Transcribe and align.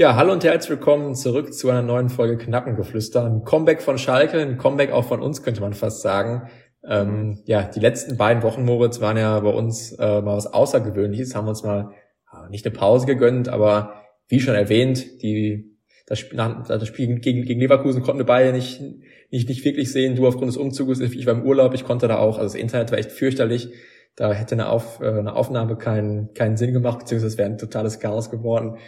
Ja, 0.00 0.16
hallo 0.16 0.32
und 0.32 0.42
herzlich 0.44 0.70
willkommen 0.70 1.14
zurück 1.14 1.52
zu 1.52 1.68
einer 1.68 1.82
neuen 1.82 2.08
Folge 2.08 2.38
Knappengeflüster. 2.38 3.22
Ein 3.22 3.44
Comeback 3.44 3.82
von 3.82 3.98
Schalke, 3.98 4.40
ein 4.40 4.56
Comeback 4.56 4.92
auch 4.92 5.04
von 5.04 5.20
uns, 5.20 5.42
könnte 5.42 5.60
man 5.60 5.74
fast 5.74 6.00
sagen. 6.00 6.48
Ähm, 6.82 7.42
ja, 7.44 7.64
die 7.64 7.80
letzten 7.80 8.16
beiden 8.16 8.42
Wochen, 8.42 8.64
Moritz, 8.64 9.02
waren 9.02 9.18
ja 9.18 9.38
bei 9.40 9.50
uns 9.50 9.92
äh, 9.92 10.22
mal 10.22 10.38
was 10.38 10.46
Außergewöhnliches. 10.46 11.34
Haben 11.34 11.48
uns 11.48 11.62
mal 11.64 11.90
äh, 12.32 12.48
nicht 12.48 12.64
eine 12.64 12.74
Pause 12.74 13.04
gegönnt, 13.04 13.50
aber 13.50 13.92
wie 14.26 14.40
schon 14.40 14.54
erwähnt, 14.54 15.20
die, 15.20 15.76
das 16.06 16.18
Spiel, 16.18 16.38
nach, 16.38 16.66
das 16.66 16.88
Spiel 16.88 17.20
gegen, 17.20 17.42
gegen 17.42 17.60
Leverkusen 17.60 18.00
konnten 18.00 18.20
wir 18.20 18.24
beide 18.24 18.54
nicht, 18.54 18.80
nicht, 19.30 19.50
nicht 19.50 19.66
wirklich 19.66 19.92
sehen. 19.92 20.16
Du 20.16 20.26
aufgrund 20.26 20.48
des 20.48 20.56
Umzuges, 20.56 21.00
ich 21.00 21.26
war 21.26 21.34
im 21.34 21.44
Urlaub, 21.44 21.74
ich 21.74 21.84
konnte 21.84 22.08
da 22.08 22.16
auch. 22.16 22.38
Also 22.38 22.54
das 22.54 22.62
Internet 22.62 22.90
war 22.90 22.98
echt 22.98 23.12
fürchterlich. 23.12 23.68
Da 24.16 24.32
hätte 24.32 24.54
eine, 24.54 24.70
Auf, 24.70 25.00
äh, 25.02 25.08
eine 25.08 25.36
Aufnahme 25.36 25.76
keinen, 25.76 26.32
keinen 26.32 26.56
Sinn 26.56 26.72
gemacht, 26.72 27.00
beziehungsweise 27.00 27.34
es 27.34 27.36
wäre 27.36 27.50
ein 27.50 27.58
totales 27.58 28.00
Chaos 28.00 28.30
geworden. 28.30 28.78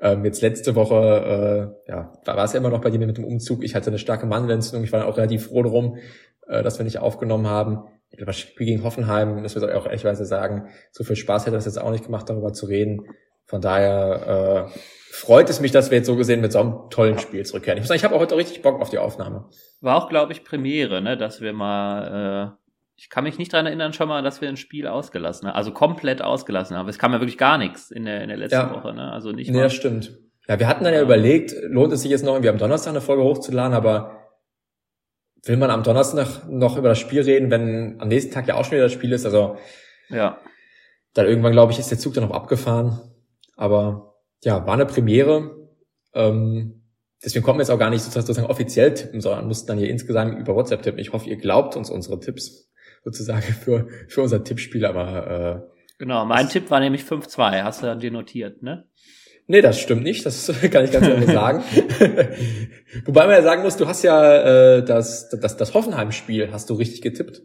Ähm, 0.00 0.24
jetzt 0.24 0.42
letzte 0.42 0.74
Woche, 0.74 1.74
äh, 1.86 1.90
ja, 1.90 2.12
da 2.24 2.36
war 2.36 2.44
es 2.44 2.52
ja 2.52 2.58
immer 2.58 2.70
noch 2.70 2.80
bei 2.80 2.90
dir 2.90 2.98
mit 2.98 3.16
dem 3.16 3.24
Umzug. 3.24 3.64
Ich 3.64 3.74
hatte 3.74 3.88
eine 3.88 3.98
starke 3.98 4.26
Mandelentzündung. 4.26 4.84
Ich 4.84 4.92
war 4.92 5.06
auch 5.06 5.16
relativ 5.16 5.46
froh 5.48 5.62
drum, 5.62 5.98
äh, 6.46 6.62
dass 6.62 6.78
wir 6.78 6.84
nicht 6.84 6.98
aufgenommen 6.98 7.46
haben. 7.46 7.84
Ich 8.10 8.18
glaube, 8.18 8.30
das 8.30 8.38
Spiel 8.38 8.66
gegen 8.66 8.84
Hoffenheim, 8.84 9.42
das 9.42 9.54
wir 9.54 9.76
auch 9.76 9.86
ehrlichweise 9.86 10.24
sagen, 10.24 10.68
so 10.92 11.04
viel 11.04 11.16
Spaß 11.16 11.46
hätte 11.46 11.56
das 11.56 11.64
jetzt 11.64 11.80
auch 11.80 11.90
nicht 11.90 12.04
gemacht, 12.04 12.28
darüber 12.28 12.52
zu 12.52 12.66
reden. 12.66 13.02
Von 13.46 13.60
daher 13.60 14.68
äh, 14.72 14.78
freut 15.10 15.50
es 15.50 15.60
mich, 15.60 15.70
dass 15.70 15.90
wir 15.90 15.98
jetzt 15.98 16.06
so 16.06 16.16
gesehen 16.16 16.40
mit 16.40 16.52
so 16.52 16.60
einem 16.60 16.74
tollen 16.90 17.18
Spiel 17.18 17.44
zurückkehren. 17.44 17.78
Ich 17.78 17.82
muss 17.82 17.88
sagen, 17.88 17.98
ich 17.98 18.04
habe 18.04 18.14
auch 18.14 18.20
heute 18.20 18.36
richtig 18.36 18.62
Bock 18.62 18.80
auf 18.80 18.90
die 18.90 18.98
Aufnahme. 18.98 19.48
War 19.80 19.96
auch, 19.96 20.08
glaube 20.08 20.32
ich, 20.32 20.44
Premiere, 20.44 21.02
ne, 21.02 21.16
dass 21.16 21.40
wir 21.40 21.52
mal 21.52 22.56
äh 22.58 22.63
ich 22.96 23.10
kann 23.10 23.24
mich 23.24 23.38
nicht 23.38 23.52
dran 23.52 23.66
erinnern 23.66 23.92
schon 23.92 24.08
mal, 24.08 24.22
dass 24.22 24.40
wir 24.40 24.48
ein 24.48 24.56
Spiel 24.56 24.86
ausgelassen 24.86 25.48
haben, 25.48 25.56
also 25.56 25.72
komplett 25.72 26.22
ausgelassen 26.22 26.76
haben. 26.76 26.88
Es 26.88 26.98
kam 26.98 27.12
ja 27.12 27.20
wirklich 27.20 27.38
gar 27.38 27.58
nichts 27.58 27.90
in 27.90 28.04
der, 28.04 28.22
in 28.22 28.28
der 28.28 28.36
letzten 28.36 28.56
ja. 28.56 28.72
Woche, 28.72 28.94
ne? 28.94 29.12
Also 29.12 29.32
nicht 29.32 29.50
Nee, 29.50 29.60
das 29.60 29.74
stimmt. 29.74 30.16
Ja, 30.46 30.58
wir 30.60 30.68
hatten 30.68 30.84
dann 30.84 30.94
ja, 30.94 31.02
überlegt, 31.02 31.54
lohnt 31.68 31.92
es 31.92 32.02
sich 32.02 32.10
jetzt 32.10 32.24
noch 32.24 32.34
irgendwie 32.34 32.50
am 32.50 32.58
Donnerstag 32.58 32.90
eine 32.90 33.00
Folge 33.00 33.22
hochzuladen, 33.22 33.74
aber 33.74 34.24
will 35.44 35.56
man 35.56 35.70
am 35.70 35.82
Donnerstag 35.82 36.48
noch 36.48 36.76
über 36.76 36.88
das 36.88 36.98
Spiel 36.98 37.22
reden, 37.22 37.50
wenn 37.50 38.00
am 38.00 38.08
nächsten 38.08 38.32
Tag 38.32 38.46
ja 38.46 38.54
auch 38.54 38.64
schon 38.64 38.72
wieder 38.72 38.84
das 38.84 38.92
Spiel 38.92 39.12
ist? 39.12 39.24
Also 39.24 39.56
ja. 40.08 40.38
Dann 41.14 41.26
irgendwann, 41.26 41.52
glaube 41.52 41.72
ich, 41.72 41.78
ist 41.78 41.90
der 41.90 41.98
Zug 41.98 42.14
dann 42.14 42.24
noch 42.24 42.34
abgefahren. 42.34 43.00
Aber 43.56 44.16
ja, 44.42 44.66
war 44.66 44.74
eine 44.74 44.86
Premiere. 44.86 45.68
Ähm, 46.12 46.82
deswegen 47.24 47.44
konnten 47.44 47.58
wir 47.58 47.62
jetzt 47.62 47.70
auch 47.70 47.78
gar 47.78 47.90
nicht 47.90 48.02
sozusagen 48.02 48.48
offiziell 48.48 48.94
tippen, 48.94 49.20
sondern 49.20 49.46
mussten 49.46 49.68
dann 49.68 49.78
hier 49.78 49.90
insgesamt 49.90 50.38
über 50.38 50.54
WhatsApp 50.54 50.82
tippen. 50.82 50.98
Ich 50.98 51.12
hoffe, 51.12 51.28
ihr 51.28 51.36
glaubt 51.36 51.76
uns 51.76 51.88
unsere 51.88 52.18
Tipps 52.20 52.72
sozusagen 53.04 53.42
für, 53.64 53.86
für 54.08 54.22
unser 54.22 54.42
Tippspiel, 54.42 54.84
aber 54.84 55.66
äh, 55.66 55.74
Genau, 55.98 56.24
mein 56.24 56.48
Tipp 56.48 56.70
war 56.70 56.80
nämlich 56.80 57.02
5-2, 57.02 57.62
hast 57.62 57.82
du 57.82 57.96
dir 57.96 58.10
notiert, 58.10 58.62
ne? 58.62 58.88
Nee, 59.46 59.60
das 59.60 59.78
stimmt 59.78 60.02
nicht, 60.02 60.24
das 60.24 60.46
kann 60.70 60.84
ich 60.84 60.90
ganz 60.90 61.06
ehrlich 61.06 61.30
sagen. 61.30 61.62
Wobei 63.04 63.26
man 63.26 63.36
ja 63.36 63.42
sagen 63.42 63.62
muss, 63.62 63.76
du 63.76 63.86
hast 63.86 64.02
ja 64.02 64.76
äh, 64.76 64.84
das, 64.84 65.28
das, 65.28 65.56
das 65.56 65.74
Hoffenheim-Spiel 65.74 66.50
hast 66.50 66.70
du 66.70 66.74
richtig 66.74 67.02
getippt. 67.02 67.42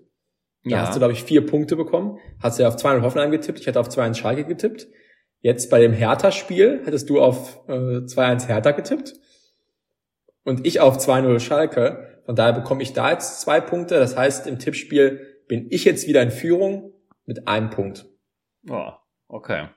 Da 0.63 0.71
ja. 0.71 0.81
hast 0.81 0.95
du, 0.95 0.99
glaube 0.99 1.13
ich, 1.13 1.23
vier 1.23 1.45
Punkte 1.45 1.75
bekommen. 1.75 2.17
Hast 2.41 2.57
du 2.57 2.63
ja 2.63 2.69
auf 2.69 2.75
2 2.75 3.01
Hoffenheim 3.01 3.31
getippt, 3.31 3.59
ich 3.59 3.67
hätte 3.67 3.79
auf 3.79 3.89
2-1 3.89 4.15
Schalke 4.15 4.45
getippt. 4.45 4.87
Jetzt 5.41 5.69
bei 5.69 5.79
dem 5.79 5.93
Hertha-Spiel 5.93 6.81
hättest 6.85 7.09
du 7.09 7.21
auf 7.21 7.61
äh, 7.67 7.71
2-1 7.71 8.47
Hertha 8.47 8.71
getippt. 8.71 9.13
Und 10.43 10.65
ich 10.65 10.79
auf 10.79 10.97
2-0 10.97 11.39
Schalke. 11.39 12.21
Von 12.25 12.35
daher 12.35 12.53
bekomme 12.53 12.81
ich 12.81 12.93
da 12.93 13.11
jetzt 13.11 13.41
zwei 13.41 13.61
Punkte. 13.61 13.99
Das 13.99 14.17
heißt, 14.17 14.47
im 14.47 14.59
Tippspiel 14.59 15.38
bin 15.49 15.67
ich 15.69 15.83
jetzt 15.83 16.07
wieder 16.07 16.21
in 16.21 16.31
Führung 16.31 16.93
mit 17.25 17.49
einem 17.49 17.69
Punkt. 17.69 18.05
Oh, 18.69 18.91
okay. 19.27 19.67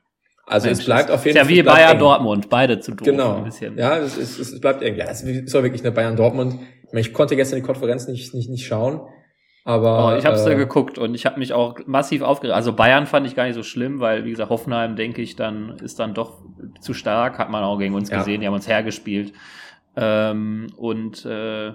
Also 0.47 0.67
Mensch, 0.67 0.81
es 0.81 0.85
bleibt 0.85 1.11
auf 1.11 1.25
jeden 1.25 1.37
Fall. 1.37 1.45
Ist 1.45 1.51
ja 1.51 1.57
wie 1.57 1.63
Bayern 1.63 1.93
eng. 1.93 1.99
Dortmund, 1.99 2.49
beide 2.49 2.79
zu 2.79 2.93
doof. 2.93 3.05
Genau. 3.05 3.45
Ja, 3.77 3.99
es, 3.99 4.17
ist, 4.17 4.39
es 4.39 4.61
bleibt. 4.61 4.83
Ja, 4.83 5.07
es 5.07 5.23
ist 5.23 5.55
doch 5.55 5.63
wirklich 5.63 5.83
eine 5.83 5.93
Bayern 5.93 6.15
Dortmund. 6.15 6.55
Ich, 6.85 6.93
meine, 6.93 7.01
ich 7.01 7.13
konnte 7.13 7.35
gestern 7.37 7.57
die 7.57 7.63
Konferenz 7.63 8.07
nicht, 8.07 8.35
nicht, 8.35 8.51
nicht 8.51 8.67
schauen. 8.67 9.01
Aber 9.65 10.15
oh, 10.15 10.19
ich 10.19 10.27
habe 10.27 10.37
es 10.37 10.45
äh, 10.45 10.57
geguckt 10.57 10.99
und 10.99 11.15
ich 11.15 11.25
habe 11.25 11.39
mich 11.39 11.53
auch 11.53 11.79
massiv 11.87 12.23
aufgeregt. 12.23 12.55
Also 12.55 12.73
Bayern 12.73 13.07
fand 13.07 13.27
ich 13.27 13.37
gar 13.37 13.45
nicht 13.45 13.55
so 13.55 13.63
schlimm, 13.63 14.01
weil 14.01 14.25
wie 14.25 14.31
gesagt 14.31 14.51
Hoffenheim 14.51 14.97
denke 14.97 15.23
ich 15.23 15.37
dann 15.37 15.79
ist 15.79 16.01
dann 16.01 16.15
doch 16.15 16.43
zu 16.81 16.95
stark, 16.95 17.39
hat 17.39 17.49
man 17.49 17.63
auch 17.63 17.79
gegen 17.79 17.95
uns 17.95 18.11
ja. 18.11 18.19
gesehen. 18.19 18.41
Die 18.41 18.47
haben 18.49 18.55
uns 18.55 18.67
hergespielt 18.67 19.33
ähm, 19.97 20.67
und 20.77 21.25
äh, 21.25 21.73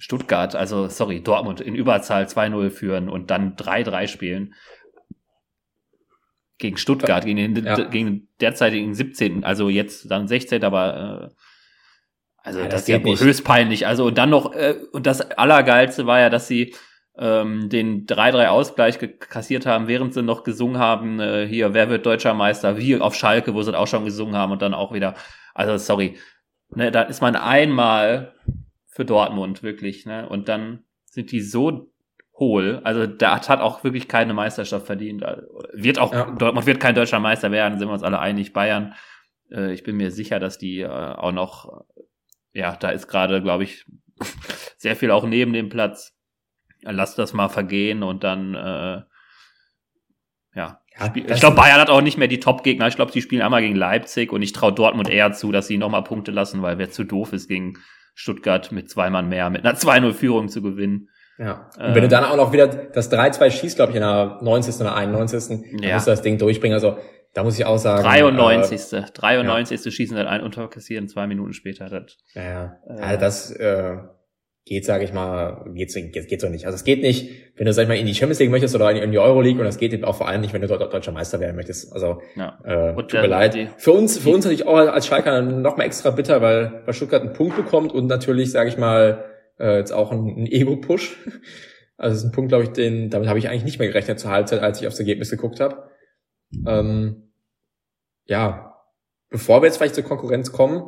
Stuttgart, 0.00 0.56
also 0.56 0.88
sorry, 0.88 1.22
Dortmund 1.22 1.60
in 1.60 1.74
Überzahl 1.74 2.24
2-0 2.24 2.70
führen 2.70 3.10
und 3.10 3.30
dann 3.30 3.54
3-3 3.54 4.08
spielen. 4.08 4.54
Gegen 6.56 6.78
Stuttgart, 6.78 7.24
gegen 7.24 7.54
den, 7.54 7.64
ja. 7.64 7.76
gegen 7.76 8.06
den 8.06 8.28
derzeitigen 8.40 8.94
17., 8.94 9.44
also 9.44 9.68
jetzt 9.68 10.10
dann 10.10 10.26
16., 10.26 10.64
aber 10.64 11.30
äh, 11.30 11.34
also 12.42 12.60
ja, 12.60 12.64
das, 12.64 12.72
das 12.72 12.82
ist 12.82 12.88
ja 12.88 12.98
nicht. 12.98 13.20
höchst 13.20 13.44
peinlich. 13.44 13.86
Also 13.86 14.06
und 14.06 14.16
dann 14.16 14.30
noch, 14.30 14.54
äh, 14.54 14.76
und 14.92 15.06
das 15.06 15.20
Allergeilste 15.32 16.06
war 16.06 16.18
ja, 16.18 16.30
dass 16.30 16.48
sie 16.48 16.74
ähm, 17.18 17.68
den 17.68 18.06
3-3-Ausgleich 18.06 18.98
kassiert 19.18 19.66
haben, 19.66 19.86
während 19.86 20.14
sie 20.14 20.22
noch 20.22 20.44
gesungen 20.44 20.78
haben, 20.78 21.20
äh, 21.20 21.46
hier, 21.46 21.74
wer 21.74 21.90
wird 21.90 22.06
deutscher 22.06 22.32
Meister, 22.32 22.78
wie 22.78 22.98
auf 22.98 23.14
Schalke, 23.14 23.52
wo 23.52 23.60
sie 23.60 23.78
auch 23.78 23.86
schon 23.86 24.06
gesungen 24.06 24.34
haben 24.34 24.52
und 24.52 24.62
dann 24.62 24.72
auch 24.72 24.94
wieder, 24.94 25.14
also 25.54 25.76
sorry, 25.76 26.16
ne, 26.74 26.90
da 26.90 27.02
ist 27.02 27.20
man 27.20 27.36
einmal 27.36 28.34
für 28.90 29.04
Dortmund, 29.04 29.62
wirklich. 29.62 30.04
Ne? 30.06 30.28
Und 30.28 30.48
dann 30.48 30.84
sind 31.04 31.32
die 31.32 31.40
so 31.40 31.90
hohl. 32.34 32.80
Also 32.84 33.06
da 33.06 33.46
hat 33.46 33.60
auch 33.60 33.84
wirklich 33.84 34.08
keine 34.08 34.34
Meisterschaft 34.34 34.86
verdient. 34.86 35.22
Wird 35.72 35.98
auch, 35.98 36.12
ja. 36.12 36.30
Dortmund 36.30 36.66
wird 36.66 36.80
kein 36.80 36.94
deutscher 36.94 37.20
Meister 37.20 37.52
werden, 37.52 37.78
sind 37.78 37.88
wir 37.88 37.92
uns 37.92 38.02
alle 38.02 38.18
einig. 38.18 38.52
Bayern, 38.52 38.94
äh, 39.50 39.72
ich 39.72 39.84
bin 39.84 39.96
mir 39.96 40.10
sicher, 40.10 40.40
dass 40.40 40.58
die 40.58 40.80
äh, 40.80 40.88
auch 40.88 41.32
noch, 41.32 41.84
ja, 42.52 42.74
da 42.76 42.90
ist 42.90 43.08
gerade, 43.08 43.42
glaube 43.42 43.64
ich, 43.64 43.86
sehr 44.76 44.96
viel 44.96 45.10
auch 45.10 45.24
neben 45.24 45.52
dem 45.52 45.68
Platz. 45.68 46.16
Lass 46.82 47.14
das 47.14 47.34
mal 47.34 47.48
vergehen 47.48 48.02
und 48.02 48.24
dann, 48.24 48.54
äh, 48.54 49.02
ja. 50.54 50.80
ja 50.98 51.14
ich 51.14 51.40
glaube, 51.40 51.56
Bayern 51.56 51.78
hat 51.78 51.90
auch 51.90 52.00
nicht 52.00 52.16
mehr 52.16 52.26
die 52.26 52.40
Top-Gegner. 52.40 52.88
Ich 52.88 52.96
glaube, 52.96 53.12
sie 53.12 53.20
spielen 53.20 53.42
einmal 53.42 53.60
gegen 53.60 53.76
Leipzig 53.76 54.32
und 54.32 54.40
ich 54.40 54.52
traue 54.52 54.72
Dortmund 54.72 55.10
eher 55.10 55.32
zu, 55.32 55.52
dass 55.52 55.66
sie 55.66 55.76
nochmal 55.76 56.04
Punkte 56.04 56.30
lassen, 56.30 56.62
weil 56.62 56.78
wer 56.78 56.90
zu 56.90 57.04
doof 57.04 57.34
ist 57.34 57.48
gegen 57.48 57.74
Stuttgart 58.20 58.70
mit 58.70 58.90
zwei 58.90 59.08
Mann 59.08 59.28
mehr, 59.28 59.48
mit 59.48 59.64
einer 59.64 59.76
2-0-Führung 59.78 60.48
zu 60.48 60.60
gewinnen. 60.60 61.08
Ja. 61.38 61.70
Und 61.78 61.94
wenn 61.94 62.02
du 62.02 62.08
dann 62.08 62.24
auch 62.24 62.36
noch 62.36 62.52
wieder 62.52 62.66
das 62.66 63.10
3-2 63.10 63.50
schießt, 63.50 63.76
glaube 63.76 63.92
ich, 63.92 63.96
in 63.96 64.02
der 64.02 64.38
90. 64.42 64.78
oder 64.80 64.94
91. 64.94 65.50
Ja. 65.50 65.78
dann 65.80 65.94
musst 65.94 66.06
du 66.06 66.10
das 66.10 66.20
Ding 66.20 66.36
durchbringen. 66.36 66.74
Also 66.74 66.98
da 67.32 67.44
muss 67.44 67.58
ich 67.58 67.64
auch 67.64 67.78
sagen. 67.78 68.02
93. 68.02 68.92
Äh, 68.92 69.04
93. 69.14 69.84
Ja. 69.84 69.90
schießen 69.90 70.16
dann 70.16 70.26
ein 70.26 70.42
unterkassieren, 70.42 71.08
zwei 71.08 71.26
Minuten 71.26 71.54
später. 71.54 71.88
Das, 71.88 72.18
ja, 72.34 72.42
ja. 72.42 72.76
Äh, 72.86 73.00
also 73.00 73.20
das 73.20 73.50
äh, 73.52 73.96
geht, 74.64 74.84
sage 74.84 75.04
ich 75.04 75.12
mal, 75.12 75.64
geht, 75.74 75.92
geht, 75.94 76.28
geht 76.28 76.40
so 76.40 76.48
nicht. 76.48 76.66
Also 76.66 76.76
es 76.76 76.84
geht 76.84 77.02
nicht, 77.02 77.30
wenn 77.56 77.66
du, 77.66 77.72
sag 77.72 77.82
ich 77.82 77.88
mal, 77.88 77.98
in 77.98 78.06
die 78.06 78.14
Champions 78.14 78.38
League 78.38 78.50
möchtest 78.50 78.74
oder 78.74 78.90
in 78.90 79.10
die 79.10 79.18
Euro 79.18 79.40
League 79.40 79.58
und 79.58 79.64
das 79.64 79.78
geht 79.78 80.04
auch 80.04 80.14
vor 80.14 80.28
allem 80.28 80.42
nicht, 80.42 80.52
wenn 80.52 80.60
du 80.60 80.68
deutscher 80.68 81.12
Meister 81.12 81.40
werden 81.40 81.56
möchtest. 81.56 81.92
Also 81.92 82.20
ja. 82.36 82.58
äh, 82.64 82.94
tut 82.94 83.14
mir 83.14 83.26
leid. 83.26 83.56
Für 83.78 83.92
uns, 83.92 84.18
für 84.18 84.30
uns 84.30 84.44
natürlich 84.44 84.66
auch 84.66 84.76
als 84.76 85.06
Schalker 85.06 85.42
noch 85.42 85.76
mal 85.76 85.84
extra 85.84 86.10
bitter, 86.10 86.40
weil, 86.42 86.82
weil 86.84 86.94
Stuttgart 86.94 87.22
einen 87.22 87.32
Punkt 87.32 87.56
bekommt 87.56 87.92
und 87.92 88.06
natürlich, 88.06 88.52
sage 88.52 88.68
ich 88.68 88.76
mal, 88.76 89.24
äh, 89.58 89.78
jetzt 89.78 89.92
auch 89.92 90.12
ein, 90.12 90.26
ein 90.26 90.46
Ego-Push. 90.46 91.16
Also 91.96 92.14
das 92.14 92.18
ist 92.22 92.30
ein 92.30 92.32
Punkt, 92.32 92.48
glaube 92.48 92.64
ich, 92.64 92.70
den, 92.70 93.10
damit 93.10 93.28
habe 93.28 93.38
ich 93.38 93.48
eigentlich 93.48 93.64
nicht 93.64 93.78
mehr 93.78 93.88
gerechnet 93.88 94.18
zur 94.18 94.30
Halbzeit, 94.30 94.62
als 94.62 94.80
ich 94.80 94.86
aufs 94.86 94.98
Ergebnis 94.98 95.30
geguckt 95.30 95.60
habe. 95.60 95.90
Ähm, 96.66 97.32
ja, 98.24 98.76
bevor 99.28 99.60
wir 99.60 99.66
jetzt 99.66 99.76
vielleicht 99.76 99.96
zur 99.96 100.04
Konkurrenz 100.04 100.50
kommen, 100.52 100.82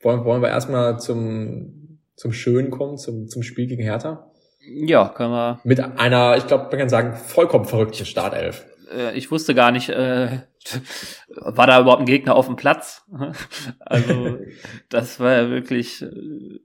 wollen, 0.00 0.24
wollen 0.24 0.42
wir 0.42 0.48
erstmal 0.48 0.98
zum 0.98 1.83
zum 2.16 2.32
Schönen 2.32 2.70
kommen, 2.70 2.96
zum, 2.96 3.28
zum 3.28 3.42
Spiel 3.42 3.66
gegen 3.66 3.82
Hertha? 3.82 4.30
Ja, 4.66 5.08
können 5.08 5.32
wir. 5.32 5.60
Mit 5.64 5.80
einer, 5.80 6.36
ich 6.36 6.46
glaube, 6.46 6.64
man 6.64 6.78
kann 6.78 6.88
sagen, 6.88 7.16
vollkommen 7.16 7.64
verrückten 7.64 8.06
Startelf. 8.06 8.64
Äh, 8.92 9.16
ich 9.16 9.30
wusste 9.30 9.54
gar 9.54 9.72
nicht, 9.72 9.88
äh, 9.90 10.40
war 11.36 11.66
da 11.66 11.80
überhaupt 11.80 12.00
ein 12.00 12.06
Gegner 12.06 12.34
auf 12.34 12.46
dem 12.46 12.56
Platz? 12.56 13.04
also, 13.80 14.38
das 14.88 15.20
war 15.20 15.32
ja 15.32 15.50
wirklich, 15.50 16.02
äh, 16.02 16.60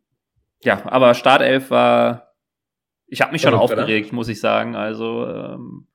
ja, 0.63 0.81
aber 0.85 1.13
Startelf 1.13 1.69
war, 1.71 2.33
ich 3.07 3.21
habe 3.21 3.31
mich 3.31 3.41
schon 3.41 3.51
Verrückt, 3.51 3.74
aufgeregt, 3.74 4.07
oder? 4.09 4.15
muss 4.15 4.27
ich 4.27 4.39
sagen. 4.39 4.75
Also, 4.75 5.27
ähm, 5.27 5.88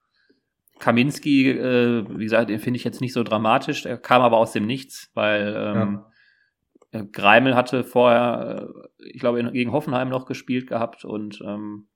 Kaminski, 0.81 1.51
äh, 1.51 2.05
wie 2.09 2.25
gesagt, 2.25 2.51
den 2.51 2.59
finde 2.59 2.79
ich 2.79 2.85
jetzt 2.85 3.01
nicht 3.01 3.13
so 3.13 3.23
dramatisch. 3.23 3.87
Er 3.87 3.97
kam 3.97 4.23
aber 4.23 4.39
aus 4.39 4.53
dem 4.53 4.67
Nichts, 4.67 5.11
weil 5.15 5.55
ähm, 5.57 6.01
ja. 6.03 6.11
Äh, 6.95 7.05
Greimel 7.13 7.55
hatte 7.55 7.85
vorher, 7.85 8.69
äh, 8.99 9.11
ich 9.13 9.21
glaube, 9.21 9.43
gegen 9.53 9.73
Hoffenheim 9.73 10.09
noch 10.09 10.27
gespielt 10.27 10.67
gehabt 10.69 11.05
und 11.05 11.43
ähm, 11.45 11.89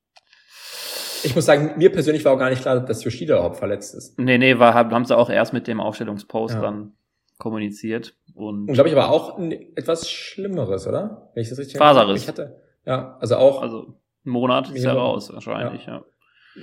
ich 1.24 1.34
muss 1.34 1.46
sagen, 1.46 1.72
mir 1.76 1.90
persönlich 1.90 2.24
war 2.24 2.32
auch 2.32 2.38
gar 2.38 2.50
nicht 2.50 2.62
klar, 2.62 2.78
dass 2.80 3.02
Yoshida 3.02 3.34
überhaupt 3.34 3.56
verletzt 3.56 3.94
ist. 3.94 4.18
Nee, 4.18 4.38
nee, 4.38 4.58
war, 4.58 4.74
haben 4.74 5.04
sie 5.04 5.16
auch 5.16 5.30
erst 5.30 5.52
mit 5.52 5.66
dem 5.66 5.80
Aufstellungspost 5.80 6.54
ja. 6.54 6.60
dann 6.60 6.92
kommuniziert. 7.38 8.14
Und, 8.34 8.68
und 8.68 8.74
glaube 8.74 8.88
ich 8.88 8.96
aber 8.96 9.10
auch 9.10 9.38
etwas 9.74 10.08
Schlimmeres, 10.08 10.86
oder? 10.86 11.30
Wenn 11.34 11.42
ich 11.42 11.48
das 11.48 11.58
richtig 11.58 11.76
Faserriss. 11.76 12.22
Ich 12.22 12.28
hatte. 12.28 12.62
Ja, 12.84 13.16
also 13.20 13.36
auch. 13.36 13.62
Also 13.62 13.96
ein 14.24 14.30
Monat 14.30 14.70
ist 14.70 14.84
ja 14.84 14.92
raus, 14.92 15.32
wahrscheinlich, 15.32 15.86
ja. 15.86 15.96
ja. 15.96 16.04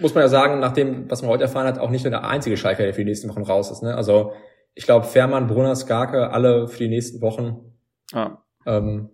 Muss 0.01 0.13
man 0.13 0.23
ja 0.23 0.27
sagen, 0.27 0.59
nach 0.59 0.73
dem, 0.73 1.09
was 1.09 1.21
man 1.21 1.31
heute 1.31 1.43
erfahren 1.43 1.67
hat, 1.67 1.79
auch 1.79 1.89
nicht 1.89 2.03
nur 2.03 2.11
der 2.11 2.27
einzige 2.27 2.57
Schalker, 2.57 2.83
der 2.83 2.93
für 2.93 3.01
die 3.01 3.09
nächsten 3.09 3.29
Wochen 3.29 3.43
raus 3.43 3.71
ist. 3.71 3.81
Ne? 3.81 3.95
Also 3.95 4.33
ich 4.73 4.85
glaube, 4.85 5.05
Fährmann, 5.05 5.47
Brunner, 5.47 5.75
Skarke, 5.75 6.31
alle 6.31 6.67
für 6.67 6.79
die 6.79 6.89
nächsten 6.89 7.21
Wochen 7.21 7.74
ja. 8.11 8.43
ähm, 8.65 9.09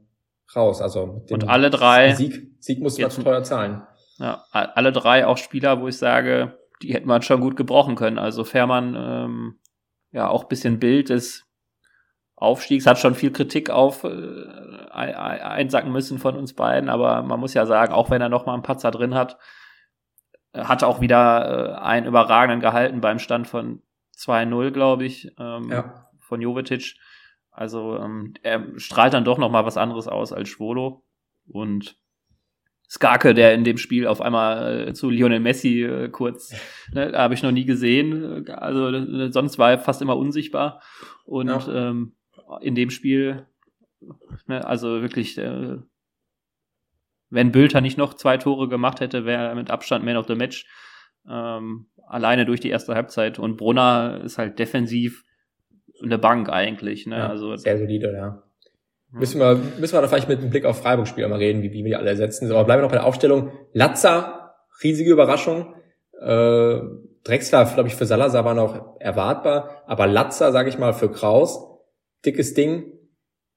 raus. 0.56 0.82
Also 0.82 1.24
und 1.30 1.48
alle 1.48 1.70
drei 1.70 2.14
Sieg, 2.14 2.56
Sieg 2.60 2.80
du 2.80 2.90
jetzt, 2.90 3.22
teuer 3.22 3.44
zahlen. 3.44 3.84
Ja, 4.18 4.44
alle 4.52 4.92
drei 4.92 5.26
auch 5.26 5.38
Spieler, 5.38 5.82
wo 5.82 5.88
ich 5.88 5.98
sage, 5.98 6.60
die 6.82 6.94
hätte 6.94 7.08
man 7.08 7.22
schon 7.22 7.42
gut 7.42 7.56
gebrochen 7.56 7.96
können. 7.96 8.20
Also 8.20 8.44
Fährmann, 8.44 8.96
ähm, 8.96 9.60
ja, 10.12 10.28
auch 10.28 10.46
bisschen 10.46 10.80
Bild 10.80 11.10
des 11.10 11.46
Aufstiegs, 12.36 12.86
hat 12.86 13.00
schon 13.00 13.16
viel 13.16 13.32
Kritik 13.32 13.70
auf 13.70 14.04
äh, 14.04 14.46
einsacken 14.92 15.92
müssen 15.92 16.18
von 16.18 16.36
uns 16.36 16.54
beiden, 16.54 16.90
aber 16.90 17.22
man 17.22 17.40
muss 17.40 17.54
ja 17.54 17.66
sagen, 17.66 17.94
auch 17.94 18.10
wenn 18.10 18.22
er 18.22 18.30
noch 18.30 18.46
mal 18.46 18.54
einen 18.54 18.64
Patzer 18.64 18.92
drin 18.92 19.14
hat, 19.14 19.38
hat 20.54 20.84
auch 20.84 21.02
wieder 21.02 21.78
äh, 21.78 21.80
einen 21.80 22.08
überragenden 22.08 22.60
gehalten 22.60 23.00
beim 23.00 23.20
Stand 23.20 23.48
von 23.48 23.82
2-0, 24.18 24.72
glaube 24.72 25.06
ich, 25.06 25.32
ähm, 25.40 25.70
ja. 25.70 26.10
von 26.20 26.42
Jovetic. 26.42 26.96
Also 27.52 27.98
ähm, 27.98 28.34
er 28.44 28.66
strahlt 28.80 29.14
dann 29.14 29.26
doch 29.26 29.38
noch 29.38 29.52
mal 29.52 29.66
was 29.66 29.78
anderes 29.78 30.08
aus 30.08 30.32
als 30.32 30.50
Schwolo 30.50 31.04
und 31.48 31.98
Skarke, 32.90 33.34
der 33.34 33.54
in 33.54 33.64
dem 33.64 33.78
Spiel 33.78 34.06
auf 34.06 34.20
einmal 34.20 34.90
äh, 34.90 34.94
zu 34.94 35.10
Lionel 35.10 35.40
Messi 35.40 35.84
äh, 35.84 36.10
kurz, 36.10 36.54
ne, 36.92 37.14
habe 37.14 37.34
ich 37.34 37.42
noch 37.42 37.52
nie 37.52 37.64
gesehen. 37.64 38.50
Also 38.50 38.90
äh, 38.90 39.32
sonst 39.32 39.58
war 39.58 39.72
er 39.72 39.80
fast 39.80 40.02
immer 40.02 40.18
unsichtbar. 40.18 40.82
Und 41.24 41.48
ja. 41.48 41.90
ähm, 41.90 42.16
in 42.60 42.76
dem 42.76 42.90
Spiel, 42.90 43.48
ne, 44.48 44.66
also 44.66 45.02
wirklich, 45.02 45.38
äh, 45.38 45.78
wenn 47.30 47.54
Bülter 47.54 47.80
nicht 47.80 47.98
noch 47.98 48.14
zwei 48.16 48.36
Tore 48.38 48.68
gemacht 48.68 49.00
hätte, 49.00 49.24
wäre 49.24 49.48
er 49.48 49.56
mit 49.56 49.72
Abstand 49.72 50.04
Man 50.04 50.18
of 50.18 50.28
the 50.28 50.36
Match. 50.36 50.66
Ähm, 51.30 51.88
alleine 52.08 52.46
durch 52.46 52.60
die 52.60 52.70
erste 52.70 52.94
Halbzeit. 52.94 53.40
Und 53.40 53.56
Brunner 53.56 54.20
ist 54.26 54.38
halt 54.38 54.60
defensiv 54.60 55.24
eine 56.02 56.18
Bank 56.18 56.50
eigentlich. 56.50 57.06
Ne? 57.06 57.18
Ja, 57.18 57.30
also, 57.30 57.56
sehr 57.56 57.78
solide, 57.78 58.14
ja. 58.14 58.44
Müssen 59.14 59.40
wir, 59.42 59.60
müssen 59.80 59.94
wir 59.94 60.02
da 60.02 60.08
vielleicht 60.08 60.30
mit 60.30 60.40
einem 60.40 60.50
Blick 60.50 60.64
auf 60.64 60.82
Freiburg-Spieler 60.82 61.28
mal 61.28 61.38
reden, 61.38 61.62
wie, 61.64 61.74
wie 61.74 61.84
wir 61.84 61.90
die 61.90 61.96
alle 61.96 62.12
ersetzen. 62.12 62.50
Aber 62.50 62.64
bleiben 62.64 62.80
wir 62.80 62.84
noch 62.84 62.92
bei 62.92 62.98
der 62.98 63.06
Aufstellung. 63.06 63.52
Latza, 63.74 64.56
riesige 64.84 65.12
Überraschung. 65.12 65.76
Äh, 66.20 66.80
Drexler, 67.24 67.66
glaube 67.66 67.90
ich, 67.90 67.96
für 67.96 68.06
Salazar 68.06 68.46
war 68.46 68.54
noch 68.54 69.00
erwartbar. 69.00 69.84
Aber 69.86 70.08
Latza, 70.08 70.52
sage 70.52 70.70
ich 70.70 70.80
mal, 70.80 70.94
für 70.94 71.12
Kraus, 71.12 71.60
dickes 72.26 72.54
Ding. 72.54 72.86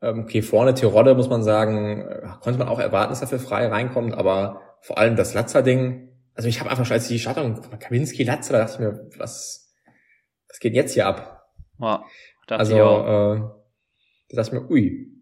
Ähm, 0.02 0.25
okay, 0.25 0.43
vorne 0.43 0.75
Tirode, 0.75 1.14
muss 1.14 1.31
man 1.31 1.44
sagen, 1.44 2.02
äh, 2.02 2.23
konnte 2.40 2.58
man 2.58 2.69
auch 2.69 2.81
erwarten, 2.81 3.11
dass 3.11 3.23
er 3.23 3.29
für 3.29 3.38
frei 3.38 3.69
reinkommt. 3.69 4.14
Aber 4.14 4.61
vor 4.81 4.99
allem 4.99 5.14
das 5.14 5.35
Latza-Ding. 5.35 6.08
Also 6.35 6.49
ich 6.49 6.58
habe 6.58 6.69
einfach 6.69 6.85
schon, 6.85 6.94
als 6.94 7.06
die 7.06 7.20
Startung, 7.20 7.61
Kaminski, 7.79 8.25
Latza, 8.25 8.52
da 8.52 8.58
dachte 8.58 8.75
ich 8.75 8.81
mir, 8.81 9.08
was, 9.19 9.73
was 10.49 10.58
geht 10.58 10.75
jetzt 10.75 10.94
hier 10.94 11.06
ab? 11.06 11.47
Ja, 11.79 12.05
also, 12.49 12.75
äh, 12.76 13.41
da 14.31 14.37
dachte 14.37 14.56
ich 14.56 14.62
mir, 14.62 14.70
ui, 14.70 15.14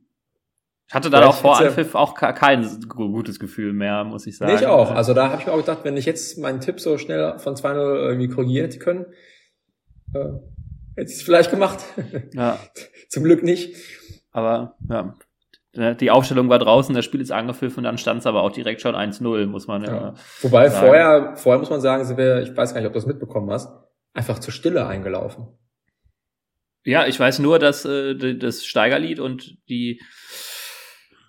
ich 0.92 0.94
hatte 0.94 1.08
dann 1.08 1.24
auch 1.24 1.36
vor 1.36 1.58
Anpfiff 1.58 1.94
auch 1.94 2.14
kein 2.14 2.68
gutes 2.86 3.40
Gefühl 3.40 3.72
mehr, 3.72 4.04
muss 4.04 4.26
ich 4.26 4.36
sagen. 4.36 4.52
Nee, 4.52 4.60
ich 4.60 4.66
auch. 4.66 4.90
Also 4.90 5.14
da 5.14 5.30
habe 5.30 5.40
ich 5.40 5.46
mir 5.46 5.54
auch 5.54 5.58
gedacht, 5.58 5.78
wenn 5.84 5.96
ich 5.96 6.04
jetzt 6.04 6.36
meinen 6.36 6.60
Tipp 6.60 6.80
so 6.80 6.98
schnell 6.98 7.38
von 7.38 7.54
2-0 7.54 7.76
irgendwie 7.76 8.28
korrigieren 8.28 8.66
hätte 8.66 8.78
können, 8.78 9.06
äh, 10.12 10.18
hätte 10.94 11.10
ich 11.10 11.16
es 11.16 11.22
vielleicht 11.22 11.50
gemacht. 11.50 11.78
Ja. 12.34 12.58
Zum 13.08 13.24
Glück 13.24 13.42
nicht. 13.42 13.74
Aber 14.32 14.76
ja, 14.86 15.14
die 15.94 16.10
Aufstellung 16.10 16.50
war 16.50 16.58
draußen, 16.58 16.94
das 16.94 17.06
Spiel 17.06 17.22
ist 17.22 17.32
angepfiffen 17.32 17.78
und 17.78 17.84
dann 17.84 17.96
stand 17.96 18.20
es 18.20 18.26
aber 18.26 18.42
auch 18.42 18.50
direkt 18.52 18.82
schon 18.82 18.94
1-0, 18.94 19.46
muss 19.46 19.66
man 19.66 19.84
ja. 19.84 19.94
ja. 19.94 20.14
Wobei 20.42 20.68
sagen. 20.68 20.86
vorher, 20.86 21.36
vorher 21.36 21.58
muss 21.58 21.70
man 21.70 21.80
sagen, 21.80 22.04
sind 22.04 22.18
wir, 22.18 22.42
ich 22.42 22.54
weiß 22.54 22.74
gar 22.74 22.80
nicht, 22.80 22.86
ob 22.86 22.92
du 22.92 22.98
das 22.98 23.06
mitbekommen 23.06 23.50
hast, 23.50 23.72
einfach 24.12 24.38
zur 24.38 24.52
Stille 24.52 24.86
eingelaufen. 24.86 25.48
Ja, 26.84 27.06
ich 27.06 27.18
weiß 27.18 27.38
nur, 27.38 27.58
dass 27.58 27.84
äh, 27.84 28.36
das 28.36 28.64
Steigerlied 28.64 29.20
und 29.20 29.56
die 29.68 30.00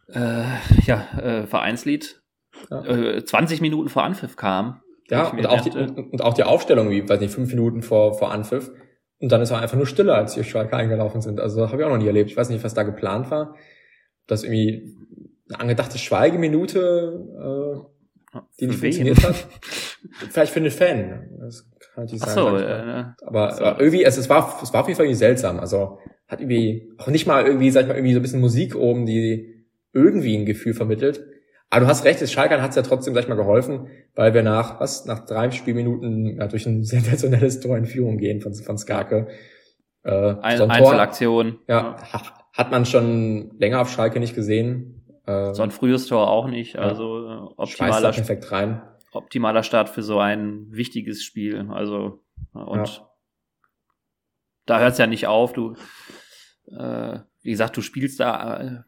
äh, 0.07 0.44
ja, 0.85 1.07
äh, 1.19 1.47
Vereinslied 1.47 2.21
ja. 2.69 2.85
Äh, 2.85 3.25
20 3.25 3.61
Minuten 3.61 3.89
vor 3.89 4.03
Anpfiff 4.03 4.35
kam. 4.35 4.81
Ja, 5.09 5.27
und 5.29 5.45
auch, 5.45 5.61
die, 5.61 5.69
und, 5.71 6.21
auch 6.21 6.33
die 6.33 6.44
Aufstellung, 6.44 6.89
wie, 6.89 7.07
weiß 7.07 7.19
nicht, 7.19 7.33
fünf 7.33 7.50
Minuten 7.50 7.83
vor, 7.83 8.17
vor 8.17 8.31
Anpfiff. 8.31 8.71
Und 9.19 9.31
dann 9.31 9.41
ist 9.41 9.51
er 9.51 9.61
einfach 9.61 9.77
nur 9.77 9.85
stiller, 9.85 10.15
als 10.15 10.33
die 10.33 10.44
Schalke 10.44 10.75
eingelaufen 10.75 11.21
sind. 11.21 11.39
Also 11.39 11.69
habe 11.69 11.81
ich 11.81 11.85
auch 11.85 11.91
noch 11.91 11.97
nie 11.97 12.07
erlebt. 12.07 12.31
Ich 12.31 12.38
weiß 12.38 12.50
nicht, 12.50 12.63
was 12.63 12.73
da 12.73 12.83
geplant 12.83 13.29
war. 13.29 13.55
Das 14.27 14.44
irgendwie 14.44 14.97
eine 15.50 15.59
angedachte 15.59 15.97
Schweigeminute, 15.97 17.85
äh, 18.33 18.39
die 18.59 18.67
nicht 18.67 18.79
funktioniert 18.79 19.23
hat. 19.23 19.35
Vielleicht 20.29 20.53
für 20.53 20.59
einen 20.59 20.71
Fan. 20.71 21.29
Das 21.39 21.69
kann 21.94 22.06
natürlich 22.06 22.24
sein. 22.24 22.36
So, 22.36 22.57
äh, 22.57 23.06
aber, 23.25 23.51
so. 23.51 23.63
aber 23.63 23.80
irgendwie, 23.80 24.04
es, 24.04 24.18
es 24.18 24.30
war, 24.30 24.60
es 24.62 24.74
war 24.74 24.81
auf 24.81 24.88
jeden 24.88 24.98
Fall 24.98 25.06
irgendwie 25.06 25.19
seltsam. 25.19 25.60
Also 25.60 26.00
hat 26.28 26.42
irgendwie 26.42 26.92
auch 26.98 27.07
nicht 27.07 27.28
mal 27.28 27.45
irgendwie, 27.45 27.69
sag 27.69 27.81
ich 27.81 27.88
mal, 27.88 27.95
irgendwie 27.95 28.13
so 28.13 28.19
ein 28.19 28.24
bisschen 28.24 28.42
Musik 28.42 28.75
oben, 28.75 29.06
die 29.06 29.68
irgendwie 29.94 30.36
ein 30.36 30.45
Gefühl 30.45 30.74
vermittelt. 30.74 31.24
Aber 31.69 31.81
du 31.81 31.88
hast 31.88 32.06
recht, 32.06 32.22
das 32.22 32.31
Schalkern 32.31 32.62
hat 32.62 32.72
es 32.72 32.75
ja 32.75 32.81
trotzdem 32.84 33.13
gleich 33.13 33.28
mal 33.28 33.36
geholfen, 33.36 33.88
weil 34.16 34.34
wir 34.34 34.44
nach, 34.44 34.80
was, 34.80 35.06
nach 35.06 35.25
drei 35.25 35.50
Spielminuten 35.51 36.38
ja, 36.38 36.48
durch 36.48 36.66
ein 36.66 36.84
sensationelles 36.84 37.60
Tor 37.60 37.78
in 37.78 37.86
Führung 37.86 38.18
gehen 38.18 38.42
von, 38.42 38.54
von 38.54 38.78
Skarke. 38.78 39.28
Äh, 40.04 40.36
ein, 40.42 40.57
so 40.57 40.63
ein 40.66 40.72
Einzelaktion. 40.72 41.60
ja, 41.68 41.98
hat 42.54 42.72
man 42.72 42.86
schon 42.86 43.51
länger 43.57 43.81
auf 43.81 43.89
Schalke 43.89 44.19
nicht 44.19 44.36
gesehen. 44.36 45.04
Äh, 45.25 45.54
so 45.54 45.63
ein 45.63 45.72
frühes 45.72 46.07
Tor 46.07 46.30
auch 46.30 46.48
nicht, 46.48 46.78
also 46.78 47.25
ja. 47.25 47.36
Äh, 47.36 47.48
optimaler, 47.57 48.12
perfekt 48.12 48.51
rein. 48.51 48.81
Optimaler 49.13 49.63
Start 49.63 49.89
für 49.89 50.04
so 50.04 50.19
ein 50.19 50.68
wichtiges 50.69 51.24
Spiel. 51.24 51.69
Also, 51.69 52.24
und 52.54 52.88
ja. 52.88 53.10
da 54.65 54.80
hört 54.80 54.94
es 54.94 54.98
ja 54.98 55.07
nicht 55.07 55.27
auf, 55.27 55.54
du, 55.54 55.75
äh, 56.68 57.19
wie 57.42 57.51
gesagt, 57.51 57.77
du 57.77 57.81
spielst 57.81 58.19
da 58.19 58.60
äh, 58.60 58.80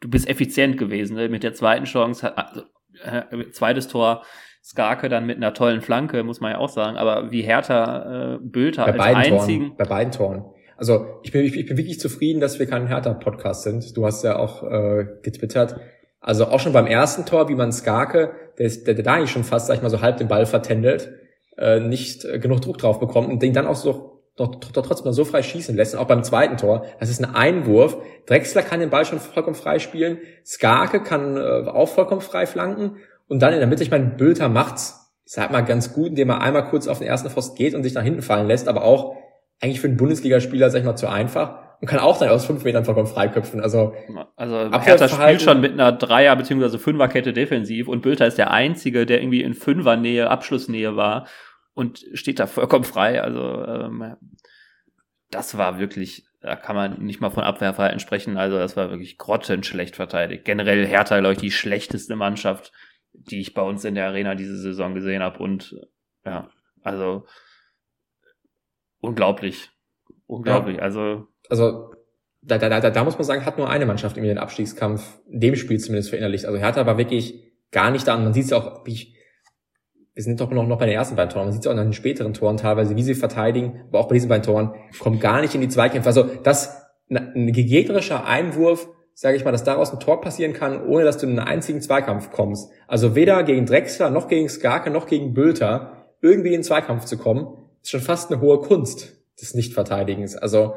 du 0.00 0.08
bist 0.08 0.28
effizient 0.28 0.78
gewesen 0.78 1.16
ne? 1.16 1.28
mit 1.28 1.42
der 1.42 1.54
zweiten 1.54 1.84
Chance, 1.84 2.36
also, 2.36 2.62
äh, 3.04 3.50
zweites 3.50 3.88
Tor, 3.88 4.24
Skarke 4.62 5.08
dann 5.08 5.24
mit 5.24 5.36
einer 5.36 5.54
tollen 5.54 5.80
Flanke, 5.80 6.22
muss 6.22 6.40
man 6.40 6.52
ja 6.52 6.58
auch 6.58 6.68
sagen, 6.68 6.96
aber 6.96 7.30
wie 7.30 7.42
Hertha 7.42 8.34
äh, 8.34 8.38
Bülter 8.42 8.84
bei 8.92 9.14
als 9.14 9.30
einzigen. 9.30 9.68
Toren, 9.68 9.76
bei 9.76 9.84
beiden 9.84 10.12
Toren. 10.12 10.44
Also 10.76 11.06
ich 11.22 11.32
bin, 11.32 11.44
ich, 11.44 11.52
bin 11.52 11.76
wirklich 11.76 12.00
zufrieden, 12.00 12.40
dass 12.40 12.58
wir 12.58 12.66
kein 12.66 12.86
Hertha-Podcast 12.86 13.62
sind. 13.62 13.96
Du 13.96 14.04
hast 14.04 14.22
ja 14.22 14.38
auch 14.38 14.62
äh, 14.62 15.06
getwittert. 15.22 15.76
Also 16.20 16.46
auch 16.46 16.60
schon 16.60 16.72
beim 16.72 16.86
ersten 16.86 17.24
Tor, 17.24 17.48
wie 17.48 17.54
man 17.54 17.72
Skarke, 17.72 18.32
der, 18.58 18.68
der, 18.68 18.94
der 18.94 19.04
da 19.04 19.14
eigentlich 19.14 19.30
schon 19.30 19.44
fast, 19.44 19.66
sag 19.66 19.76
ich 19.76 19.82
mal, 19.82 19.88
so 19.88 20.02
halb 20.02 20.18
den 20.18 20.28
Ball 20.28 20.46
vertändelt, 20.46 21.10
äh, 21.56 21.80
nicht 21.80 22.24
äh, 22.24 22.38
genug 22.38 22.60
Druck 22.60 22.78
drauf 22.78 23.00
bekommt 23.00 23.28
und 23.28 23.42
den 23.42 23.54
dann 23.54 23.66
auch 23.66 23.76
so 23.76 24.10
doch, 24.36 24.54
doch 24.54 24.86
trotzdem 24.86 25.06
noch 25.06 25.12
so 25.12 25.24
frei 25.24 25.42
schießen 25.42 25.76
lässt. 25.76 25.94
Und 25.94 26.00
auch 26.00 26.06
beim 26.06 26.24
zweiten 26.24 26.56
Tor, 26.56 26.86
das 26.98 27.10
ist 27.10 27.22
ein 27.22 27.34
Einwurf. 27.34 27.98
Drexler 28.26 28.62
kann 28.62 28.80
den 28.80 28.90
Ball 28.90 29.04
schon 29.04 29.18
vollkommen 29.18 29.56
frei 29.56 29.78
spielen. 29.78 30.18
Skarke 30.46 31.02
kann 31.02 31.36
äh, 31.36 31.68
auch 31.68 31.88
vollkommen 31.88 32.20
frei 32.20 32.46
flanken. 32.46 32.96
Und 33.28 33.40
dann 33.40 33.52
in 33.52 33.58
der 33.58 33.68
Mitte, 33.68 33.82
ich 33.82 33.90
meine, 33.90 34.06
Bülter 34.06 34.48
macht's, 34.48 35.12
ich 35.26 35.32
sag 35.32 35.50
mal, 35.50 35.60
ganz 35.60 35.92
gut, 35.92 36.08
indem 36.08 36.30
er 36.30 36.40
einmal 36.40 36.64
kurz 36.68 36.88
auf 36.88 36.98
den 36.98 37.06
ersten 37.06 37.30
Pfosten 37.30 37.56
geht 37.56 37.74
und 37.74 37.82
sich 37.82 37.94
nach 37.94 38.02
hinten 38.02 38.22
fallen 38.22 38.48
lässt, 38.48 38.66
aber 38.66 38.82
auch 38.82 39.14
eigentlich 39.60 39.80
für 39.80 39.88
einen 39.88 39.96
Bundesligaspieler, 39.96 40.70
sag 40.70 40.80
ich 40.80 40.84
mal, 40.86 40.96
zu 40.96 41.08
einfach 41.08 41.58
und 41.80 41.88
kann 41.88 41.98
auch 41.98 42.18
dann 42.18 42.28
aus 42.28 42.44
fünf 42.44 42.62
Metern 42.64 42.84
vollkommen 42.84 43.06
freiköpfen. 43.06 43.60
Also, 43.60 43.94
also 44.36 44.70
Hertha 44.80 45.08
spielt 45.08 45.42
schon 45.42 45.60
mit 45.60 45.72
einer 45.72 45.92
Dreier- 45.92 46.36
bzw. 46.36 46.78
Fünferkette 46.78 47.32
defensiv 47.32 47.88
und 47.88 48.02
Bülter 48.02 48.26
ist 48.26 48.38
der 48.38 48.50
Einzige, 48.50 49.06
der 49.06 49.20
irgendwie 49.20 49.42
in 49.42 49.54
Fünfernähe, 49.54 50.28
Abschlussnähe 50.28 50.96
war 50.96 51.26
und 51.72 52.04
steht 52.12 52.38
da 52.38 52.46
vollkommen 52.46 52.84
frei. 52.84 53.22
Also 53.22 53.64
ähm, 53.64 54.16
das 55.30 55.56
war 55.56 55.78
wirklich, 55.78 56.26
da 56.42 56.54
kann 56.56 56.76
man 56.76 57.02
nicht 57.02 57.20
mal 57.20 57.30
von 57.30 57.44
Abwehrverhalten 57.44 58.00
sprechen. 58.00 58.36
Also 58.36 58.58
das 58.58 58.76
war 58.76 58.90
wirklich 58.90 59.16
grottenschlecht 59.16 59.96
verteidigt. 59.96 60.44
Generell 60.44 60.86
Hertha, 60.86 61.18
glaube 61.18 61.34
ich, 61.34 61.40
die 61.40 61.50
schlechteste 61.50 62.14
Mannschaft, 62.14 62.72
die 63.12 63.40
ich 63.40 63.54
bei 63.54 63.62
uns 63.62 63.84
in 63.84 63.94
der 63.94 64.08
Arena 64.08 64.34
diese 64.34 64.58
Saison 64.58 64.94
gesehen 64.94 65.22
habe. 65.22 65.38
Und 65.38 65.74
ja, 66.26 66.50
also 66.82 67.26
unglaublich. 69.00 69.70
Unglaublich. 70.26 70.76
Ja. 70.76 70.82
Also, 70.82 71.26
also 71.50 71.90
da, 72.42 72.58
da, 72.58 72.80
da, 72.80 72.90
da 72.90 73.04
muss 73.04 73.18
man 73.18 73.24
sagen, 73.24 73.44
hat 73.44 73.58
nur 73.58 73.68
eine 73.68 73.86
Mannschaft 73.86 74.16
irgendwie 74.16 74.32
den 74.32 74.38
Abstiegskampf, 74.38 75.20
in 75.28 75.40
dem 75.40 75.56
Spiel 75.56 75.78
zumindest 75.78 76.10
verinnerlicht. 76.10 76.46
Also 76.46 76.58
Hertha 76.58 76.86
war 76.86 76.96
wirklich 76.96 77.34
gar 77.70 77.90
nicht 77.90 78.08
da. 78.08 78.14
Und 78.14 78.24
man 78.24 78.32
sieht 78.32 78.44
es 78.44 78.50
ja 78.50 78.58
auch, 78.58 78.86
wie 78.86 78.92
ich, 78.92 79.14
wir 80.14 80.22
sind 80.22 80.40
doch 80.40 80.50
noch, 80.50 80.66
noch 80.66 80.78
bei 80.78 80.86
den 80.86 80.94
ersten 80.94 81.16
beiden 81.16 81.30
Toren, 81.30 81.46
man 81.46 81.52
sieht 81.52 81.62
es 81.62 81.66
auch 81.66 81.72
an 81.72 81.78
den 81.78 81.92
späteren 81.92 82.32
Toren 82.32 82.56
teilweise, 82.56 82.96
wie 82.96 83.02
sie 83.02 83.14
verteidigen, 83.14 83.84
aber 83.88 84.00
auch 84.00 84.08
bei 84.08 84.14
diesen 84.14 84.28
beiden 84.28 84.42
Toren, 84.42 84.74
kommt 84.98 85.20
gar 85.20 85.40
nicht 85.40 85.54
in 85.54 85.60
die 85.60 85.68
Zweikämpfe. 85.68 86.08
Also 86.08 86.24
das, 86.42 86.82
ein 87.10 87.52
gegnerischer 87.52 88.24
Einwurf, 88.24 88.88
sage 89.14 89.36
ich 89.36 89.44
mal, 89.44 89.52
dass 89.52 89.64
daraus 89.64 89.92
ein 89.92 90.00
Tor 90.00 90.20
passieren 90.20 90.52
kann, 90.52 90.86
ohne 90.86 91.04
dass 91.04 91.18
du 91.18 91.26
in 91.26 91.38
einen 91.38 91.46
einzigen 91.46 91.82
Zweikampf 91.82 92.30
kommst. 92.30 92.70
Also 92.88 93.14
weder 93.14 93.42
gegen 93.42 93.66
Drexler, 93.66 94.10
noch 94.10 94.28
gegen 94.28 94.48
Skarke, 94.48 94.90
noch 94.90 95.06
gegen 95.06 95.34
Bülter 95.34 96.06
irgendwie 96.22 96.48
in 96.48 96.60
den 96.60 96.62
Zweikampf 96.62 97.04
zu 97.04 97.18
kommen, 97.18 97.48
ist 97.82 97.90
schon 97.90 98.00
fast 98.00 98.30
eine 98.30 98.40
hohe 98.40 98.60
Kunst 98.60 99.16
des 99.40 99.54
Nichtverteidigens. 99.54 100.36
Also, 100.36 100.74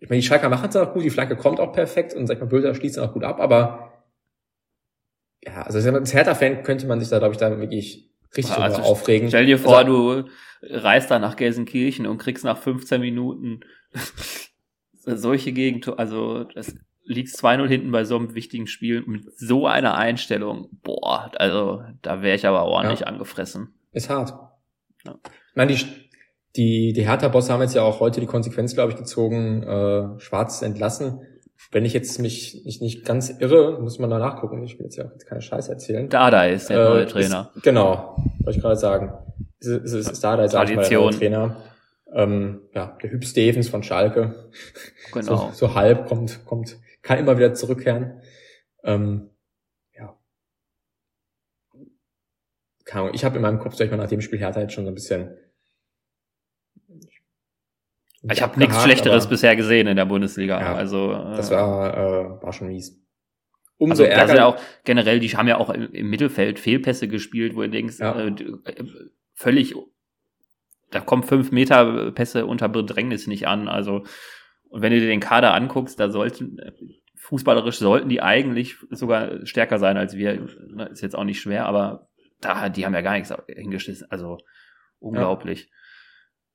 ich 0.00 0.08
meine, 0.08 0.20
die 0.20 0.26
Schalker 0.26 0.48
machen 0.48 0.68
es 0.68 0.76
auch 0.76 0.92
gut, 0.92 1.04
die 1.04 1.10
Flanke 1.10 1.36
kommt 1.36 1.60
auch 1.60 1.72
perfekt 1.72 2.14
und 2.14 2.26
sag 2.26 2.34
ich 2.34 2.40
mal, 2.40 2.46
Bülter 2.46 2.74
schließt 2.74 2.96
dann 2.96 3.08
auch 3.08 3.12
gut 3.12 3.24
ab, 3.24 3.40
aber 3.40 3.92
ja, 5.44 5.62
also 5.62 5.78
als 5.78 6.14
Hertha-Fan 6.14 6.62
könnte 6.62 6.86
man 6.86 7.00
sich 7.00 7.08
da, 7.08 7.18
glaube 7.18 7.32
ich, 7.32 7.38
da 7.38 7.58
wirklich 7.58 8.10
richtig 8.36 8.56
also, 8.56 8.82
aufregen. 8.82 9.28
Stell 9.28 9.46
dir 9.46 9.58
vor, 9.58 9.78
also, 9.78 10.22
du 10.22 10.30
reist 10.62 11.10
da 11.10 11.18
nach 11.18 11.36
Gelsenkirchen 11.36 12.06
und 12.06 12.18
kriegst 12.18 12.44
nach 12.44 12.58
15 12.58 13.00
Minuten 13.00 13.60
solche 14.92 15.52
Gegentore, 15.52 15.98
also 15.98 16.44
das 16.44 16.74
liegst 17.04 17.42
2-0 17.42 17.68
hinten 17.68 17.90
bei 17.90 18.04
so 18.04 18.16
einem 18.16 18.34
wichtigen 18.34 18.66
Spiel 18.66 19.02
mit 19.06 19.24
so 19.38 19.66
einer 19.66 19.96
Einstellung. 19.96 20.68
Boah, 20.82 21.30
also 21.36 21.82
da 22.02 22.22
wäre 22.22 22.36
ich 22.36 22.46
aber 22.46 22.64
ordentlich 22.64 23.00
ja. 23.00 23.06
angefressen. 23.06 23.74
Ist 23.92 24.10
hart. 24.10 24.34
Ja. 25.04 25.18
Ich 25.24 25.56
meine, 25.56 25.74
die, 25.74 26.07
die, 26.58 26.92
die 26.92 27.06
Hertha-Bosse 27.06 27.52
haben 27.52 27.62
jetzt 27.62 27.76
ja 27.76 27.82
auch 27.82 28.00
heute 28.00 28.20
die 28.20 28.26
Konsequenz, 28.26 28.74
glaube 28.74 28.90
ich, 28.90 28.98
gezogen, 28.98 29.62
äh, 29.62 30.20
Schwarz 30.20 30.60
entlassen. 30.60 31.20
Wenn 31.70 31.84
ich 31.84 31.92
jetzt 31.92 32.18
mich 32.18 32.62
nicht, 32.64 32.82
nicht 32.82 33.04
ganz 33.04 33.30
irre, 33.38 33.80
muss 33.80 34.00
man 34.00 34.10
da 34.10 34.18
nachgucken. 34.18 34.64
Ich 34.64 34.76
will 34.76 34.86
jetzt 34.86 34.96
ja 34.96 35.04
auch 35.04 35.12
jetzt 35.12 35.26
keine 35.26 35.40
Scheiße 35.40 35.70
erzählen. 35.70 36.08
Dada 36.08 36.46
ist 36.46 36.68
der 36.68 36.80
äh, 36.80 36.88
neue 36.88 37.06
Trainer. 37.06 37.52
Ist, 37.54 37.62
genau, 37.62 38.16
wollte 38.40 38.58
ich 38.58 38.62
gerade 38.62 38.76
sagen. 38.76 39.12
Es 39.60 39.68
ist, 39.68 39.92
ist, 39.92 40.10
ist 40.10 40.24
Dada, 40.24 40.44
ist 40.44 40.52
der 40.52 40.64
neue 40.64 41.10
Trainer. 41.10 41.62
Ähm, 42.12 42.62
ja, 42.74 42.96
der 43.02 43.10
Hüb 43.10 43.24
Stevens 43.24 43.68
von 43.68 43.82
Schalke. 43.84 44.50
Genau. 45.12 45.36
So, 45.36 45.68
so 45.68 45.74
halb 45.74 46.06
kommt, 46.06 46.44
kommt, 46.44 46.76
kann 47.02 47.18
immer 47.18 47.36
wieder 47.36 47.54
zurückkehren. 47.54 48.20
Ähm, 48.82 49.30
ja. 49.96 50.18
Keine 52.84 53.02
Ahnung, 53.02 53.14
ich 53.14 53.24
habe 53.24 53.36
in 53.36 53.42
meinem 53.42 53.58
Kopf, 53.58 53.74
sag 53.74 53.86
ich 53.86 53.90
mal, 53.90 53.96
nach 53.96 54.08
dem 54.08 54.20
Spiel 54.20 54.38
Hertha 54.38 54.60
jetzt 54.60 54.72
schon 54.72 54.84
so 54.84 54.90
ein 54.90 54.94
bisschen 54.94 55.36
ich 58.22 58.42
habe 58.42 58.58
nichts 58.58 58.82
Schlechteres 58.82 59.28
bisher 59.28 59.56
gesehen 59.56 59.86
in 59.86 59.96
der 59.96 60.04
Bundesliga. 60.04 60.60
Ja, 60.60 60.74
also 60.74 61.12
äh, 61.12 61.36
das 61.36 61.50
war 61.50 61.96
äh, 61.96 62.42
war 62.42 62.52
schon 62.52 62.68
mies. 62.68 63.00
Umso 63.76 64.02
also, 64.02 64.12
ärger. 64.12 64.36
Ja 64.36 64.46
auch 64.46 64.56
generell, 64.84 65.20
die 65.20 65.28
haben 65.28 65.46
ja 65.46 65.58
auch 65.58 65.70
im 65.70 66.10
Mittelfeld 66.10 66.58
Fehlpässe 66.58 67.06
gespielt, 67.06 67.54
wo 67.54 67.62
du 67.62 67.70
denkst, 67.70 68.00
ja. 68.00 68.18
äh, 68.18 68.34
völlig, 69.34 69.74
da 70.90 71.00
kommen 71.00 71.22
fünf 71.22 71.52
Meter 71.52 72.10
Pässe 72.10 72.46
unter 72.46 72.68
Bedrängnis 72.68 73.28
nicht 73.28 73.46
an. 73.46 73.68
Also 73.68 74.02
und 74.68 74.82
wenn 74.82 74.92
du 74.92 75.00
dir 75.00 75.06
den 75.06 75.20
Kader 75.20 75.54
anguckst, 75.54 75.98
da 76.00 76.10
sollten 76.10 76.58
fußballerisch 77.16 77.78
sollten 77.78 78.08
die 78.08 78.22
eigentlich 78.22 78.76
sogar 78.90 79.46
stärker 79.46 79.78
sein 79.78 79.96
als 79.96 80.16
wir. 80.16 80.48
Ist 80.90 81.02
jetzt 81.02 81.16
auch 81.16 81.24
nicht 81.24 81.40
schwer, 81.40 81.66
aber 81.66 82.08
da 82.40 82.68
die 82.68 82.84
haben 82.84 82.94
ja 82.94 83.00
gar 83.00 83.14
nichts 83.14 83.32
hingeschissen. 83.46 84.10
Also 84.10 84.38
unglaublich. 84.98 85.68
Ja. 85.70 85.74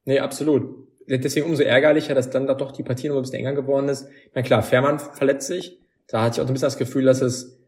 Nee, 0.05 0.20
absolut 0.20 0.92
deswegen 1.07 1.45
umso 1.45 1.63
ärgerlicher, 1.63 2.15
dass 2.15 2.29
dann 2.29 2.48
da 2.48 2.53
doch 2.53 2.72
die 2.72 2.83
Partie 2.83 3.10
noch 3.10 3.15
ein 3.15 3.22
bisschen 3.22 3.39
enger 3.39 3.53
geworden 3.53 3.89
ist. 3.89 4.07
Na 4.33 4.41
klar, 4.41 4.63
Fährmann 4.63 5.00
verletzt 5.00 5.48
sich. 5.48 5.79
Da 6.07 6.24
hatte 6.24 6.36
ich 6.36 6.41
auch 6.41 6.48
ein 6.48 6.53
bisschen 6.53 6.67
das 6.67 6.77
Gefühl, 6.77 7.05
dass 7.05 7.22
es 7.22 7.60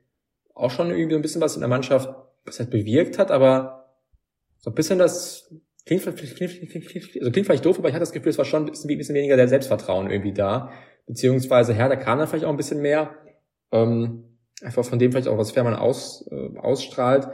auch 0.54 0.72
schon 0.72 0.92
irgendwie 0.92 1.16
ein 1.16 1.22
bisschen 1.22 1.42
was 1.42 1.56
in 1.56 1.62
der 1.62 1.70
Mannschaft 1.70 2.10
was 2.46 2.60
halt 2.60 2.70
bewirkt 2.70 3.18
hat, 3.18 3.32
aber 3.32 3.88
so 4.60 4.70
ein 4.70 4.76
bisschen 4.76 5.00
das 5.00 5.52
klingt, 5.86 6.04
klingt, 6.04 6.36
klingt, 6.36 6.70
klingt, 6.70 7.18
also 7.18 7.32
klingt 7.32 7.48
vielleicht 7.48 7.66
doof, 7.66 7.80
aber 7.80 7.88
ich 7.88 7.94
hatte 7.94 8.02
das 8.02 8.12
Gefühl, 8.12 8.30
es 8.30 8.38
war 8.38 8.46
schon 8.46 8.64
ein 8.64 8.72
bisschen, 8.72 8.90
ein 8.90 8.98
bisschen 8.98 9.16
weniger 9.16 9.36
der 9.36 9.48
Selbstvertrauen 9.48 10.10
irgendwie 10.10 10.34
da. 10.34 10.72
Beziehungsweise 11.08 11.74
Herr, 11.74 11.96
kam 11.98 12.20
dann 12.20 12.28
vielleicht 12.28 12.46
auch 12.46 12.50
ein 12.50 12.58
bisschen 12.58 12.82
mehr. 12.82 13.16
Ähm, 13.72 14.24
einfach 14.62 14.86
von 14.86 15.00
dem 15.00 15.12
vielleicht 15.12 15.28
auch, 15.28 15.38
was 15.38 15.52
Fährmann 15.52 15.76
aus, 15.76 16.28
äh, 16.32 16.58
ausstrahlt. 16.58 17.28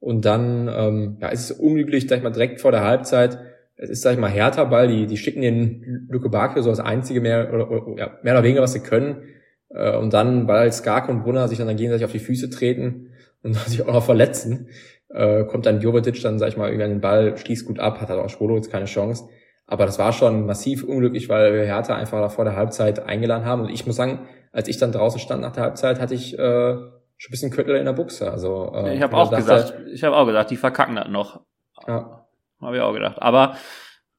Und 0.00 0.24
dann 0.24 0.68
ähm, 0.68 1.18
ja, 1.20 1.28
ist 1.28 1.50
es 1.50 1.58
unglücklich, 1.58 2.06
sag 2.08 2.18
ich 2.18 2.22
mal, 2.22 2.30
direkt 2.30 2.60
vor 2.60 2.70
der 2.70 2.84
Halbzeit 2.84 3.38
es 3.78 3.90
ist, 3.90 4.02
sag 4.02 4.12
ich 4.12 4.18
mal, 4.18 4.30
härter 4.30 4.66
Ball, 4.66 4.88
die, 4.88 5.06
die 5.06 5.16
schicken 5.16 5.40
den 5.40 6.08
Luke 6.10 6.28
Bakio 6.28 6.62
so 6.62 6.70
als 6.70 6.80
einzige 6.80 7.20
mehr 7.20 7.52
oder, 7.52 7.70
oder 7.70 7.98
ja, 7.98 8.18
mehr 8.22 8.34
oder 8.34 8.42
weniger, 8.42 8.62
was 8.62 8.72
sie 8.72 8.80
können. 8.80 9.22
Äh, 9.70 9.96
und 9.96 10.12
dann, 10.12 10.48
weil 10.48 10.72
Skark 10.72 11.08
und 11.08 11.22
Brunner 11.22 11.48
sich 11.48 11.58
dann, 11.58 11.68
dann 11.68 11.76
gegenseitig 11.76 12.04
auf 12.04 12.12
die 12.12 12.18
Füße 12.18 12.50
treten 12.50 13.12
und 13.42 13.54
sich 13.54 13.82
auch 13.82 13.92
noch 13.92 14.04
verletzen, 14.04 14.68
äh, 15.10 15.44
kommt 15.44 15.64
dann 15.64 15.80
Jovetic 15.80 16.20
dann, 16.22 16.38
sag 16.38 16.48
ich 16.48 16.56
mal, 16.56 16.72
über 16.72 16.86
den 16.86 17.00
Ball, 17.00 17.36
schließt 17.36 17.66
gut 17.66 17.78
ab, 17.78 18.00
hat 18.00 18.08
halt 18.08 18.20
auch 18.20 18.28
Schwolo 18.28 18.56
jetzt 18.56 18.70
keine 18.70 18.86
Chance. 18.86 19.28
Aber 19.66 19.86
das 19.86 19.98
war 19.98 20.12
schon 20.12 20.46
massiv 20.46 20.82
unglücklich, 20.82 21.28
weil 21.28 21.52
wir 21.52 21.64
Hertha 21.64 21.94
einfach 21.94 22.20
da 22.20 22.28
vor 22.30 22.44
der 22.44 22.56
Halbzeit 22.56 23.00
eingeladen 23.00 23.44
haben. 23.44 23.62
Und 23.62 23.68
ich 23.68 23.86
muss 23.86 23.96
sagen, 23.96 24.26
als 24.50 24.66
ich 24.66 24.78
dann 24.78 24.92
draußen 24.92 25.20
stand 25.20 25.42
nach 25.42 25.52
der 25.52 25.62
Halbzeit, 25.62 26.00
hatte 26.00 26.14
ich 26.14 26.34
äh, 26.34 26.72
schon 27.18 27.28
ein 27.28 27.30
bisschen 27.30 27.50
Köttel 27.50 27.76
in 27.76 27.84
der 27.84 27.92
Buchse. 27.92 28.30
Also 28.30 28.72
äh, 28.74 28.96
ich 28.96 29.02
habe 29.02 29.14
auch 29.16 29.30
dachte, 29.30 29.42
gesagt, 29.42 29.74
ich 29.92 30.02
habe 30.02 30.16
auch 30.16 30.26
gesagt, 30.26 30.50
die 30.50 30.56
verkacken 30.56 30.96
das 30.96 31.08
noch. 31.08 31.42
Ja. 31.86 32.17
Habe 32.60 32.76
ich 32.76 32.82
auch 32.82 32.92
gedacht. 32.92 33.20
Aber 33.20 33.56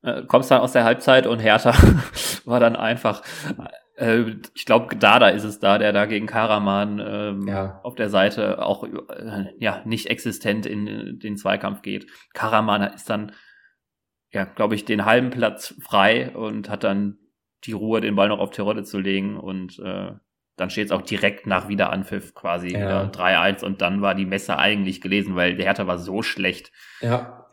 äh, 0.01 0.23
kommst 0.23 0.49
dann 0.51 0.61
aus 0.61 0.71
der 0.71 0.83
Halbzeit 0.83 1.27
und 1.27 1.39
Hertha 1.39 1.73
war 2.45 2.59
dann 2.59 2.75
einfach, 2.75 3.21
äh, 3.97 4.35
ich 4.53 4.65
glaube, 4.65 4.95
Dada 4.95 5.29
ist 5.29 5.43
es 5.43 5.59
da, 5.59 5.77
der 5.77 5.91
da 5.91 6.05
gegen 6.05 6.25
Karaman 6.25 6.99
ähm, 7.05 7.47
ja. 7.47 7.79
auf 7.83 7.95
der 7.95 8.09
Seite 8.09 8.63
auch 8.65 8.83
äh, 8.83 9.45
ja 9.59 9.81
nicht 9.85 10.07
existent 10.07 10.65
in 10.65 11.19
den 11.19 11.37
Zweikampf 11.37 11.81
geht. 11.81 12.07
Karaman 12.33 12.93
ist 12.93 13.09
dann, 13.09 13.33
ja, 14.31 14.45
glaube 14.45 14.75
ich, 14.75 14.85
den 14.85 15.05
halben 15.05 15.31
Platz 15.31 15.75
frei 15.81 16.31
und 16.35 16.69
hat 16.69 16.83
dann 16.83 17.17
die 17.65 17.73
Ruhe, 17.73 17.99
den 17.99 18.15
Ball 18.15 18.29
noch 18.29 18.39
auf 18.39 18.51
Terodde 18.51 18.83
zu 18.83 18.99
legen 18.99 19.37
und 19.37 19.79
äh, 19.79 20.11
dann 20.55 20.69
steht 20.69 20.87
es 20.87 20.91
auch 20.91 21.01
direkt 21.01 21.47
nach 21.47 21.67
Wiederanpfiff 21.69 22.33
quasi 22.35 22.73
ja. 22.73 23.03
äh, 23.03 23.07
3-1 23.07 23.63
und 23.63 23.81
dann 23.81 24.01
war 24.01 24.15
die 24.15 24.25
Messe 24.25 24.57
eigentlich 24.57 25.01
gelesen, 25.01 25.35
weil 25.35 25.55
der 25.55 25.65
Hertha 25.65 25.87
war 25.87 25.97
so 25.97 26.21
schlecht. 26.21 26.71
Ja, 27.01 27.48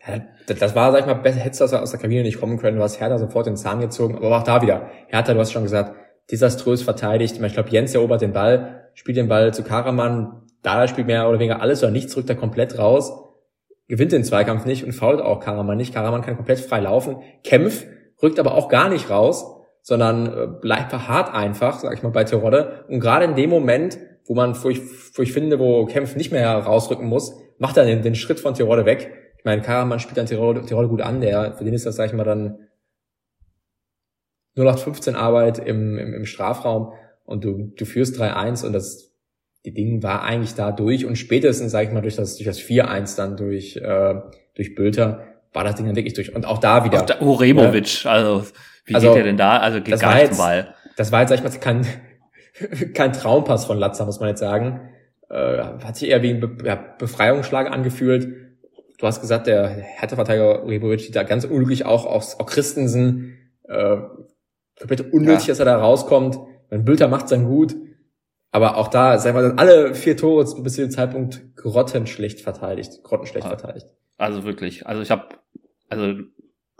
das 0.47 0.75
war, 0.75 0.93
sag 0.93 1.01
ich 1.01 1.07
mal, 1.07 1.15
besser, 1.15 1.41
hättest 1.41 1.61
du 1.61 1.77
aus 1.77 1.91
der 1.91 2.01
Kabine 2.01 2.23
nicht 2.23 2.41
kommen 2.41 2.59
können, 2.59 2.77
du 2.77 2.83
hast 2.83 3.01
Hertha 3.01 3.19
sofort 3.19 3.47
den 3.47 3.57
Zahn 3.57 3.81
gezogen, 3.81 4.17
aber 4.17 4.39
auch 4.39 4.45
da 4.45 4.63
wieder. 4.63 4.91
Hertha, 5.09 5.35
du 5.35 5.41
hast 5.41 5.53
schon 5.53 5.65
gesagt, 5.65 5.95
desaströs 6.31 6.83
verteidigt. 6.83 7.41
Ich 7.41 7.53
glaube, 7.53 7.71
Jens 7.71 7.95
erobert 7.95 8.23
den 8.23 8.33
Ball, 8.33 8.91
spielt 8.95 9.17
den 9.17 9.29
Ball 9.29 9.53
zu 9.53 9.63
Karaman, 9.63 10.43
Dada 10.63 10.89
spielt 10.89 11.07
mehr 11.07 11.29
oder 11.29 11.39
weniger 11.39 11.61
alles 11.61 11.83
oder 11.83 11.93
nichts, 11.93 12.17
rückt 12.17 12.29
er 12.29 12.37
komplett 12.37 12.79
raus, 12.79 13.13
gewinnt 13.89 14.13
den 14.13 14.25
Zweikampf 14.25 14.65
nicht 14.65 14.85
und 14.85 14.93
fault 14.93 15.21
auch 15.21 15.41
Karaman 15.41 15.77
nicht. 15.77 15.95
Karaman 15.95 16.23
kann 16.23 16.37
komplett 16.37 16.59
frei 16.59 16.81
laufen, 16.81 17.19
kämpft, 17.45 17.87
rückt 18.23 18.41
aber 18.41 18.55
auch 18.55 18.69
gar 18.69 18.89
nicht 18.89 19.11
raus, 19.11 19.47
sondern 19.83 20.27
äh, 20.27 20.47
bleibt 20.61 20.91
verharrt 20.91 21.33
einfach, 21.33 21.79
sag 21.79 21.95
ich 21.95 22.03
mal, 22.03 22.11
bei 22.11 22.25
Terodde. 22.25 22.85
Und 22.89 22.99
gerade 22.99 23.25
in 23.25 23.37
dem 23.37 23.51
Moment, 23.51 23.99
wo 24.27 24.35
man, 24.35 24.61
wo 24.61 24.69
ich, 24.69 24.81
wo 25.17 25.23
ich 25.23 25.33
finde, 25.33 25.61
wo 25.61 25.87
Kempf 25.87 26.17
nicht 26.17 26.33
mehr 26.33 26.53
rausrücken 26.57 27.07
muss, 27.07 27.37
macht 27.59 27.77
er 27.77 27.85
den, 27.85 28.03
den 28.03 28.17
Schritt 28.17 28.41
von 28.41 28.55
Terodde 28.55 28.87
weg 28.87 29.26
meine, 29.47 29.63
Karaman 29.63 29.99
spielt 29.99 30.19
dann 30.19 30.27
Tirol, 30.27 30.61
Tirol 30.67 30.89
gut 30.89 31.01
an, 31.01 31.23
der, 31.23 31.55
für 31.55 31.65
den 31.65 31.73
ist 31.73 31.87
das, 31.87 31.97
sag 31.97 32.07
ich 32.07 32.13
mal, 32.13 32.25
dann 32.25 32.59
0815 34.57 35.15
Arbeit 35.15 35.59
im, 35.59 35.97
im, 35.99 36.13
im 36.13 36.27
Strafraum 36.27 36.93
und 37.25 37.45
du, 37.45 37.73
du 37.77 37.85
führst 37.85 38.21
3-1 38.21 38.67
und 38.67 38.73
das, 38.73 39.15
die 39.65 39.73
Ding 39.73 40.03
war 40.03 40.23
eigentlich 40.23 40.55
da 40.55 40.73
durch 40.73 41.07
und 41.07 41.17
spätestens, 41.17 41.73
sag 41.73 41.87
ich 41.87 41.93
mal, 41.93 42.03
durch 42.03 42.17
das, 42.17 42.37
durch 42.37 42.47
das 42.47 42.61
4-1 42.61 43.17
dann 43.17 43.37
durch, 43.37 43.77
äh, 43.77 44.15
durch 44.55 44.75
Bülter 44.75 45.25
war 45.53 45.65
das 45.65 45.77
Ding 45.77 45.87
dann 45.87 45.97
wirklich 45.97 46.15
durch. 46.15 46.35
Und 46.35 46.47
auch 46.47 46.59
da 46.59 46.85
wieder. 46.85 47.03
Auch 47.03 47.07
da, 47.07 47.21
Uremovic, 47.21 48.05
äh, 48.05 48.09
also, 48.09 48.47
wie 48.85 48.95
also, 48.95 49.09
geht 49.09 49.17
der 49.17 49.25
denn 49.25 49.37
da? 49.37 49.59
Also, 49.59 49.81
geht 49.81 49.99
gar 49.99 50.15
nicht 50.15 50.35
zum 50.35 50.39
Ball. 50.39 50.75
Das 50.97 51.13
war 51.13 51.21
jetzt, 51.21 51.31
sag 51.31 51.39
ich 51.39 51.45
mal, 51.45 51.59
kein, 51.59 51.87
kein 52.95 53.13
Traumpass 53.13 53.65
von 53.65 53.79
Latza, 53.79 54.05
muss 54.05 54.21
man 54.21 54.29
jetzt 54.31 54.41
sagen. 54.41 54.81
Äh, 55.29 55.59
hat 55.59 55.97
sich 55.97 56.09
eher 56.09 56.23
wie 56.23 56.31
ein 56.31 56.41
Be 56.41 56.57
ja, 56.65 56.77
Befreiungsschlag 56.99 57.71
angefühlt 57.71 58.46
du 58.99 59.07
hast 59.07 59.21
gesagt, 59.21 59.47
der 59.47 59.69
Hertha-Verteidiger 59.69 60.67
Rebovic 60.67 61.13
da 61.13 61.23
ganz 61.23 61.45
unglücklich 61.45 61.85
auch 61.85 62.07
aus 62.07 62.39
auch 62.41 62.47
Christensen, 62.47 63.37
äh, 63.65 63.99
komplett 64.79 65.13
unnötig, 65.13 65.47
ja. 65.47 65.53
dass 65.53 65.59
er 65.59 65.65
da 65.65 65.79
rauskommt. 65.79 66.39
Mein 66.71 66.85
Bülter 66.85 67.09
macht 67.09 67.31
dann 67.31 67.47
gut. 67.47 67.75
Aber 68.51 68.77
auch 68.77 68.89
da, 68.89 69.19
sagen 69.19 69.37
wir, 69.37 69.59
alle 69.59 69.95
vier 69.95 70.17
Tore 70.17 70.45
bis 70.63 70.75
zu 70.75 70.81
dem 70.81 70.91
Zeitpunkt 70.91 71.57
grottenschlecht 71.57 72.41
verteidigt, 72.41 73.03
grottenschlecht 73.03 73.47
also, 73.47 73.59
verteidigt. 73.59 73.87
Also 74.17 74.45
wirklich, 74.45 74.87
also 74.87 75.03
ich 75.03 75.11
habe, 75.11 75.29
also 75.91 76.15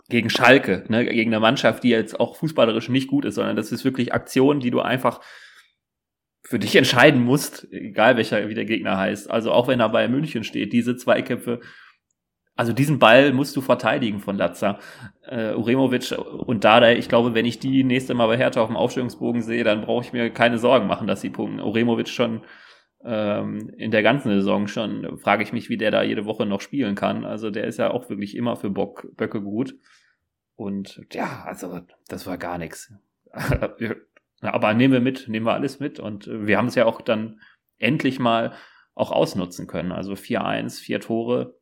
gegen 0.09 0.29
Schalke, 0.29 0.85
ne, 0.87 1.05
gegen 1.05 1.31
eine 1.31 1.39
Mannschaft, 1.39 1.83
die 1.83 1.89
jetzt 1.89 2.19
auch 2.19 2.35
fußballerisch 2.37 2.89
nicht 2.89 3.07
gut 3.07 3.25
ist, 3.25 3.35
sondern 3.35 3.55
das 3.55 3.71
ist 3.71 3.85
wirklich 3.85 4.13
Aktion, 4.13 4.59
die 4.59 4.71
du 4.71 4.79
einfach 4.79 5.19
für 6.43 6.59
dich 6.59 6.75
entscheiden 6.77 7.21
musst, 7.21 7.67
egal 7.71 8.15
welcher 8.15 8.47
wie 8.47 8.55
der 8.55 8.65
Gegner 8.65 8.97
heißt. 8.97 9.29
Also 9.29 9.51
auch 9.51 9.67
wenn 9.67 9.81
er 9.81 9.89
bei 9.89 10.07
München 10.07 10.45
steht, 10.45 10.71
diese 10.71 10.95
Zweikämpfe 10.95 11.59
also 12.57 12.73
diesen 12.73 12.99
Ball 12.99 13.31
musst 13.33 13.55
du 13.55 13.61
verteidigen 13.61 14.19
von 14.19 14.35
Latza. 14.35 14.79
Äh, 15.21 15.53
Uremovic 15.53 16.11
und 16.17 16.63
Dada, 16.63 16.91
ich 16.91 17.07
glaube, 17.07 17.33
wenn 17.33 17.45
ich 17.45 17.59
die 17.59 17.83
nächste 17.83 18.15
Mal 18.15 18.27
bei 18.27 18.37
Hertha 18.37 18.61
auf 18.61 18.67
dem 18.67 18.75
Aufstellungsbogen 18.75 19.43
sehe, 19.43 19.63
dann 19.63 19.81
brauche 19.81 20.03
ich 20.03 20.11
mir 20.11 20.29
keine 20.31 20.57
Sorgen 20.57 20.87
machen, 20.87 21.07
dass 21.07 21.21
sie 21.21 21.29
punkten. 21.29 21.61
Uremovic 21.61 22.09
schon 22.09 22.41
ähm, 23.03 23.69
in 23.77 23.91
der 23.91 24.01
ganzen 24.03 24.29
Saison 24.29 24.67
schon, 24.67 25.19
frage 25.19 25.43
ich 25.43 25.53
mich, 25.53 25.69
wie 25.69 25.77
der 25.77 25.91
da 25.91 26.01
jede 26.01 26.25
Woche 26.25 26.45
noch 26.45 26.61
spielen 26.61 26.95
kann. 26.95 27.25
Also 27.25 27.51
der 27.51 27.65
ist 27.65 27.77
ja 27.77 27.91
auch 27.91 28.09
wirklich 28.09 28.35
immer 28.35 28.55
für 28.55 28.71
Bock, 28.71 29.07
Böcke 29.15 29.41
gut. 29.41 29.75
Und 30.55 31.05
ja, 31.11 31.43
also 31.45 31.81
das 32.07 32.25
war 32.25 32.39
gar 32.39 32.57
nichts. 32.57 32.91
Aber 34.41 34.73
nehmen 34.73 34.93
wir 34.93 35.01
mit, 35.01 35.27
nehmen 35.27 35.45
wir 35.45 35.53
alles 35.53 35.79
mit. 35.79 35.99
Und 35.99 36.27
wir 36.27 36.57
haben 36.57 36.67
es 36.67 36.75
ja 36.75 36.85
auch 36.85 37.01
dann 37.01 37.39
endlich 37.77 38.19
mal 38.19 38.53
auch 38.95 39.11
ausnutzen 39.11 39.67
können. 39.67 39.91
Also 39.91 40.13
4-1, 40.13 40.81
vier 40.81 40.99
Tore, 40.99 41.56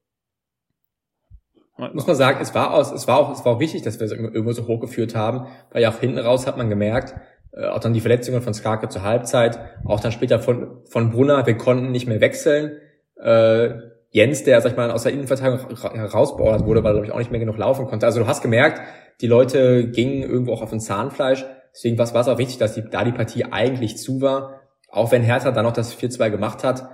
muss 1.78 2.08
man 2.08 2.16
sagen, 2.16 2.40
es 2.42 2.56
war 2.56 2.74
aus, 2.74 2.92
es 2.92 3.08
war 3.08 3.18
auch, 3.18 3.32
es 3.32 3.44
war 3.44 3.56
auch 3.56 3.60
wichtig, 3.60 3.82
dass 3.82 4.00
wir 4.00 4.06
es 4.06 4.12
irgendwo 4.12 4.52
so 4.54 4.68
hochgeführt 4.68 5.16
haben, 5.16 5.48
weil 5.72 5.82
ja 5.82 5.90
auch 5.90 6.00
hinten 6.00 6.20
raus 6.20 6.48
hat 6.48 6.58
man 6.58 6.70
gemerkt, 6.70 7.16
äh, 7.52 7.68
auch 7.68 7.80
dann 7.80 7.94
die 7.94 8.02
Verletzungen 8.02 8.42
von 8.42 8.54
Skarke 8.54 8.90
zur 8.90 9.04
Halbzeit, 9.04 9.60
auch 9.86 10.00
dann 10.00 10.12
später 10.12 10.40
von, 10.40 10.84
von 10.86 11.12
Brunner, 11.12 11.46
wir 11.46 11.58
konnten 11.58 11.92
nicht 11.92 12.08
mehr 12.08 12.22
wechseln. 12.22 12.78
Äh, 13.22 13.72
Jens, 14.12 14.44
der, 14.44 14.62
sag 14.62 14.72
ich 14.72 14.78
mal, 14.78 14.92
aus 14.92 15.04
der 15.04 15.12
Innenverteidigung 15.12 15.76
herausbeordert 15.94 16.66
wurde, 16.66 16.84
weil 16.84 16.92
er, 16.92 16.94
glaube 16.94 17.08
ich, 17.08 17.12
auch 17.12 17.20
nicht 17.20 17.32
mehr 17.32 17.40
genug 17.42 17.58
laufen 17.58 17.86
konnte. 17.86 18.06
Also 18.06 18.22
du 18.22 18.28
hast 18.28 18.42
gemerkt, 18.42 18.82
die 19.20 19.28
Leute 19.28 19.90
gingen 19.90 20.24
irgendwo 20.24 20.54
auch 20.54 20.62
auf 20.62 20.72
ein 20.72 20.80
Zahnfleisch. 20.80 21.46
Deswegen 21.74 21.98
war 21.98 22.06
es 22.06 22.28
auch 22.28 22.38
wichtig, 22.38 22.58
dass 22.58 22.76
die, 22.76 22.90
da 22.90 23.04
die 23.04 23.12
Partie 23.12 23.44
eigentlich 23.44 23.98
zu 23.98 24.22
war. 24.22 24.62
auch 24.90 25.12
wenn 25.12 25.24
Hertha 25.24 25.52
dann 25.52 25.66
noch 25.66 25.74
das 25.74 25.94
4-2 25.94 26.30
gemacht 26.30 26.64
hat, 26.64 26.88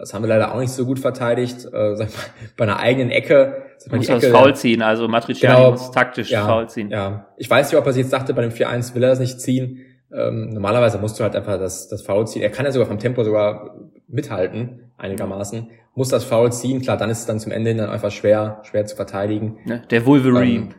das 0.00 0.14
haben 0.14 0.22
wir 0.22 0.28
leider 0.28 0.54
auch 0.54 0.60
nicht 0.60 0.72
so 0.72 0.86
gut 0.86 0.98
verteidigt. 0.98 1.64
Äh, 1.66 1.96
sag 1.96 2.08
mal, 2.08 2.24
bei 2.56 2.64
einer 2.64 2.78
eigenen 2.78 3.10
Ecke. 3.10 3.64
Sag 3.78 3.92
mal, 3.92 3.98
muss 3.98 4.06
das 4.06 4.26
Foul 4.26 4.54
ziehen, 4.54 4.82
also 4.82 5.08
Matriciani 5.08 5.56
genau, 5.56 5.70
muss 5.72 5.90
taktisch 5.90 6.30
ja, 6.30 6.46
Foul 6.46 6.68
ziehen. 6.68 6.90
Ja, 6.90 7.26
ich 7.36 7.48
weiß 7.48 7.70
nicht, 7.70 7.78
ob 7.78 7.86
er 7.86 7.92
sich 7.92 8.02
jetzt 8.02 8.12
dachte, 8.12 8.34
bei 8.34 8.42
dem 8.42 8.50
4-1 8.52 8.94
will 8.94 9.02
er 9.02 9.10
das 9.10 9.18
nicht 9.18 9.40
ziehen. 9.40 9.80
Ähm, 10.14 10.50
normalerweise 10.50 10.98
musst 10.98 11.18
du 11.18 11.24
halt 11.24 11.34
einfach 11.34 11.58
das, 11.58 11.88
das 11.88 12.02
Foul 12.02 12.26
ziehen. 12.26 12.42
Er 12.42 12.50
kann 12.50 12.66
ja 12.66 12.72
sogar 12.72 12.86
vom 12.86 12.98
Tempo 12.98 13.24
sogar 13.24 13.76
mithalten, 14.08 14.92
einigermaßen. 14.98 15.70
Muss 15.94 16.08
das 16.08 16.24
Foul 16.24 16.52
ziehen, 16.52 16.80
klar, 16.80 16.96
dann 16.96 17.10
ist 17.10 17.20
es 17.20 17.26
dann 17.26 17.40
zum 17.40 17.52
Ende 17.52 17.70
hin 17.70 17.78
dann 17.78 17.90
einfach 17.90 18.10
schwer, 18.10 18.62
schwer 18.64 18.86
zu 18.86 18.96
verteidigen. 18.96 19.58
Ne, 19.64 19.82
der 19.90 20.06
Wolverine. 20.06 20.44
Ähm, 20.44 20.74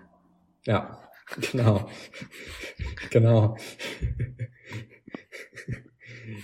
ja, 0.66 0.98
genau. 1.52 1.88
genau. 3.10 3.58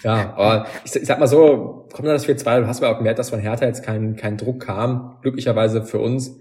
Ja, 0.04 0.34
aber 0.36 0.68
ich, 0.84 0.96
ich 0.96 1.06
sag 1.06 1.20
mal 1.20 1.28
so, 1.28 1.88
kommt 1.92 2.08
dann 2.08 2.16
das 2.16 2.28
4-2, 2.28 2.62
du 2.62 2.68
hast 2.68 2.84
aber 2.84 2.94
auch 2.94 2.98
gemerkt, 2.98 3.20
dass 3.20 3.30
von 3.30 3.40
Hertha 3.40 3.66
jetzt 3.66 3.84
kein, 3.84 4.16
kein 4.16 4.38
Druck 4.38 4.62
kam. 4.62 5.18
Glücklicherweise 5.22 5.84
für 5.84 6.00
uns. 6.00 6.40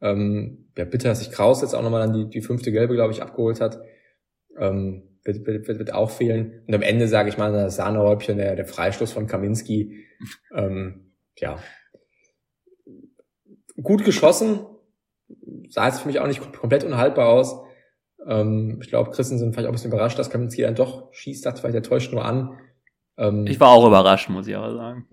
Ähm, 0.00 0.70
ja, 0.76 0.84
bitte, 0.84 1.08
dass 1.08 1.20
sich 1.20 1.30
Kraus 1.30 1.62
jetzt 1.62 1.74
auch 1.74 1.82
nochmal 1.82 2.06
dann 2.06 2.12
die, 2.12 2.28
die 2.28 2.42
fünfte 2.42 2.72
Gelbe, 2.72 2.94
glaube 2.94 3.12
ich, 3.12 3.22
abgeholt 3.22 3.60
hat. 3.60 3.80
Ähm, 4.58 5.16
wird, 5.24 5.46
wird, 5.46 5.68
wird, 5.68 5.78
wird 5.78 5.92
auch 5.92 6.10
fehlen. 6.10 6.62
Und 6.66 6.74
am 6.74 6.82
Ende, 6.82 7.08
sage 7.08 7.28
ich 7.28 7.38
mal, 7.38 7.52
das 7.52 7.76
Sahnehäubchen, 7.76 8.38
der, 8.38 8.56
der 8.56 8.66
Freistoß 8.66 9.12
von 9.12 9.26
Kaminski. 9.26 10.04
Ähm, 10.54 11.12
ja. 11.38 11.58
Gut 13.82 14.04
geschossen. 14.04 14.60
Sah 15.68 15.86
jetzt 15.86 16.00
für 16.00 16.08
mich 16.08 16.20
auch 16.20 16.26
nicht 16.26 16.40
komplett 16.52 16.84
unhaltbar 16.84 17.28
aus. 17.28 17.60
Ähm, 18.26 18.78
ich 18.80 18.88
glaube, 18.88 19.10
Christen 19.10 19.38
sind 19.38 19.52
vielleicht 19.52 19.66
auch 19.66 19.72
ein 19.72 19.74
bisschen 19.74 19.92
überrascht, 19.92 20.18
dass 20.18 20.30
Kaminski 20.30 20.62
dann 20.62 20.74
doch 20.74 21.12
schießt, 21.12 21.44
dachte 21.44 21.60
vielleicht, 21.60 21.74
der 21.74 21.82
täuscht 21.82 22.12
nur 22.12 22.24
an. 22.24 22.58
Ähm, 23.18 23.46
ich 23.46 23.58
war 23.60 23.68
auch 23.68 23.86
überrascht, 23.86 24.28
muss 24.28 24.46
ich 24.46 24.56
aber 24.56 24.74
sagen. 24.74 25.06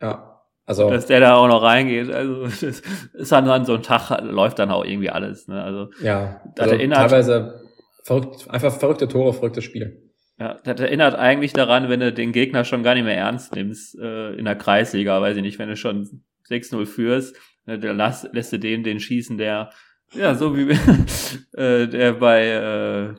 Ja. 0.00 0.38
Also, 0.68 0.90
dass 0.90 1.06
der 1.06 1.20
da 1.20 1.36
auch 1.36 1.48
noch 1.48 1.62
reingeht, 1.62 2.12
also 2.12 2.44
das 2.44 2.62
ist 2.62 3.32
dann 3.32 3.48
an 3.48 3.64
so 3.64 3.72
einem 3.72 3.82
Tag 3.82 4.20
läuft 4.22 4.58
dann 4.58 4.70
auch 4.70 4.84
irgendwie 4.84 5.08
alles. 5.08 5.48
Ne? 5.48 5.62
Also 5.62 5.88
ja, 6.02 6.42
also 6.58 6.74
erinnert, 6.74 6.98
teilweise 6.98 7.62
verrückt, 8.04 8.50
einfach 8.50 8.72
verrückte 8.72 9.08
Tore, 9.08 9.32
verrücktes 9.32 9.64
Spiel. 9.64 10.02
Ja, 10.38 10.58
das 10.62 10.78
erinnert 10.78 11.14
eigentlich 11.14 11.54
daran, 11.54 11.88
wenn 11.88 12.00
du 12.00 12.12
den 12.12 12.32
Gegner 12.32 12.64
schon 12.64 12.82
gar 12.82 12.94
nicht 12.94 13.04
mehr 13.04 13.16
ernst 13.16 13.54
nimmst 13.54 13.98
äh, 13.98 14.34
in 14.34 14.44
der 14.44 14.56
Kreisliga, 14.56 15.20
weiß 15.22 15.36
ich 15.38 15.42
nicht, 15.42 15.58
wenn 15.58 15.70
du 15.70 15.76
schon 15.76 16.22
6-0 16.50 16.84
führst, 16.84 17.34
ne, 17.64 17.78
dann 17.78 17.96
lässt, 17.96 18.28
lässt 18.34 18.52
du 18.52 18.58
den 18.58 18.84
den 18.84 19.00
schießen, 19.00 19.38
der 19.38 19.70
ja 20.12 20.34
so 20.34 20.54
wie 20.54 20.70
äh, 21.58 21.86
der 21.86 22.12
bei 22.12 22.46
äh, 22.46 23.14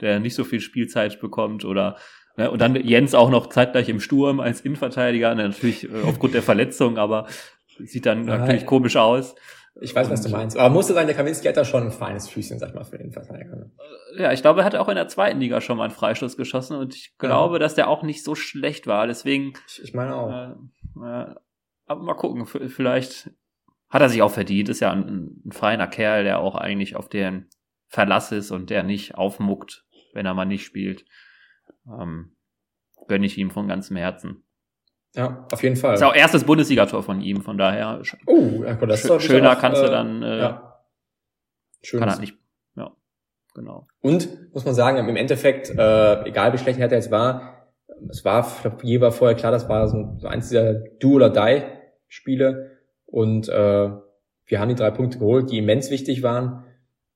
der 0.00 0.20
nicht 0.20 0.34
so 0.34 0.42
viel 0.42 0.60
Spielzeit 0.60 1.20
bekommt 1.20 1.66
oder 1.66 1.96
Ne? 2.36 2.50
Und 2.50 2.60
dann 2.60 2.74
Jens 2.76 3.14
auch 3.14 3.30
noch 3.30 3.48
zeitgleich 3.48 3.88
im 3.88 4.00
Sturm 4.00 4.40
als 4.40 4.60
Innenverteidiger, 4.60 5.34
ne? 5.34 5.48
natürlich 5.48 5.90
äh, 5.90 6.02
aufgrund 6.06 6.34
der 6.34 6.42
Verletzung, 6.42 6.98
aber 6.98 7.26
sieht 7.78 8.06
dann 8.06 8.24
Nein. 8.24 8.40
natürlich 8.40 8.66
komisch 8.66 8.96
aus. 8.96 9.34
Ich 9.80 9.94
weiß, 9.94 10.08
was 10.08 10.22
du 10.22 10.28
meinst. 10.28 10.56
Aber 10.56 10.72
musste 10.72 10.94
sein, 10.94 11.08
der 11.08 11.16
Kaminski 11.16 11.48
hat 11.48 11.56
da 11.56 11.64
schon 11.64 11.82
ein 11.82 11.90
feines 11.90 12.28
Füßchen, 12.28 12.60
sag 12.60 12.68
ich 12.68 12.74
mal, 12.76 12.84
für 12.84 12.98
den 12.98 13.10
Verteidiger. 13.10 13.56
Ne? 13.56 13.70
Äh, 14.16 14.22
ja, 14.22 14.32
ich 14.32 14.40
glaube, 14.40 14.60
er 14.60 14.66
hat 14.66 14.76
auch 14.76 14.88
in 14.88 14.94
der 14.94 15.08
zweiten 15.08 15.40
Liga 15.40 15.60
schon 15.60 15.76
mal 15.76 15.84
einen 15.84 15.92
Freistoß 15.92 16.36
geschossen 16.36 16.76
und 16.76 16.94
ich 16.94 17.18
glaube, 17.18 17.56
ja. 17.56 17.58
dass 17.58 17.74
der 17.74 17.88
auch 17.88 18.04
nicht 18.04 18.22
so 18.22 18.36
schlecht 18.36 18.86
war. 18.86 19.08
Deswegen. 19.08 19.54
Ich, 19.66 19.82
ich 19.82 19.94
meine 19.94 20.14
auch. 20.14 20.30
Äh, 20.30 20.52
äh, 21.04 21.34
aber 21.86 22.02
mal 22.02 22.14
gucken, 22.14 22.46
vielleicht 22.46 23.30
hat 23.90 24.00
er 24.00 24.08
sich 24.08 24.22
auch 24.22 24.30
verdient. 24.30 24.68
Ist 24.68 24.80
ja 24.80 24.92
ein, 24.92 25.42
ein 25.44 25.52
feiner 25.52 25.88
Kerl, 25.88 26.22
der 26.22 26.38
auch 26.38 26.54
eigentlich 26.54 26.94
auf 26.94 27.08
den 27.08 27.48
Verlass 27.88 28.30
ist 28.30 28.52
und 28.52 28.70
der 28.70 28.84
nicht 28.84 29.16
aufmuckt, 29.16 29.84
wenn 30.12 30.24
er 30.24 30.34
mal 30.34 30.44
nicht 30.44 30.64
spielt 30.64 31.04
ähm, 31.86 32.36
gönne 33.08 33.26
ich 33.26 33.38
ihm 33.38 33.50
von 33.50 33.68
ganzem 33.68 33.96
Herzen. 33.96 34.44
Ja, 35.14 35.46
auf 35.52 35.62
jeden 35.62 35.76
Fall. 35.76 35.92
Das 35.92 36.00
ist 36.00 36.06
auch 36.06 36.14
erstes 36.14 36.44
Bundesligator 36.44 37.02
von 37.02 37.20
ihm, 37.20 37.42
von 37.42 37.56
daher. 37.56 38.02
Oh, 38.26 38.64
ja, 38.64 38.74
das 38.74 39.02
sch 39.02 39.26
schöner 39.26 39.52
auch, 39.52 39.60
kannst 39.60 39.80
du 39.80 39.86
äh, 39.86 39.90
dann. 39.90 40.22
Äh, 40.22 40.38
ja. 40.38 40.80
Schön. 41.82 42.00
Kann 42.00 42.08
er 42.08 42.18
nicht. 42.18 42.36
Ja, 42.74 42.92
genau. 43.54 43.86
Und 44.00 44.52
muss 44.52 44.64
man 44.64 44.74
sagen, 44.74 45.08
im 45.08 45.16
Endeffekt, 45.16 45.70
äh, 45.70 46.24
egal 46.24 46.52
wie 46.52 46.58
schlecht 46.58 46.80
er 46.80 46.90
jetzt 46.90 47.10
war, 47.10 47.54
es 48.08 48.24
war 48.24 48.46
je 48.82 49.00
war 49.00 49.12
vorher 49.12 49.36
klar, 49.36 49.52
das 49.52 49.68
war 49.68 49.86
so, 49.88 50.16
so 50.18 50.26
eins 50.26 50.48
dieser 50.48 50.74
Do 50.74 51.12
oder 51.12 51.30
Die 51.30 51.62
Spiele 52.08 52.78
und 53.06 53.48
äh, 53.48 53.90
wir 54.46 54.60
haben 54.60 54.68
die 54.68 54.74
drei 54.74 54.90
Punkte 54.90 55.18
geholt, 55.18 55.50
die 55.50 55.58
immens 55.58 55.90
wichtig 55.90 56.22
waren. 56.22 56.64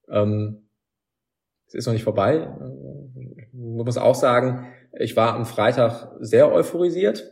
Ähm, 0.08 0.68
es 1.66 1.74
ist 1.74 1.86
noch 1.86 1.92
nicht 1.92 2.04
vorbei 2.04 2.48
muss 3.84 3.98
auch 3.98 4.14
sagen, 4.14 4.66
ich 4.98 5.16
war 5.16 5.34
am 5.34 5.46
Freitag 5.46 6.12
sehr 6.20 6.52
euphorisiert. 6.52 7.30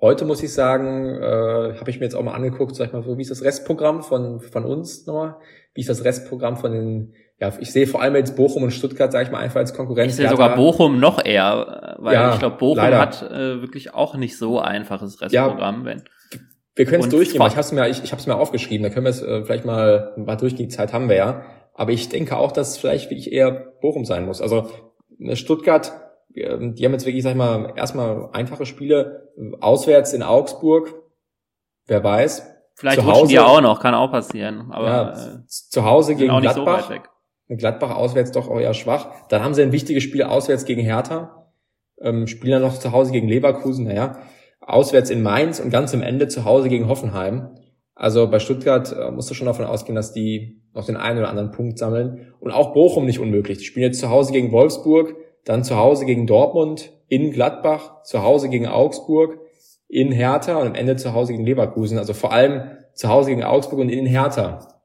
Heute 0.00 0.24
muss 0.24 0.42
ich 0.42 0.52
sagen, 0.52 1.06
äh, 1.06 1.78
habe 1.78 1.90
ich 1.90 2.00
mir 2.00 2.06
jetzt 2.06 2.14
auch 2.14 2.22
mal 2.22 2.34
angeguckt, 2.34 2.74
sag 2.74 2.88
ich 2.88 2.92
mal, 2.92 3.02
so 3.02 3.16
wie 3.18 3.22
ist 3.22 3.30
das 3.30 3.44
Restprogramm 3.44 4.02
von 4.02 4.40
von 4.40 4.64
uns 4.64 5.06
nochmal? 5.06 5.36
Wie 5.74 5.80
ist 5.80 5.90
das 5.90 6.04
Restprogramm 6.04 6.56
von 6.56 6.72
den? 6.72 7.14
Ja, 7.38 7.52
ich 7.60 7.72
sehe 7.72 7.86
vor 7.86 8.02
allem 8.02 8.16
jetzt 8.16 8.36
Bochum 8.36 8.62
und 8.62 8.72
Stuttgart, 8.72 9.12
sage 9.12 9.26
ich 9.26 9.30
mal, 9.30 9.38
einfach 9.38 9.60
als 9.60 9.74
Konkurrenz. 9.74 10.12
Ich 10.12 10.16
sehe 10.16 10.28
sogar 10.28 10.54
Bochum 10.54 11.00
noch 11.00 11.24
eher, 11.24 11.96
weil 11.98 12.14
ja, 12.14 12.32
ich 12.32 12.38
glaube, 12.38 12.56
Bochum 12.56 12.76
leider. 12.76 12.98
hat 12.98 13.22
äh, 13.22 13.60
wirklich 13.60 13.94
auch 13.94 14.16
nicht 14.16 14.36
so 14.36 14.58
einfaches 14.58 15.20
Restprogramm. 15.20 15.80
Ja, 15.80 15.84
wenn 15.84 16.02
wir 16.74 16.86
können 16.86 17.02
es 17.02 17.08
durchgehen. 17.10 17.42
Ich 17.42 17.50
habe 17.50 17.60
es 17.60 17.72
mir, 17.72 17.88
ich, 17.88 18.02
ich 18.02 18.12
habe 18.12 18.20
es 18.20 18.26
mir 18.26 18.36
aufgeschrieben. 18.36 18.82
Da 18.82 18.90
können 18.90 19.04
wir 19.04 19.10
es 19.10 19.22
äh, 19.22 19.44
vielleicht 19.44 19.64
mal 19.64 20.14
mal 20.16 20.36
durchgehen. 20.36 20.68
Die 20.68 20.74
Zeit 20.74 20.92
haben 20.92 21.08
wir 21.08 21.16
ja. 21.16 21.42
Aber 21.74 21.92
ich 21.92 22.08
denke 22.08 22.36
auch, 22.36 22.52
dass 22.52 22.70
es 22.70 22.78
vielleicht 22.78 23.10
wirklich 23.10 23.32
eher 23.32 23.50
Bochum 23.50 24.04
sein 24.04 24.24
muss. 24.24 24.40
Also 24.40 24.68
Stuttgart, 25.34 25.92
ähm, 26.34 26.74
die 26.74 26.84
haben 26.84 26.92
jetzt 26.92 27.06
wirklich, 27.06 27.22
sag 27.22 27.30
ich 27.30 27.36
mal, 27.36 27.72
erstmal 27.76 28.30
einfache 28.32 28.66
Spiele. 28.66 29.32
Auswärts 29.60 30.12
in 30.12 30.22
Augsburg, 30.22 30.94
wer 31.86 32.04
weiß. 32.04 32.48
Vielleicht 32.74 33.00
zu 33.00 33.06
Hause, 33.06 33.28
die 33.28 33.38
auch 33.38 33.60
noch, 33.60 33.80
kann 33.80 33.94
auch 33.94 34.10
passieren. 34.10 34.70
Aber 34.70 34.86
ja, 34.86 35.10
äh, 35.10 35.46
zu 35.46 35.84
Hause 35.84 36.14
gegen 36.14 36.38
Gladbach. 36.40 36.90
So 37.48 37.56
Gladbach 37.56 37.94
auswärts 37.94 38.32
doch 38.32 38.48
auch 38.48 38.58
eher 38.58 38.74
schwach. 38.74 39.08
Dann 39.28 39.44
haben 39.44 39.54
sie 39.54 39.62
ein 39.62 39.72
wichtiges 39.72 40.02
Spiel 40.02 40.22
auswärts 40.22 40.64
gegen 40.64 40.82
Hertha. 40.82 41.50
Ähm, 42.00 42.26
spielen 42.26 42.52
dann 42.52 42.62
noch 42.62 42.78
zu 42.78 42.92
Hause 42.92 43.12
gegen 43.12 43.28
Leverkusen, 43.28 43.84
naja. 43.84 44.18
Auswärts 44.60 45.10
in 45.10 45.22
Mainz 45.22 45.60
und 45.60 45.70
ganz 45.70 45.92
am 45.92 46.02
Ende 46.02 46.28
zu 46.28 46.44
Hause 46.44 46.68
gegen 46.68 46.88
Hoffenheim. 46.88 47.56
Also 48.02 48.28
bei 48.28 48.40
Stuttgart 48.40 48.92
äh, 48.92 49.12
musst 49.12 49.30
du 49.30 49.34
schon 49.34 49.46
davon 49.46 49.64
ausgehen, 49.64 49.94
dass 49.94 50.12
die 50.12 50.60
noch 50.74 50.84
den 50.84 50.96
einen 50.96 51.20
oder 51.20 51.28
anderen 51.28 51.52
Punkt 51.52 51.78
sammeln. 51.78 52.34
Und 52.40 52.50
auch 52.50 52.72
Bochum 52.72 53.06
nicht 53.06 53.20
unmöglich. 53.20 53.58
Die 53.58 53.64
spielen 53.64 53.86
jetzt 53.86 54.00
zu 54.00 54.10
Hause 54.10 54.32
gegen 54.32 54.50
Wolfsburg, 54.50 55.14
dann 55.44 55.62
zu 55.62 55.76
Hause 55.76 56.04
gegen 56.04 56.26
Dortmund, 56.26 56.90
in 57.06 57.30
Gladbach, 57.30 58.02
zu 58.02 58.24
Hause 58.24 58.48
gegen 58.48 58.66
Augsburg, 58.66 59.38
in 59.86 60.10
Hertha 60.10 60.56
und 60.56 60.66
am 60.66 60.74
Ende 60.74 60.96
zu 60.96 61.14
Hause 61.14 61.30
gegen 61.30 61.46
Leverkusen. 61.46 61.96
Also 61.96 62.12
vor 62.12 62.32
allem 62.32 62.72
zu 62.92 63.08
Hause 63.08 63.30
gegen 63.30 63.44
Augsburg 63.44 63.78
und 63.78 63.88
in 63.88 64.06
Hertha. 64.06 64.81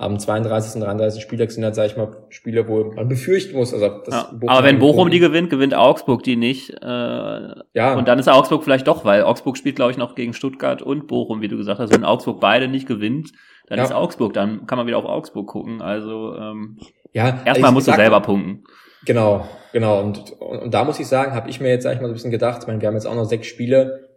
Am 0.00 0.18
32. 0.18 0.76
und 0.76 0.80
33. 0.80 1.22
Spieltag 1.22 1.50
sind 1.50 1.62
halt, 1.62 1.74
sag 1.74 1.84
ich 1.84 1.96
mal, 1.98 2.24
Spiele, 2.30 2.66
wo 2.66 2.84
man 2.84 3.06
befürchten 3.06 3.54
muss. 3.54 3.74
Also 3.74 4.00
das 4.06 4.14
ja, 4.14 4.32
aber 4.46 4.66
wenn 4.66 4.78
Bochum 4.78 5.10
die 5.10 5.18
gewinnt, 5.18 5.50
gewinnt 5.50 5.74
Augsburg 5.74 6.22
die 6.22 6.36
nicht. 6.36 6.70
Äh, 6.70 6.86
ja. 6.86 7.94
Und 7.98 8.08
dann 8.08 8.18
ist 8.18 8.26
Augsburg 8.26 8.64
vielleicht 8.64 8.88
doch, 8.88 9.04
weil 9.04 9.24
Augsburg 9.24 9.58
spielt, 9.58 9.76
glaube 9.76 9.90
ich, 9.90 9.98
noch 9.98 10.14
gegen 10.14 10.32
Stuttgart 10.32 10.80
und 10.80 11.06
Bochum, 11.06 11.42
wie 11.42 11.48
du 11.48 11.58
gesagt 11.58 11.80
hast. 11.80 11.92
Wenn 11.92 12.04
Augsburg 12.04 12.40
beide 12.40 12.66
nicht 12.66 12.88
gewinnt, 12.88 13.32
dann 13.66 13.76
ja. 13.76 13.84
ist 13.84 13.92
Augsburg, 13.92 14.32
dann 14.32 14.66
kann 14.66 14.78
man 14.78 14.86
wieder 14.86 14.96
auf 14.96 15.04
Augsburg 15.04 15.46
gucken. 15.46 15.82
Also 15.82 16.34
ähm, 16.34 16.78
ja, 17.12 17.42
erstmal 17.44 17.70
musst 17.70 17.86
du 17.86 17.92
selber 17.92 18.22
punkten. 18.22 18.64
Genau, 19.04 19.46
genau. 19.74 20.00
Und, 20.00 20.32
und, 20.40 20.62
und 20.62 20.72
da 20.72 20.84
muss 20.84 20.98
ich 20.98 21.08
sagen, 21.08 21.34
habe 21.34 21.50
ich 21.50 21.60
mir 21.60 21.68
jetzt, 21.68 21.82
sag 21.82 21.94
ich 21.94 22.00
mal, 22.00 22.06
so 22.06 22.12
ein 22.12 22.14
bisschen 22.14 22.30
gedacht, 22.30 22.62
ich 22.62 22.68
meine, 22.68 22.80
wir 22.80 22.88
haben 22.88 22.94
jetzt 22.94 23.06
auch 23.06 23.14
noch 23.14 23.26
sechs 23.26 23.48
Spiele. 23.48 24.08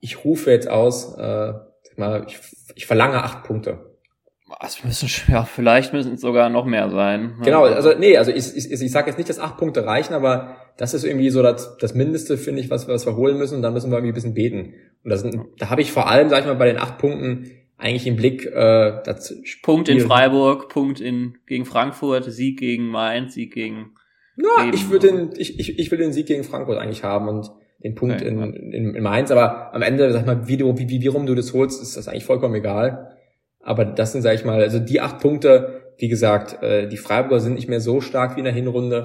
Ich 0.00 0.26
rufe 0.26 0.50
jetzt 0.50 0.68
aus, 0.68 1.16
äh, 1.16 1.54
mal, 1.96 2.26
ich, 2.28 2.38
ich 2.74 2.84
verlange 2.84 3.22
acht 3.22 3.42
Punkte. 3.44 3.95
Es 4.64 4.84
müssen, 4.84 5.08
ja, 5.28 5.44
vielleicht 5.44 5.92
müssen 5.92 6.14
es 6.14 6.20
sogar 6.20 6.48
noch 6.48 6.66
mehr 6.66 6.88
sein. 6.90 7.34
Genau, 7.42 7.64
also 7.64 7.92
nee, 7.98 8.16
also 8.16 8.30
ich, 8.30 8.56
ich, 8.56 8.70
ich 8.70 8.92
sage 8.92 9.08
jetzt 9.08 9.16
nicht, 9.16 9.28
dass 9.28 9.40
acht 9.40 9.56
Punkte 9.56 9.84
reichen, 9.84 10.14
aber 10.14 10.56
das 10.76 10.94
ist 10.94 11.04
irgendwie 11.04 11.30
so 11.30 11.42
das, 11.42 11.76
das 11.78 11.94
Mindeste, 11.94 12.38
finde 12.38 12.60
ich, 12.60 12.70
was 12.70 12.86
wir, 12.86 12.94
was 12.94 13.06
wir 13.06 13.16
holen 13.16 13.38
müssen. 13.38 13.56
Und 13.56 13.62
dann 13.62 13.72
müssen 13.72 13.90
wir 13.90 13.96
irgendwie 13.96 14.12
ein 14.12 14.14
bisschen 14.14 14.34
beten. 14.34 14.74
Und 15.02 15.10
das, 15.10 15.22
sind, 15.22 15.40
da 15.58 15.70
habe 15.70 15.80
ich 15.80 15.90
vor 15.90 16.08
allem, 16.08 16.28
sag 16.28 16.40
ich 16.40 16.46
mal, 16.46 16.54
bei 16.54 16.66
den 16.66 16.78
acht 16.78 16.98
Punkten 16.98 17.50
eigentlich 17.76 18.06
im 18.06 18.14
Blick. 18.14 18.46
Äh, 18.46 19.02
das 19.04 19.34
Punkt 19.62 19.88
in 19.88 20.00
Freiburg, 20.00 20.68
Punkt 20.68 21.00
in 21.00 21.38
gegen 21.46 21.64
Frankfurt, 21.64 22.24
Sieg 22.24 22.58
gegen 22.60 22.88
Mainz, 22.88 23.34
Sieg 23.34 23.52
gegen. 23.52 23.94
Ja, 24.36 24.70
ich 24.72 24.90
würde 24.90 25.08
den, 25.08 25.30
ich, 25.36 25.58
ich, 25.58 25.78
ich 25.78 25.90
will 25.90 25.98
den 25.98 26.12
Sieg 26.12 26.26
gegen 26.26 26.44
Frankfurt 26.44 26.78
eigentlich 26.78 27.02
haben 27.02 27.28
und 27.28 27.50
den 27.82 27.94
Punkt 27.94 28.20
okay, 28.20 28.28
in, 28.28 28.42
in, 28.42 28.94
in 28.94 29.02
Mainz. 29.02 29.30
Aber 29.30 29.74
am 29.74 29.82
Ende, 29.82 30.12
sag 30.12 30.24
mal, 30.26 30.46
wie, 30.46 30.56
du, 30.56 30.78
wie, 30.78 30.88
wie, 30.88 31.00
wie 31.00 31.06
rum 31.08 31.26
du 31.26 31.34
das 31.34 31.52
holst, 31.52 31.82
ist 31.82 31.96
das 31.96 32.06
eigentlich 32.06 32.24
vollkommen 32.24 32.54
egal. 32.54 33.15
Aber 33.66 33.84
das 33.84 34.12
sind, 34.12 34.22
sag 34.22 34.34
ich 34.34 34.44
mal, 34.44 34.60
also 34.60 34.78
die 34.78 35.00
acht 35.00 35.18
Punkte, 35.18 35.92
wie 35.98 36.06
gesagt, 36.06 36.62
äh, 36.62 36.86
die 36.86 36.96
Freiburger 36.96 37.40
sind 37.40 37.54
nicht 37.54 37.68
mehr 37.68 37.80
so 37.80 38.00
stark 38.00 38.36
wie 38.36 38.40
in 38.40 38.44
der 38.44 38.54
Hinrunde. 38.54 39.02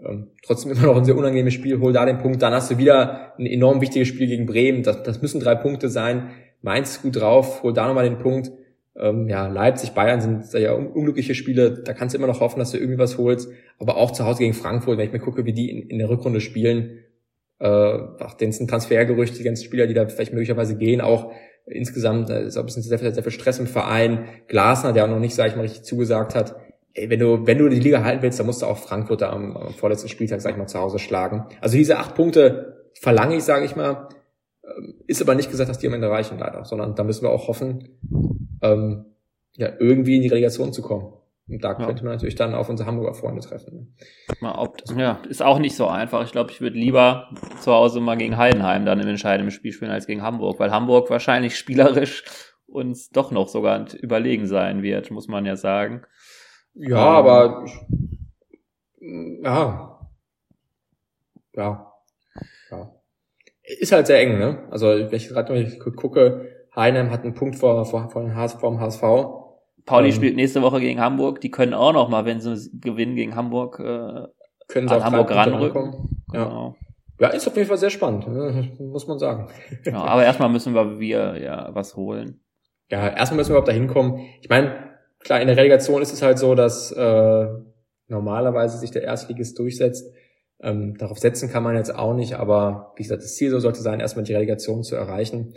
Ähm, 0.00 0.32
trotzdem 0.44 0.72
immer 0.72 0.82
noch 0.82 0.96
ein 0.96 1.04
sehr 1.04 1.16
unangenehmes 1.16 1.54
Spiel, 1.54 1.78
hol 1.78 1.92
da 1.92 2.04
den 2.04 2.18
Punkt, 2.18 2.42
dann 2.42 2.52
hast 2.52 2.72
du 2.72 2.78
wieder 2.78 3.34
ein 3.38 3.46
enorm 3.46 3.80
wichtiges 3.80 4.08
Spiel 4.08 4.26
gegen 4.26 4.46
Bremen. 4.46 4.82
Das, 4.82 5.04
das 5.04 5.22
müssen 5.22 5.38
drei 5.38 5.54
Punkte 5.54 5.88
sein. 5.88 6.30
Mainz 6.60 6.90
ist 6.90 7.02
gut 7.02 7.20
drauf, 7.20 7.62
hol 7.62 7.72
da 7.72 7.86
nochmal 7.86 8.02
den 8.02 8.18
Punkt. 8.18 8.50
Ähm, 8.96 9.28
ja, 9.28 9.46
Leipzig, 9.46 9.92
Bayern 9.92 10.20
sind 10.20 10.52
ja 10.60 10.72
unglückliche 10.72 11.36
Spiele, 11.36 11.80
da 11.84 11.92
kannst 11.92 12.12
du 12.12 12.18
immer 12.18 12.26
noch 12.26 12.40
hoffen, 12.40 12.58
dass 12.58 12.72
du 12.72 12.78
irgendwie 12.78 12.98
was 12.98 13.16
holst. 13.16 13.48
Aber 13.78 13.96
auch 13.96 14.10
zu 14.10 14.24
Hause 14.24 14.40
gegen 14.40 14.54
Frankfurt, 14.54 14.98
wenn 14.98 15.06
ich 15.06 15.12
mir 15.12 15.20
gucke, 15.20 15.44
wie 15.44 15.52
die 15.52 15.70
in, 15.70 15.88
in 15.88 15.98
der 15.98 16.10
Rückrunde 16.10 16.40
spielen, 16.40 16.98
äh, 17.60 17.68
nach 17.68 18.34
den 18.34 18.50
Transfergerüchte, 18.50 19.38
die 19.38 19.44
ganzen 19.44 19.64
Spieler, 19.64 19.86
die 19.86 19.94
da 19.94 20.08
vielleicht 20.08 20.32
möglicherweise 20.32 20.76
gehen, 20.76 21.00
auch 21.00 21.30
insgesamt 21.70 22.30
ist 22.30 22.56
auch 22.56 22.62
ein 22.62 22.66
bisschen 22.66 22.82
sehr, 22.82 22.98
sehr, 22.98 23.14
sehr 23.14 23.22
viel 23.22 23.32
Stress 23.32 23.58
im 23.58 23.66
Verein. 23.66 24.24
Glasner, 24.48 24.92
der 24.92 25.04
auch 25.04 25.08
noch 25.08 25.18
nicht, 25.18 25.34
sag 25.34 25.48
ich 25.48 25.56
mal, 25.56 25.62
richtig 25.62 25.84
zugesagt 25.84 26.34
hat. 26.34 26.56
Ey, 26.94 27.08
wenn 27.08 27.20
du, 27.20 27.46
wenn 27.46 27.58
du 27.58 27.68
die 27.68 27.80
Liga 27.80 28.02
halten 28.02 28.22
willst, 28.22 28.38
dann 28.38 28.46
musst 28.46 28.62
du 28.62 28.66
auch 28.66 28.78
Frankfurt 28.78 29.22
am, 29.22 29.56
am 29.56 29.74
vorletzten 29.74 30.08
Spieltag, 30.08 30.40
sag 30.40 30.52
ich 30.52 30.58
mal, 30.58 30.66
zu 30.66 30.80
Hause 30.80 30.98
schlagen. 30.98 31.46
Also 31.60 31.76
diese 31.76 31.98
acht 31.98 32.14
Punkte 32.14 32.90
verlange 33.00 33.36
ich, 33.36 33.44
sage 33.44 33.64
ich 33.64 33.76
mal. 33.76 34.08
Ähm, 34.64 34.94
ist 35.06 35.22
aber 35.22 35.34
nicht 35.34 35.50
gesagt, 35.50 35.70
dass 35.70 35.78
die 35.78 35.86
am 35.86 35.94
Ende 35.94 36.10
reichen, 36.10 36.38
leider, 36.38 36.64
sondern 36.64 36.94
da 36.94 37.04
müssen 37.04 37.22
wir 37.22 37.30
auch 37.30 37.48
hoffen, 37.48 37.88
ähm, 38.62 39.06
ja, 39.56 39.70
irgendwie 39.78 40.16
in 40.16 40.22
die 40.22 40.28
Relegation 40.28 40.72
zu 40.72 40.82
kommen. 40.82 41.12
Und 41.50 41.64
da 41.64 41.74
könnte 41.74 42.02
ja. 42.02 42.04
man 42.04 42.14
natürlich 42.14 42.36
dann 42.36 42.54
auf 42.54 42.68
unsere 42.68 42.88
Hamburger 42.88 43.14
Freunde 43.14 43.40
treffen. 43.40 43.94
Mal 44.40 44.54
ob, 44.54 44.78
ja, 44.96 45.20
ist 45.28 45.42
auch 45.42 45.58
nicht 45.58 45.74
so 45.74 45.86
einfach. 45.88 46.22
Ich 46.24 46.32
glaube, 46.32 46.52
ich 46.52 46.60
würde 46.60 46.78
lieber 46.78 47.28
zu 47.60 47.72
Hause 47.72 48.00
mal 48.00 48.16
gegen 48.16 48.36
Heidenheim 48.36 48.84
dann 48.84 49.00
im 49.00 49.08
entscheidenden 49.08 49.50
Spiel 49.50 49.72
spielen 49.72 49.90
als 49.90 50.06
gegen 50.06 50.22
Hamburg, 50.22 50.60
weil 50.60 50.70
Hamburg 50.70 51.10
wahrscheinlich 51.10 51.56
spielerisch 51.56 52.24
uns 52.66 53.10
doch 53.10 53.32
noch 53.32 53.48
sogar 53.48 53.92
überlegen 53.94 54.46
sein 54.46 54.82
wird, 54.82 55.10
muss 55.10 55.26
man 55.26 55.44
ja 55.44 55.56
sagen. 55.56 56.02
Ja, 56.74 57.18
ähm, 57.20 57.26
aber 57.26 57.64
ja. 59.42 60.08
Ja. 61.54 61.92
Ja. 62.70 62.94
Ist 63.62 63.92
halt 63.92 64.06
sehr 64.06 64.20
eng, 64.20 64.38
ne? 64.38 64.68
Also, 64.70 64.86
wenn 64.86 65.12
ich 65.12 65.28
gerade 65.28 65.92
gucke, 65.96 66.46
Heidenheim 66.74 67.10
hat 67.10 67.24
einen 67.24 67.34
Punkt 67.34 67.56
vor, 67.56 67.84
vor, 67.84 68.08
vor 68.10 68.22
dem 68.22 68.36
HSV 68.36 69.00
Pauli 69.86 70.08
ähm, 70.08 70.14
spielt 70.14 70.36
nächste 70.36 70.62
Woche 70.62 70.80
gegen 70.80 71.00
Hamburg. 71.00 71.40
Die 71.40 71.50
können 71.50 71.74
auch 71.74 71.92
noch 71.92 72.08
mal, 72.08 72.24
wenn 72.24 72.40
sie 72.40 72.70
gewinnen 72.80 73.16
gegen 73.16 73.34
Hamburg, 73.34 73.78
äh, 73.80 74.26
können 74.68 74.88
sie 74.88 74.94
an 74.94 75.04
Hamburg 75.04 75.30
ranrücken. 75.30 76.24
Ja. 76.32 76.44
Genau. 76.44 76.76
ja, 77.18 77.28
ist 77.28 77.46
auf 77.48 77.56
jeden 77.56 77.68
Fall 77.68 77.78
sehr 77.78 77.90
spannend, 77.90 78.28
ne? 78.28 78.70
muss 78.78 79.06
man 79.06 79.18
sagen. 79.18 79.48
Ja, 79.84 80.04
aber 80.04 80.24
erstmal 80.24 80.48
müssen 80.48 80.74
wir, 80.74 81.00
wir 81.00 81.38
ja 81.40 81.70
was 81.72 81.96
holen. 81.96 82.40
Ja, 82.90 83.08
erstmal 83.08 83.38
müssen 83.38 83.50
wir 83.50 83.54
überhaupt 83.54 83.68
da 83.68 83.72
hinkommen. 83.72 84.26
Ich 84.40 84.48
meine, 84.48 84.90
klar, 85.20 85.40
in 85.40 85.46
der 85.46 85.56
Relegation 85.56 86.02
ist 86.02 86.12
es 86.12 86.22
halt 86.22 86.38
so, 86.38 86.54
dass 86.54 86.92
äh, 86.92 87.46
normalerweise 88.08 88.78
sich 88.78 88.90
der 88.90 89.02
Erstligist 89.02 89.58
durchsetzt. 89.58 90.12
Ähm, 90.62 90.96
darauf 90.98 91.18
setzen 91.18 91.50
kann 91.50 91.62
man 91.62 91.76
jetzt 91.76 91.94
auch 91.94 92.14
nicht, 92.14 92.34
aber 92.34 92.92
wie 92.96 93.02
gesagt, 93.02 93.22
das 93.22 93.36
Ziel 93.36 93.58
sollte 93.58 93.80
sein, 93.80 94.00
erstmal 94.00 94.24
die 94.24 94.34
Relegation 94.34 94.82
zu 94.82 94.94
erreichen. 94.94 95.54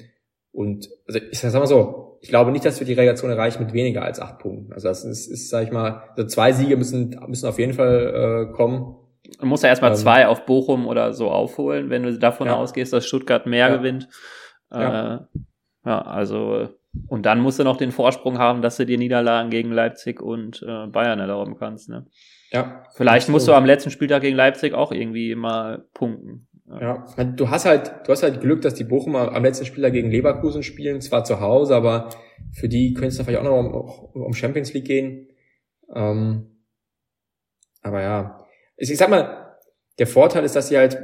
Und 0.52 0.90
also 1.08 1.20
ich 1.32 1.40
sag 1.40 1.54
mal 1.54 1.66
so, 1.66 2.13
ich 2.24 2.30
glaube 2.30 2.54
nicht, 2.54 2.64
dass 2.64 2.80
wir 2.80 2.88
die 2.88 2.94
Relegation 2.94 3.30
erreichen 3.30 3.62
mit 3.62 3.74
weniger 3.74 4.02
als 4.02 4.22
acht 4.22 4.40
Punkten. 4.40 4.72
Also 4.72 4.88
das 4.88 5.04
ist, 5.04 5.28
ist 5.28 5.50
sag 5.50 5.66
ich 5.66 5.72
mal, 5.72 6.04
also 6.16 6.26
zwei 6.26 6.54
Siege 6.54 6.78
müssen, 6.78 7.20
müssen 7.28 7.50
auf 7.50 7.60
jeden 7.60 7.74
Fall 7.74 8.48
äh, 8.50 8.54
kommen. 8.56 8.96
Man 9.40 9.50
muss 9.50 9.62
ja 9.62 9.68
erstmal 9.68 9.92
ähm, 9.92 9.98
zwei 9.98 10.28
auf 10.28 10.46
Bochum 10.46 10.88
oder 10.88 11.12
so 11.12 11.30
aufholen, 11.30 11.90
wenn 11.90 12.04
du 12.04 12.18
davon 12.18 12.48
ja. 12.48 12.56
ausgehst, 12.56 12.94
dass 12.94 13.06
Stuttgart 13.06 13.46
mehr 13.46 13.68
ja. 13.68 13.76
gewinnt. 13.76 14.08
Äh, 14.72 14.80
ja. 14.80 15.28
ja, 15.86 16.02
also 16.02 16.70
und 17.10 17.26
dann 17.26 17.42
musst 17.42 17.60
du 17.60 17.66
noch 17.66 17.76
den 17.76 17.92
Vorsprung 17.92 18.38
haben, 18.38 18.62
dass 18.62 18.78
du 18.78 18.86
dir 18.86 18.98
Niederlagen 18.98 19.50
gegen 19.50 19.74
Leipzig 19.74 20.22
und 20.22 20.64
äh, 20.66 20.88
Bayern 20.88 21.20
erlauben 21.20 21.58
kannst. 21.60 21.90
Ne? 21.90 22.06
Ja. 22.52 22.86
Vielleicht 22.96 23.28
musst 23.28 23.50
du 23.50 23.54
am 23.54 23.66
letzten 23.66 23.92
Spieltag 23.92 24.22
gegen 24.22 24.38
Leipzig 24.38 24.74
auch 24.74 24.94
irgendwie 24.94 25.36
mal 25.36 25.84
punkten. 25.94 26.48
Ja, 26.80 27.06
du 27.24 27.50
hast 27.50 27.66
halt, 27.66 27.94
du 28.06 28.12
hast 28.12 28.24
halt 28.24 28.42
Glück, 28.42 28.62
dass 28.62 28.74
die 28.74 28.84
Bochumer 28.84 29.34
am 29.34 29.44
letzten 29.44 29.66
Spieler 29.66 29.92
gegen 29.92 30.10
Leverkusen 30.10 30.64
spielen, 30.64 31.02
zwar 31.02 31.24
zu 31.24 31.40
Hause, 31.40 31.76
aber 31.76 32.10
für 32.52 32.70
die 32.70 32.94
könnte 32.94 33.10
es 33.10 33.22
vielleicht 33.22 33.40
auch 33.40 33.44
noch 33.44 34.12
um, 34.14 34.22
um 34.22 34.34
Champions 34.34 34.74
League 34.74 34.86
gehen. 34.86 35.28
Ähm, 35.94 36.54
aber 37.82 38.02
ja, 38.02 38.46
ich, 38.78 38.92
ich 38.92 38.98
sag 38.98 39.10
mal, 39.10 39.58
der 40.00 40.08
Vorteil 40.08 40.44
ist, 40.44 40.56
dass 40.56 40.70
sie 40.70 40.78
halt, 40.78 40.98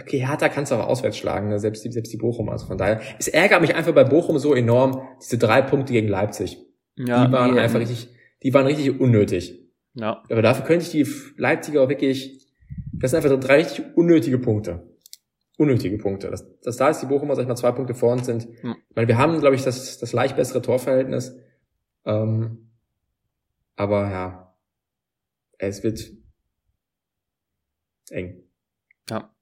okay, 0.00 0.26
Hertha 0.26 0.48
kannst 0.48 0.72
du 0.72 0.76
auch 0.76 0.88
auswärts 0.88 1.18
schlagen, 1.18 1.48
ne? 1.48 1.58
selbst, 1.58 1.84
die, 1.84 1.92
selbst 1.92 2.12
die 2.12 2.16
Bochum. 2.16 2.48
Also 2.48 2.66
von 2.66 2.78
daher, 2.78 3.00
es 3.18 3.28
ärgert 3.28 3.60
mich 3.60 3.74
einfach 3.74 3.92
bei 3.92 4.04
Bochum 4.04 4.38
so 4.38 4.54
enorm, 4.54 5.06
diese 5.22 5.38
drei 5.38 5.62
Punkte 5.62 5.92
gegen 5.92 6.08
Leipzig. 6.08 6.58
Ja, 6.96 7.26
die 7.26 7.32
waren 7.32 7.58
einfach 7.58 7.80
richtig, 7.80 8.08
die 8.42 8.52
waren 8.52 8.66
richtig 8.66 9.00
unnötig. 9.00 9.58
Ja. 9.94 10.22
Aber 10.30 10.42
dafür 10.42 10.64
könnte 10.64 10.84
ich 10.84 10.90
die 10.90 11.06
Leipziger 11.36 11.82
auch 11.82 11.88
wirklich 11.88 12.41
das 13.02 13.10
sind 13.10 13.24
einfach 13.24 13.38
drei 13.40 13.56
richtig 13.56 13.96
unnötige 13.96 14.38
Punkte. 14.38 14.88
Unnötige 15.58 15.98
Punkte. 15.98 16.30
Das, 16.30 16.58
das 16.60 16.76
da 16.76 16.88
ist 16.88 17.00
die 17.00 17.06
Bochumer, 17.06 17.34
sag 17.34 17.42
ich 17.42 17.48
mal, 17.48 17.56
zwei 17.56 17.72
Punkte 17.72 17.94
vor 17.94 18.12
uns 18.12 18.26
sind. 18.26 18.44
Hm. 18.60 18.76
Ich 18.88 18.96
meine, 18.96 19.08
wir 19.08 19.18
haben, 19.18 19.40
glaube 19.40 19.56
ich, 19.56 19.62
das, 19.62 19.98
das 19.98 20.12
leicht 20.12 20.36
bessere 20.36 20.62
Torverhältnis. 20.62 21.36
Ähm, 22.04 22.70
aber 23.74 24.08
ja, 24.10 24.56
es 25.58 25.82
wird 25.82 26.12
eng. 28.10 28.44
Ja. 29.10 29.34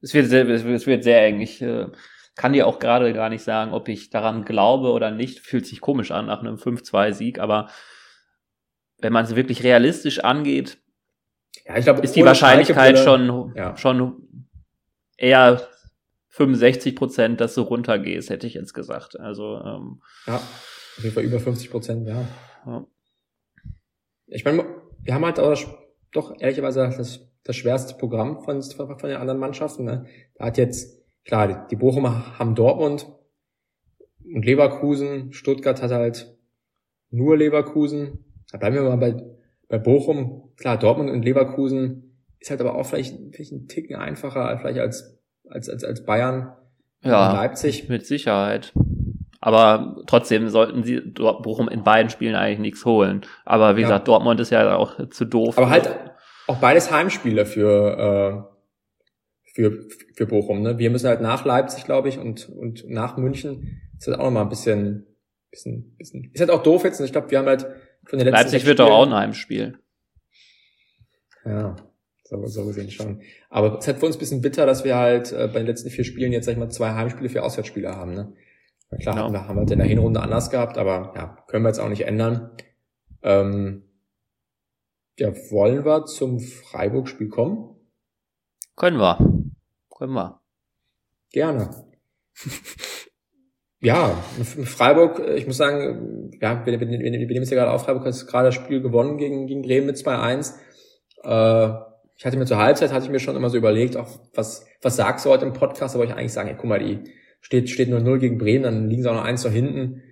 Es 0.00 0.12
wird 0.12 0.26
sehr, 0.26 0.48
es 0.48 0.64
wird 0.64 1.04
sehr 1.04 1.24
eng. 1.26 1.40
Ich 1.40 1.62
äh, 1.62 1.86
kann 2.34 2.52
dir 2.52 2.66
auch 2.66 2.80
gerade 2.80 3.12
gar 3.12 3.28
nicht 3.28 3.42
sagen, 3.44 3.72
ob 3.72 3.88
ich 3.88 4.10
daran 4.10 4.44
glaube 4.44 4.90
oder 4.90 5.12
nicht. 5.12 5.38
Fühlt 5.38 5.66
sich 5.66 5.80
komisch 5.80 6.10
an 6.10 6.26
nach 6.26 6.40
einem 6.40 6.56
5-2-Sieg, 6.56 7.38
aber 7.38 7.70
wenn 8.98 9.12
man 9.12 9.24
es 9.24 9.36
wirklich 9.36 9.62
realistisch 9.62 10.24
angeht, 10.24 10.78
ja, 11.66 11.76
ich 11.76 11.84
glaube, 11.84 12.00
ist 12.02 12.16
die 12.16 12.24
Wahrscheinlichkeit 12.24 12.98
schon, 12.98 13.52
ja. 13.54 13.76
schon 13.76 14.48
eher 15.16 15.60
65 16.28 16.94
Prozent, 16.96 17.40
dass 17.40 17.54
du 17.54 17.62
runtergehst, 17.62 18.30
hätte 18.30 18.46
ich 18.46 18.54
jetzt 18.54 18.74
gesagt. 18.74 19.18
Also 19.18 19.60
ähm, 19.64 20.02
ja, 20.26 20.36
auf 20.36 21.02
jeden 21.02 21.14
Fall 21.14 21.24
über 21.24 21.40
50 21.40 21.70
Prozent, 21.70 22.06
ja. 22.06 22.24
ja. 22.66 22.86
Ich 24.26 24.44
meine, 24.44 24.64
wir 25.02 25.14
haben 25.14 25.24
halt 25.24 25.40
auch 25.40 25.58
doch 26.12 26.34
ehrlicherweise 26.38 26.90
das, 26.96 27.20
das 27.44 27.56
schwerste 27.56 27.94
Programm 27.96 28.40
von, 28.42 28.62
von 28.62 28.96
den 29.02 29.16
anderen 29.16 29.40
Mannschaften. 29.40 29.84
Ne? 29.84 30.06
Da 30.36 30.46
hat 30.46 30.58
jetzt, 30.58 31.02
klar, 31.24 31.66
die 31.68 31.76
Bochumer 31.76 32.38
haben 32.38 32.54
Dortmund 32.54 33.06
und 34.24 34.44
Leverkusen, 34.44 35.32
Stuttgart 35.32 35.82
hat 35.82 35.90
halt 35.90 36.38
nur 37.10 37.36
Leverkusen. 37.36 38.24
Da 38.50 38.58
bleiben 38.58 38.76
wir 38.76 38.82
mal 38.82 38.96
bei 38.96 39.38
bei 39.68 39.78
Bochum, 39.78 40.47
klar, 40.58 40.78
Dortmund 40.78 41.10
und 41.10 41.24
Leverkusen 41.24 42.24
ist 42.38 42.50
halt 42.50 42.60
aber 42.60 42.74
auch 42.74 42.86
vielleicht, 42.86 43.16
vielleicht 43.32 43.52
ein 43.52 43.68
Ticken 43.68 43.96
einfacher, 43.96 44.58
vielleicht 44.58 44.78
als, 44.78 45.18
als, 45.48 45.68
als, 45.68 45.84
als 45.84 46.04
Bayern 46.04 46.54
ja, 47.02 47.32
Leipzig. 47.32 47.88
Mit 47.88 48.06
Sicherheit. 48.06 48.72
Aber 49.40 50.02
trotzdem 50.06 50.48
sollten 50.48 50.82
sie 50.82 51.00
Bochum 51.00 51.68
in 51.68 51.84
beiden 51.84 52.10
Spielen 52.10 52.34
eigentlich 52.34 52.58
nichts 52.58 52.84
holen. 52.84 53.22
Aber 53.44 53.76
wie 53.76 53.82
ja. 53.82 53.88
gesagt, 53.88 54.08
Dortmund 54.08 54.40
ist 54.40 54.50
ja 54.50 54.76
auch 54.76 55.08
zu 55.10 55.24
doof. 55.24 55.56
Aber 55.56 55.70
halt 55.70 55.88
auch 56.48 56.56
beides 56.56 56.90
Heimspiele 56.90 57.46
für, 57.46 58.48
äh, 58.48 59.52
für, 59.54 59.84
für 60.16 60.26
Bochum. 60.26 60.62
Ne? 60.62 60.78
Wir 60.78 60.90
müssen 60.90 61.08
halt 61.08 61.20
nach 61.20 61.44
Leipzig, 61.44 61.84
glaube 61.84 62.08
ich, 62.08 62.18
und, 62.18 62.48
und 62.48 62.88
nach 62.88 63.16
München. 63.16 63.80
Das 63.94 64.06
ist 64.06 64.12
halt 64.12 64.20
auch 64.20 64.24
nochmal 64.24 64.44
ein 64.44 64.48
bisschen, 64.48 65.06
bisschen, 65.50 65.94
bisschen. 65.96 66.30
Ist 66.32 66.40
halt 66.40 66.50
auch 66.50 66.62
doof 66.62 66.82
jetzt. 66.84 66.98
Und 66.98 67.06
ich 67.06 67.12
glaube, 67.12 67.30
wir 67.30 67.38
haben 67.38 67.46
halt 67.46 67.66
von 68.04 68.18
den 68.18 68.26
letzten 68.26 68.42
Leipzig 68.42 68.66
wird 68.66 68.80
doch 68.80 68.90
auch 68.90 69.06
ein 69.06 69.14
Heimspiel. 69.14 69.78
Ja, 71.44 71.76
so, 72.24 72.46
so 72.46 72.66
gesehen 72.66 72.90
schon. 72.90 73.22
Aber 73.48 73.74
es 73.74 73.78
ist 73.80 73.86
halt 73.88 73.98
für 73.98 74.06
uns 74.06 74.16
ein 74.16 74.18
bisschen 74.18 74.40
bitter, 74.42 74.66
dass 74.66 74.84
wir 74.84 74.96
halt 74.96 75.32
äh, 75.32 75.48
bei 75.48 75.60
den 75.60 75.66
letzten 75.66 75.90
vier 75.90 76.04
Spielen 76.04 76.32
jetzt, 76.32 76.44
sag 76.44 76.52
ich 76.52 76.58
mal, 76.58 76.70
zwei 76.70 76.92
Heimspiele 76.92 77.28
für 77.28 77.42
Auswärtsspieler 77.42 77.96
haben. 77.96 78.12
Ne? 78.12 78.34
Klar, 79.00 79.14
genau. 79.14 79.26
haben 79.26 79.32
wir, 79.32 79.48
haben 79.48 79.56
wir 79.56 79.60
halt 79.60 79.70
in 79.70 79.78
der 79.78 79.88
Hinrunde 79.88 80.20
anders 80.20 80.50
gehabt, 80.50 80.78
aber 80.78 81.12
ja, 81.16 81.44
können 81.46 81.64
wir 81.64 81.68
jetzt 81.68 81.80
auch 81.80 81.88
nicht 81.88 82.06
ändern. 82.06 82.50
Ähm, 83.22 83.84
ja, 85.18 85.32
wollen 85.50 85.84
wir 85.84 86.04
zum 86.04 86.40
Freiburg-Spiel 86.40 87.28
kommen? 87.28 87.76
Können 88.76 88.98
wir. 88.98 89.18
Können 89.90 90.12
wir. 90.12 90.40
Gerne. 91.32 91.70
Ja, 93.80 94.10
Freiburg, 94.64 95.20
ich 95.36 95.46
muss 95.46 95.56
sagen, 95.56 96.32
ja, 96.40 96.66
wir, 96.66 96.80
wir, 96.80 96.88
wir, 96.88 96.98
wir 96.98 97.10
nehmen 97.10 97.42
es 97.42 97.50
ja 97.50 97.56
gerade 97.56 97.70
auf, 97.70 97.84
Freiburg 97.84 98.06
hat 98.06 98.26
gerade 98.26 98.48
das 98.48 98.56
Spiel 98.56 98.80
gewonnen 98.82 99.18
gegen, 99.18 99.46
gegen 99.46 99.62
Bremen 99.62 99.86
mit 99.86 99.96
2-1. 99.96 100.54
Äh, 101.22 101.68
ich 102.16 102.26
hatte 102.26 102.36
mir 102.36 102.46
zur 102.46 102.58
Halbzeit, 102.58 102.92
hatte 102.92 103.06
ich 103.06 103.10
mir 103.10 103.20
schon 103.20 103.36
immer 103.36 103.50
so 103.50 103.56
überlegt, 103.56 103.96
auch 103.96 104.08
was, 104.34 104.66
was 104.82 104.96
sagst 104.96 105.24
du 105.24 105.30
heute 105.30 105.46
im 105.46 105.52
Podcast, 105.52 105.94
aber 105.94 106.04
ich 106.04 106.12
eigentlich 106.12 106.32
sagen, 106.32 106.48
ey, 106.48 106.56
guck 106.56 106.66
mal, 106.66 106.80
die 106.80 107.04
steht, 107.40 107.70
steht 107.70 107.88
0-0 107.88 108.18
gegen 108.18 108.38
Bremen, 108.38 108.64
dann 108.64 108.88
liegen 108.88 109.02
sie 109.02 109.10
auch 109.10 109.14
noch 109.14 109.24
eins 109.24 109.42
da 109.42 109.48
hinten. 109.48 110.02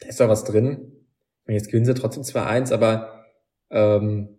Da 0.00 0.08
ist 0.08 0.20
doch 0.20 0.28
was 0.28 0.44
drin. 0.44 0.92
Jetzt 1.46 1.68
gewinnen 1.68 1.84
sie 1.84 1.94
trotzdem 1.94 2.22
2-1, 2.22 2.72
aber 2.72 3.24
ähm, 3.70 4.38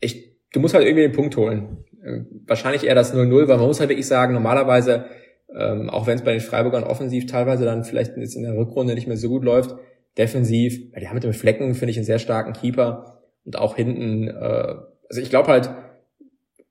ich, 0.00 0.36
du 0.52 0.60
musst 0.60 0.74
halt 0.74 0.84
irgendwie 0.84 1.02
den 1.02 1.12
Punkt 1.12 1.36
holen. 1.36 1.84
Äh, 2.02 2.24
wahrscheinlich 2.46 2.84
eher 2.84 2.94
das 2.94 3.14
0-0, 3.14 3.48
weil 3.48 3.56
man 3.56 3.66
muss 3.66 3.80
halt 3.80 3.90
wirklich 3.90 4.06
sagen, 4.06 4.34
normalerweise 4.34 5.06
ähm, 5.54 5.90
auch 5.90 6.06
wenn 6.06 6.16
es 6.16 6.24
bei 6.24 6.32
den 6.32 6.40
Freiburgern 6.40 6.84
offensiv 6.84 7.26
teilweise 7.26 7.64
dann 7.64 7.84
vielleicht 7.84 8.16
jetzt 8.16 8.36
in 8.36 8.42
der 8.42 8.56
Rückrunde 8.56 8.94
nicht 8.94 9.06
mehr 9.06 9.16
so 9.16 9.28
gut 9.28 9.44
läuft, 9.44 9.76
defensiv, 10.18 10.78
ja, 10.92 11.00
die 11.00 11.08
haben 11.08 11.14
mit 11.14 11.24
dem 11.24 11.32
Flecken, 11.32 11.74
finde 11.74 11.90
ich, 11.90 11.96
einen 11.96 12.06
sehr 12.06 12.18
starken 12.18 12.52
Keeper 12.52 13.22
und 13.44 13.56
auch 13.56 13.76
hinten, 13.76 14.28
äh, 14.28 14.74
also 15.08 15.20
ich 15.20 15.30
glaube 15.30 15.48
halt, 15.48 15.70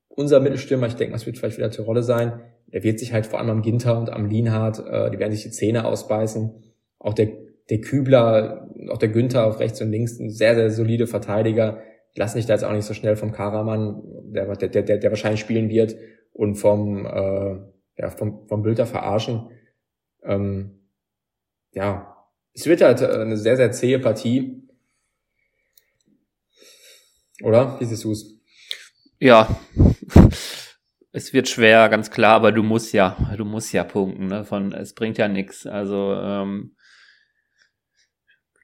unser 0.09 0.39
Mittelstürmer, 0.39 0.87
ich 0.87 0.95
denke, 0.95 1.13
das 1.13 1.25
wird 1.25 1.37
vielleicht 1.37 1.57
wieder 1.57 1.71
zur 1.71 1.85
Rolle 1.85 2.03
sein, 2.03 2.41
der 2.67 2.83
wird 2.83 2.99
sich 2.99 3.13
halt 3.13 3.25
vor 3.25 3.39
allem 3.39 3.49
am 3.49 3.61
Ginter 3.61 3.97
und 3.97 4.09
am 4.09 4.25
Lienhardt, 4.25 4.79
äh, 4.79 5.11
die 5.11 5.19
werden 5.19 5.31
sich 5.31 5.43
die 5.43 5.51
Zähne 5.51 5.85
ausbeißen. 5.85 6.51
Auch 6.99 7.13
der, 7.13 7.29
der 7.69 7.81
Kübler, 7.81 8.69
auch 8.89 8.97
der 8.97 9.09
Günther 9.09 9.45
auf 9.45 9.59
rechts 9.59 9.81
und 9.81 9.91
links, 9.91 10.19
ein 10.19 10.29
sehr, 10.29 10.55
sehr 10.55 10.69
solide 10.69 11.07
Verteidiger. 11.07 11.81
Die 12.15 12.19
lassen 12.19 12.37
sich 12.37 12.45
da 12.45 12.53
jetzt 12.53 12.63
auch 12.63 12.71
nicht 12.71 12.85
so 12.85 12.93
schnell 12.93 13.15
vom 13.15 13.31
Karaman 13.31 14.01
der, 14.25 14.55
der, 14.55 14.83
der, 14.83 14.97
der 14.97 15.09
wahrscheinlich 15.09 15.41
spielen 15.41 15.69
wird 15.69 15.95
und 16.33 16.55
vom, 16.55 17.05
äh, 17.05 17.57
ja, 17.97 18.09
vom, 18.09 18.47
vom 18.47 18.61
Bilder 18.61 18.85
verarschen. 18.85 19.49
Ähm, 20.23 20.79
ja, 21.73 22.10
es 22.53 22.65
wird 22.65 22.81
halt 22.81 23.01
eine 23.01 23.37
sehr, 23.37 23.57
sehr 23.57 23.71
zähe 23.71 23.99
Partie. 23.99 24.67
Oder? 27.43 27.79
Wie 27.79 27.85
siehst 27.85 28.03
du 28.03 28.11
es? 28.11 28.39
Ja, 29.19 29.59
es 31.11 31.33
wird 31.33 31.47
schwer, 31.47 31.89
ganz 31.89 32.11
klar, 32.11 32.35
aber 32.35 32.51
du 32.51 32.63
musst 32.63 32.93
ja, 32.93 33.17
du 33.37 33.45
musst 33.45 33.73
ja 33.73 33.83
punkten, 33.83 34.27
ne? 34.27 34.43
Von 34.45 34.73
es 34.73 34.93
bringt 34.93 35.17
ja 35.17 35.27
nichts. 35.27 35.65
Also 35.65 36.13
ähm, 36.15 36.75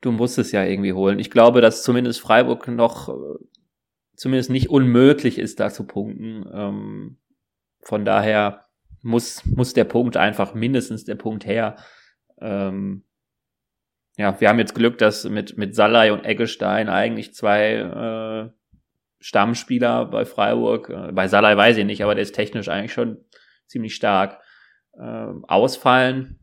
du 0.02 0.12
musst 0.12 0.38
es 0.38 0.52
ja 0.52 0.64
irgendwie 0.64 0.94
holen. 0.94 1.20
Ich 1.20 1.32
glaube, 1.32 1.62
dass 1.62 1.84
zumindest 1.84 2.22
Freiburg 2.22 2.68
noch 2.68 3.10
zumindest 4.18 4.50
nicht 4.50 4.70
unmöglich 4.70 5.38
ist, 5.40 5.60
da 5.60 5.70
zu 5.70 5.86
punkten. 5.86 6.46
Ähm, 6.52 7.18
von 7.82 8.04
daher 8.04 8.66
muss, 9.02 9.46
muss 9.46 9.74
der 9.74 9.86
Punkt 9.86 10.18
einfach 10.18 10.54
mindestens 10.54 11.06
der 11.06 11.16
Punkt 11.16 11.46
her. 11.46 11.78
Ähm, 12.42 13.04
ja, 14.18 14.40
wir 14.40 14.50
haben 14.50 14.60
jetzt 14.60 14.76
Glück, 14.76 14.98
dass 14.98 15.24
mit, 15.24 15.58
mit 15.58 15.76
Salai 15.76 16.12
und 16.12 16.26
Eggestein 16.26 16.90
eigentlich 16.90 17.34
zwei 17.34 17.76
äh, 17.76 18.50
Stammspieler 19.20 20.06
bei 20.06 20.26
Freiburg, 20.26 20.90
äh, 20.90 21.12
bei 21.12 21.28
Salai 21.28 21.56
weiß 21.56 21.78
ich 21.78 21.86
nicht, 21.86 22.04
aber 22.04 22.16
der 22.16 22.24
ist 22.24 22.36
technisch 22.36 22.68
eigentlich 22.68 22.94
schon 22.94 23.24
ziemlich 23.68 23.96
stark, 23.96 24.40
äh, 24.94 25.28
ausfallen. 25.48 26.40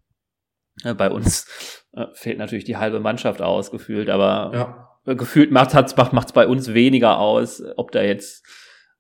Äh, 0.83 0.95
bei 0.95 1.11
uns 1.11 1.85
äh, 1.93 2.07
fehlt 2.15 2.39
natürlich 2.39 2.65
die 2.65 2.77
halbe 2.77 3.01
Mannschaft 3.01 3.43
ausgefühlt, 3.43 4.09
aber 4.09 4.51
ja 4.55 4.85
gefühlt 5.05 5.51
macht 5.51 5.75
hat's 5.75 5.97
macht 5.97 6.13
macht's 6.13 6.33
bei 6.33 6.47
uns 6.47 6.73
weniger 6.73 7.19
aus, 7.19 7.63
ob 7.77 7.93
da 7.93 8.03
jetzt 8.03 8.47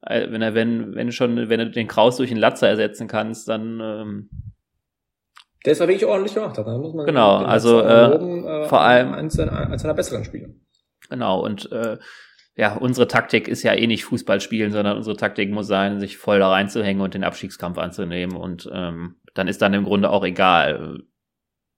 äh, 0.03 0.31
wenn 0.31 0.43
er 0.43 0.55
wenn 0.55 0.95
wenn 0.95 1.13
schon 1.13 1.49
wenn 1.49 1.61
du 1.61 1.71
den 1.71 1.89
Kraus 1.89 2.17
durch 2.19 2.29
den 2.29 2.39
Latzer 2.39 2.69
ersetzen 2.69 3.09
kannst, 3.09 3.49
dann 3.49 3.81
ähm, 3.81 4.31
der 5.65 5.73
ist 5.73 5.81
ja 5.81 5.89
wirklich 5.89 6.07
ordentlich 6.07 6.35
gemacht 6.35 6.59
hat, 6.59 6.67
dann 6.67 6.81
muss 6.81 6.95
man 6.95 7.07
genau 7.07 7.37
also 7.39 7.81
äh, 7.81 8.07
loben, 8.07 8.47
äh, 8.47 8.65
vor 8.67 8.81
allem 8.81 9.13
eins 9.13 9.35
seiner, 9.35 9.71
eins 9.71 9.83
seiner 9.83 9.95
besseren 9.95 10.25
Spiele. 10.25 10.55
Genau 11.09 11.41
und 11.45 11.71
äh, 11.73 11.99
ja, 12.57 12.77
unsere 12.77 13.09
Taktik 13.09 13.49
ist 13.49 13.65
ja 13.65 13.75
eh 13.75 13.87
nicht 13.87 14.05
Fußball 14.05 14.41
spielen, 14.41 14.71
sondern 14.71 14.97
unsere 14.97 15.17
Taktik 15.17 15.51
muss 15.51 15.67
sein, 15.67 15.99
sich 15.99 16.19
voll 16.19 16.39
da 16.39 16.51
reinzuhängen 16.51 17.03
und 17.03 17.15
den 17.15 17.25
Abstiegskampf 17.25 17.79
anzunehmen. 17.79 18.37
Und 18.37 18.71
ähm, 18.73 19.17
dann 19.35 19.49
ist 19.49 19.61
dann 19.61 19.75
im 19.75 19.85
Grunde 19.85 20.11
auch 20.11 20.25
egal, 20.25 21.01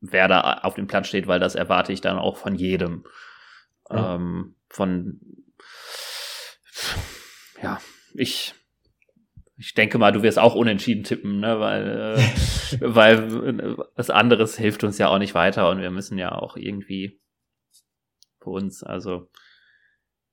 wer 0.00 0.28
da 0.28 0.60
auf 0.62 0.74
dem 0.74 0.86
Platz 0.86 1.08
steht, 1.08 1.26
weil 1.26 1.40
das 1.40 1.54
erwarte 1.54 1.92
ich 1.92 2.02
dann 2.02 2.18
auch 2.18 2.36
von 2.36 2.54
jedem. 2.54 3.04
Ja. 3.88 4.16
Ähm, 4.16 4.56
von 4.68 5.20
ja, 7.62 7.80
ich 8.12 8.54
ich 9.58 9.74
denke 9.74 9.98
mal, 9.98 10.12
du 10.12 10.22
wirst 10.22 10.38
auch 10.38 10.54
unentschieden 10.54 11.04
tippen, 11.04 11.40
ne? 11.40 11.60
weil, 11.60 12.16
äh, 12.18 12.80
weil 12.80 13.76
was 13.94 14.10
anderes 14.10 14.56
hilft 14.56 14.84
uns 14.84 14.98
ja 14.98 15.08
auch 15.08 15.18
nicht 15.18 15.34
weiter 15.34 15.70
und 15.70 15.80
wir 15.80 15.90
müssen 15.90 16.18
ja 16.18 16.32
auch 16.32 16.56
irgendwie 16.56 17.20
für 18.40 18.50
uns, 18.50 18.82
also 18.82 19.28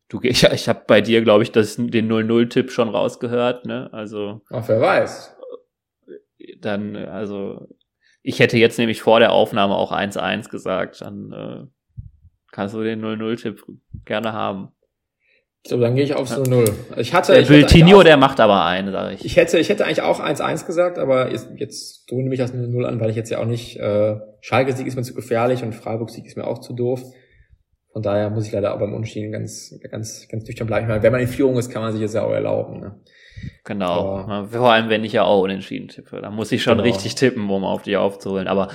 du 0.09 0.19
ich, 0.23 0.43
ich 0.43 0.69
habe 0.69 0.83
bei 0.87 1.01
dir, 1.01 1.21
glaube 1.21 1.43
ich, 1.43 1.51
das, 1.51 1.75
den 1.75 2.11
0-0-Tipp 2.11 2.71
schon 2.71 2.89
rausgehört, 2.89 3.65
ne? 3.65 3.89
Also. 3.91 4.41
Ach, 4.51 4.67
wer 4.67 4.79
weiß. 4.79 5.35
Dann, 6.59 6.95
also, 6.95 7.67
ich 8.21 8.39
hätte 8.39 8.57
jetzt 8.57 8.77
nämlich 8.77 9.01
vor 9.01 9.19
der 9.19 9.31
Aufnahme 9.31 9.75
auch 9.75 9.91
1-1 9.91 10.49
gesagt, 10.49 11.01
dann 11.01 11.31
äh, 11.31 12.03
kannst 12.51 12.75
du 12.75 12.83
den 12.83 13.03
0-0-Tipp 13.03 13.63
gerne 14.05 14.33
haben. 14.33 14.71
So, 15.65 15.79
dann 15.79 15.95
gehe 15.95 16.03
ich 16.03 16.13
aufs 16.13 16.37
0-0. 16.37 16.73
Ich 16.97 17.13
hatte, 17.13 17.33
der 17.33 17.43
Biltinho, 17.43 18.03
der 18.03 18.17
macht 18.17 18.41
aber 18.41 18.65
einen, 18.65 18.91
sage 18.91 19.15
ich. 19.15 19.23
Ich 19.23 19.37
hätte, 19.37 19.57
ich 19.59 19.69
hätte 19.69 19.85
eigentlich 19.85 20.01
auch 20.01 20.19
1-1 20.19 20.65
gesagt, 20.65 20.99
aber 20.99 21.31
jetzt, 21.31 21.49
jetzt 21.55 22.11
drehen 22.11 22.27
mich 22.27 22.39
das 22.39 22.53
0-0 22.53 22.83
an, 22.83 22.99
weil 22.99 23.09
ich 23.09 23.15
jetzt 23.15 23.29
ja 23.29 23.39
auch 23.39 23.45
nicht, 23.45 23.77
äh, 23.79 24.17
Schalke-Sieg 24.41 24.85
ist 24.85 24.97
mir 24.97 25.03
zu 25.03 25.13
gefährlich 25.13 25.63
und 25.63 25.73
Freiburg-Sieg 25.73 26.25
ist 26.25 26.35
mir 26.35 26.47
auch 26.47 26.59
zu 26.59 26.73
doof. 26.73 27.01
Von 27.93 28.01
daher 28.01 28.29
muss 28.29 28.47
ich 28.47 28.51
leider 28.51 28.73
auch 28.73 28.79
beim 28.79 28.93
Unentschieden 28.93 29.31
ganz, 29.31 29.73
ganz, 29.89 30.27
ganz 30.27 30.45
nüchtern 30.45 30.67
bleiben. 30.67 30.87
Meine, 30.87 31.03
wenn 31.03 31.11
man 31.11 31.21
in 31.21 31.27
Führung 31.27 31.57
ist, 31.57 31.69
kann 31.69 31.83
man 31.83 31.93
sich 31.93 32.01
das 32.01 32.13
ja 32.13 32.23
auch 32.23 32.33
erlauben. 32.33 32.79
Ne? 32.79 32.99
Genau. 33.63 34.17
Aber, 34.17 34.47
Vor 34.47 34.71
allem, 34.71 34.89
wenn 34.89 35.03
ich 35.03 35.13
ja 35.13 35.23
auch 35.23 35.43
unentschieden 35.43 35.87
tippe. 35.87 36.19
Da 36.19 36.29
muss 36.29 36.51
ich 36.51 36.63
schon 36.63 36.77
genau. 36.77 36.89
richtig 36.89 37.15
tippen, 37.15 37.49
um 37.49 37.63
auf 37.63 37.83
die 37.83 37.95
aufzuholen. 37.95 38.47
Aber 38.47 38.69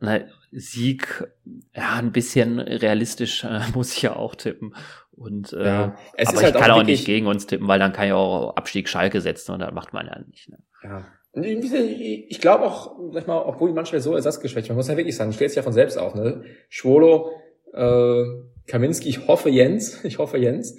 na, 0.00 0.20
Sieg, 0.50 1.28
ja, 1.74 1.96
ein 1.96 2.12
bisschen 2.12 2.58
realistisch 2.58 3.44
äh, 3.44 3.60
muss 3.74 3.94
ich 3.96 4.02
ja 4.02 4.16
auch 4.16 4.34
tippen. 4.34 4.74
Und 5.16 5.52
äh, 5.52 5.64
ja, 5.64 5.96
es 6.16 6.28
aber 6.28 6.38
ich 6.38 6.44
halt 6.44 6.54
kann 6.56 6.70
auch, 6.70 6.78
auch 6.78 6.82
nicht 6.82 7.06
gegen 7.06 7.26
uns 7.26 7.46
tippen, 7.46 7.68
weil 7.68 7.78
dann 7.78 7.92
kann 7.92 8.06
ich 8.06 8.12
auch 8.12 8.56
Abstieg 8.56 8.88
Schalke 8.88 9.20
setzen 9.20 9.52
und 9.52 9.60
dann 9.60 9.74
macht 9.74 9.92
man 9.92 10.06
ja 10.06 10.18
nicht. 10.28 10.48
Ne? 10.48 10.58
Ja. 10.82 11.04
Ich 11.36 12.40
glaube 12.40 12.64
auch, 12.64 12.96
sag 13.12 13.22
ich 13.22 13.26
mal, 13.26 13.38
obwohl 13.38 13.68
die 13.68 13.74
Mannschaft 13.74 14.02
so 14.02 14.14
ersatzgeschwächt, 14.14 14.68
man 14.68 14.76
muss 14.76 14.88
ja 14.88 14.96
wirklich 14.96 15.16
sagen, 15.16 15.32
stellt 15.32 15.50
sich 15.50 15.56
ja 15.56 15.62
von 15.62 15.72
selbst 15.72 15.98
auf, 15.98 16.14
ne? 16.14 16.44
Schwolo, 16.68 17.32
äh, 17.72 18.24
Kaminski, 18.66 19.08
ich 19.08 19.26
hoffe 19.26 19.50
Jens, 19.50 20.00
ich 20.04 20.18
hoffe 20.18 20.38
Jens. 20.38 20.78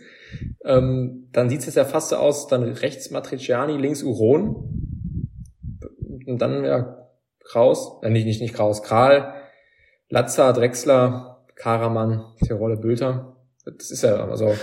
Ähm, 0.64 1.28
dann 1.32 1.50
sieht 1.50 1.66
es 1.66 1.76
ja 1.76 1.86
fast 1.86 2.10
so 2.10 2.18
aus, 2.18 2.48
dann 2.48 2.64
rechts 2.64 3.12
Matriciani, 3.12 3.78
links 3.78 4.04
Uron. 4.04 5.12
Und 6.26 6.42
dann 6.42 6.64
ja 6.64 7.10
Kraus, 7.44 8.02
äh, 8.02 8.10
nicht, 8.10 8.26
nicht, 8.26 8.42
nicht 8.42 8.54
Kraus, 8.54 8.82
Kral, 8.82 9.34
Latza, 10.10 10.52
Drexler, 10.54 11.46
Karaman, 11.56 12.24
Tirole, 12.46 12.78
Bülter. 12.78 13.35
Das 13.66 13.92
ist 13.92 14.04
ja, 14.04 14.28
also, 14.28 14.54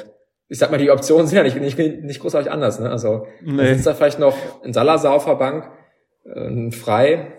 ich 0.48 0.58
sag 0.58 0.70
mal, 0.70 0.78
die 0.78 0.90
Optionen 0.90 1.26
sind 1.26 1.36
ja 1.36 1.42
nicht, 1.42 1.56
nicht, 1.56 1.78
nicht 1.78 2.20
großartig 2.20 2.50
anders, 2.50 2.78
ne? 2.78 2.90
Also, 2.90 3.26
nee. 3.42 3.72
ist 3.72 3.86
da 3.86 3.94
vielleicht 3.94 4.18
noch 4.18 4.36
ein 4.62 4.72
Salazar 4.72 5.14
auf 5.14 5.24
der 5.24 5.34
Bank, 5.34 5.70
äh, 6.24 6.70
Frei, 6.70 7.32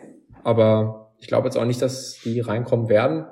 aber 0.43 1.13
ich 1.19 1.27
glaube 1.27 1.47
jetzt 1.47 1.57
auch 1.57 1.65
nicht, 1.65 1.81
dass 1.81 2.19
die 2.23 2.39
reinkommen 2.41 2.89
werden. 2.89 3.25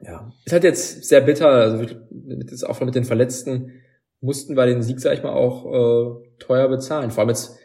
Ja, 0.00 0.32
ist 0.44 0.52
halt 0.52 0.64
jetzt 0.64 1.04
sehr 1.04 1.20
bitter, 1.20 1.48
also 1.48 1.78
mit, 1.78 2.50
jetzt 2.50 2.68
auch 2.68 2.80
mit 2.80 2.94
den 2.94 3.04
Verletzten 3.04 3.80
mussten 4.20 4.56
wir 4.56 4.66
den 4.66 4.82
Sieg, 4.82 5.00
sag 5.00 5.12
ich 5.12 5.22
mal, 5.22 5.32
auch 5.32 5.66
äh, 5.66 6.38
teuer 6.38 6.68
bezahlen. 6.68 7.10
Vor 7.10 7.20
allem 7.20 7.28
jetzt 7.28 7.58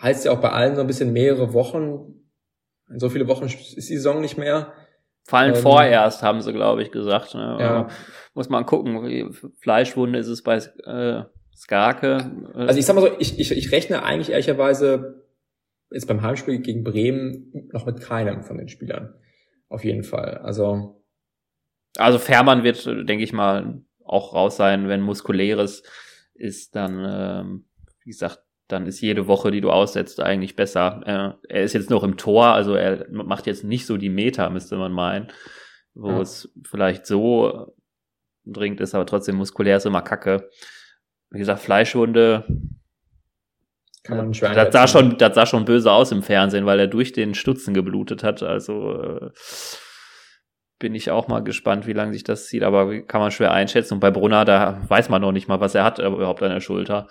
heißt 0.00 0.24
ja 0.24 0.32
auch 0.32 0.40
bei 0.40 0.50
allen 0.50 0.74
so 0.74 0.80
ein 0.80 0.86
bisschen 0.86 1.12
mehrere 1.12 1.52
Wochen. 1.52 2.14
So 2.96 3.08
viele 3.08 3.28
Wochen 3.28 3.44
ist 3.44 3.76
die 3.76 3.96
Saison 3.96 4.20
nicht 4.20 4.38
mehr. 4.38 4.72
Fallen 5.24 5.54
ähm, 5.54 5.60
vorerst, 5.60 6.22
haben 6.22 6.40
sie, 6.40 6.52
glaube 6.52 6.82
ich, 6.82 6.90
gesagt. 6.90 7.34
Ne? 7.34 7.56
Ja. 7.60 7.88
Muss 8.34 8.48
man 8.48 8.66
gucken. 8.66 9.04
Wie 9.04 9.26
Fleischwunde 9.60 10.18
ist 10.18 10.28
es 10.28 10.42
bei 10.42 10.56
äh, 10.56 11.24
Skarke. 11.56 12.30
Also 12.54 12.78
ich 12.78 12.86
sag 12.86 12.94
mal 12.94 13.02
so, 13.02 13.10
ich, 13.18 13.38
ich, 13.38 13.50
ich 13.50 13.72
rechne 13.72 14.02
eigentlich 14.02 14.30
ehrlicherweise 14.30 15.24
jetzt 15.90 16.06
beim 16.06 16.22
Heimspiel 16.22 16.60
gegen 16.60 16.84
Bremen 16.84 17.68
noch 17.72 17.86
mit 17.86 18.00
keinem 18.00 18.42
von 18.42 18.58
den 18.58 18.68
Spielern. 18.68 19.14
Auf 19.68 19.84
jeden 19.84 20.04
Fall. 20.04 20.38
Also 20.38 21.00
also 21.98 22.18
Fährmann 22.18 22.62
wird, 22.62 22.86
denke 22.86 23.24
ich 23.24 23.32
mal, 23.32 23.82
auch 24.04 24.34
raus 24.34 24.56
sein, 24.56 24.88
wenn 24.88 25.00
muskuläres 25.00 25.82
ist, 26.34 26.74
dann, 26.74 27.04
ähm, 27.06 27.64
wie 28.04 28.10
gesagt, 28.10 28.40
dann 28.68 28.86
ist 28.86 29.00
jede 29.00 29.26
Woche, 29.26 29.50
die 29.50 29.60
du 29.60 29.70
aussetzt, 29.70 30.20
eigentlich 30.20 30.56
besser. 30.56 31.00
Äh, 31.04 31.52
er 31.52 31.62
ist 31.62 31.72
jetzt 31.72 31.90
noch 31.90 32.04
im 32.04 32.16
Tor, 32.16 32.46
also 32.46 32.74
er 32.74 33.06
macht 33.10 33.46
jetzt 33.46 33.64
nicht 33.64 33.86
so 33.86 33.96
die 33.96 34.08
Meter, 34.08 34.48
müsste 34.50 34.76
man 34.76 34.92
meinen, 34.92 35.28
wo 35.94 36.10
ja. 36.10 36.20
es 36.20 36.52
vielleicht 36.64 37.06
so 37.06 37.74
dringend 38.52 38.80
ist, 38.80 38.94
aber 38.94 39.06
trotzdem 39.06 39.36
muskulär 39.36 39.76
ist 39.76 39.86
immer 39.86 40.02
kacke. 40.02 40.48
Wie 41.30 41.38
gesagt, 41.38 41.60
Fleischwunde. 41.60 42.44
Kann 44.02 44.16
man 44.16 44.34
schwer 44.34 44.54
das 44.54 44.72
sah 44.72 44.88
schon, 44.88 45.18
das 45.18 45.34
sah 45.34 45.46
schon 45.46 45.64
böse 45.64 45.92
aus 45.92 46.10
im 46.10 46.22
Fernsehen, 46.22 46.66
weil 46.66 46.80
er 46.80 46.86
durch 46.86 47.12
den 47.12 47.34
Stutzen 47.34 47.74
geblutet 47.74 48.24
hat. 48.24 48.42
Also 48.42 49.02
äh, 49.02 49.30
bin 50.78 50.94
ich 50.94 51.10
auch 51.10 51.28
mal 51.28 51.44
gespannt, 51.44 51.86
wie 51.86 51.92
lange 51.92 52.12
sich 52.12 52.24
das 52.24 52.46
zieht, 52.46 52.62
aber 52.62 53.02
kann 53.02 53.20
man 53.20 53.30
schwer 53.30 53.52
einschätzen. 53.52 53.94
Und 53.94 54.00
bei 54.00 54.10
Brunner, 54.10 54.44
da 54.44 54.80
weiß 54.88 55.10
man 55.10 55.20
noch 55.20 55.32
nicht 55.32 55.46
mal, 55.46 55.60
was 55.60 55.74
er 55.74 55.84
hat 55.84 55.98
überhaupt 55.98 56.42
an 56.42 56.50
der 56.50 56.60
Schulter. 56.60 57.06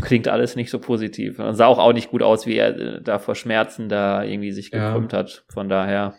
Klingt 0.00 0.28
alles 0.28 0.54
nicht 0.54 0.70
so 0.70 0.78
positiv. 0.78 1.40
Und 1.40 1.56
sah 1.56 1.66
auch, 1.66 1.78
auch 1.78 1.92
nicht 1.92 2.10
gut 2.10 2.22
aus, 2.22 2.46
wie 2.46 2.56
er 2.56 2.78
äh, 2.78 3.02
da 3.02 3.18
vor 3.18 3.34
Schmerzen 3.34 3.88
da 3.88 4.22
irgendwie 4.22 4.52
sich 4.52 4.70
gekrümmt 4.70 5.12
ja. 5.12 5.18
hat. 5.18 5.44
Von 5.52 5.68
daher 5.68 6.14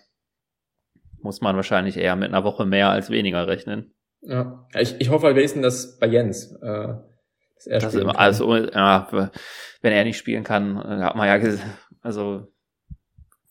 muss 1.24 1.42
man 1.42 1.56
wahrscheinlich 1.56 1.98
eher 1.98 2.16
mit 2.16 2.30
einer 2.30 2.44
Woche 2.44 2.66
mehr 2.66 2.90
als 2.90 3.10
weniger 3.10 3.48
rechnen. 3.48 3.94
Ja, 4.22 4.68
ich, 4.78 4.96
ich 5.00 5.10
hoffe 5.10 5.28
halt 5.28 5.36
wenigstens, 5.36 5.64
dass 5.64 6.00
bei 6.00 6.08
Jens, 6.08 6.52
äh, 6.62 6.88
dass 7.56 7.68
er 7.68 7.80
das 7.80 7.96
immer, 7.96 8.20
also, 8.20 8.56
ja, 8.56 9.08
wenn 9.82 9.94
er 9.94 10.04
nicht 10.04 10.18
spielen 10.18 10.44
kann, 10.44 10.78
äh, 10.78 11.04
hat 11.04 11.16
man 11.16 11.28
ja, 11.28 11.58
also 12.02 12.48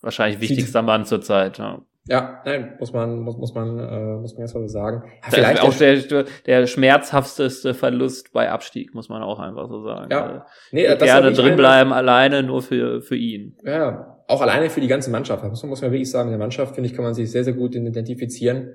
wahrscheinlich 0.00 0.40
wichtigster 0.40 0.83
Mann 0.83 1.04
zur 1.04 1.20
Zeit. 1.20 1.59
Ja. 1.59 1.83
Ja, 2.06 2.40
nein, 2.44 2.76
muss 2.78 2.92
man, 2.92 3.20
muss, 3.20 3.36
muss 3.36 3.54
man, 3.54 3.78
äh, 3.78 4.16
muss 4.16 4.34
man 4.34 4.42
jetzt 4.42 4.54
mal 4.54 4.62
so 4.62 4.68
sagen. 4.68 5.02
Ja, 5.22 5.30
vielleicht 5.30 5.62
auch 5.62 5.74
der, 5.74 6.24
der 6.46 6.66
schmerzhafteste 6.66 7.74
Verlust 7.74 8.32
bei 8.32 8.50
Abstieg, 8.50 8.94
muss 8.94 9.08
man 9.08 9.22
auch 9.22 9.38
einfach 9.38 9.68
so 9.68 9.82
sagen. 9.84 10.10
Ja. 10.10 10.46
Nee, 10.72 10.86
das 10.86 10.98
gerne 10.98 11.32
drinbleiben, 11.32 11.92
alleine 11.92 12.42
nur 12.42 12.62
für, 12.62 13.02
für 13.02 13.16
ihn. 13.16 13.56
Ja, 13.64 14.18
auch 14.28 14.40
alleine 14.40 14.70
für 14.70 14.80
die 14.80 14.88
ganze 14.88 15.10
Mannschaft. 15.10 15.44
Muss 15.44 15.62
man, 15.62 15.70
muss 15.70 15.82
man 15.82 15.92
wirklich 15.92 16.10
sagen, 16.10 16.28
in 16.28 16.32
der 16.32 16.38
Mannschaft, 16.38 16.74
finde 16.74 16.88
ich, 16.88 16.96
kann 16.96 17.04
man 17.04 17.14
sich 17.14 17.30
sehr, 17.30 17.44
sehr 17.44 17.54
gut 17.54 17.74
identifizieren. 17.74 18.74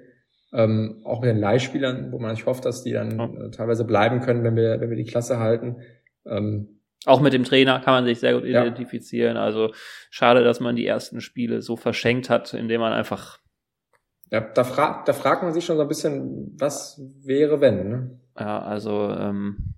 Ähm, 0.53 1.01
auch 1.03 1.21
mit 1.21 1.29
den 1.29 1.39
Leihspielern, 1.39 2.11
wo 2.11 2.19
man 2.19 2.31
nicht 2.31 2.45
hofft, 2.45 2.63
dass 2.65 2.83
die 2.83 2.93
dann 2.93 3.17
ja. 3.17 3.25
äh, 3.25 3.51
teilweise 3.51 3.85
bleiben 3.85 4.21
können, 4.21 4.43
wenn 4.43 4.55
wir, 4.55 4.79
wenn 4.79 4.89
wir 4.89 4.97
die 4.97 5.03
Klasse 5.03 5.39
halten. 5.39 5.77
Ähm, 6.25 6.74
auch 7.05 7.21
mit 7.21 7.33
dem 7.33 7.43
Trainer 7.43 7.79
kann 7.79 7.93
man 7.93 8.05
sich 8.05 8.19
sehr 8.19 8.33
gut 8.33 8.45
identifizieren. 8.45 9.35
Ja. 9.35 9.43
Also 9.43 9.73
schade, 10.09 10.43
dass 10.43 10.59
man 10.59 10.75
die 10.75 10.85
ersten 10.85 11.21
Spiele 11.21 11.61
so 11.61 11.75
verschenkt 11.75 12.29
hat, 12.29 12.53
indem 12.53 12.81
man 12.81 12.93
einfach. 12.93 13.39
Ja, 14.31 14.41
da, 14.41 14.63
fra 14.63 15.03
da 15.05 15.13
fragt 15.13 15.43
man 15.43 15.53
sich 15.53 15.65
schon 15.65 15.77
so 15.77 15.83
ein 15.83 15.87
bisschen, 15.87 16.55
was 16.57 16.99
wäre, 17.23 17.61
wenn. 17.61 17.89
Ne? 17.89 18.19
Ja, 18.39 18.59
also 18.59 19.09
ähm, 19.11 19.73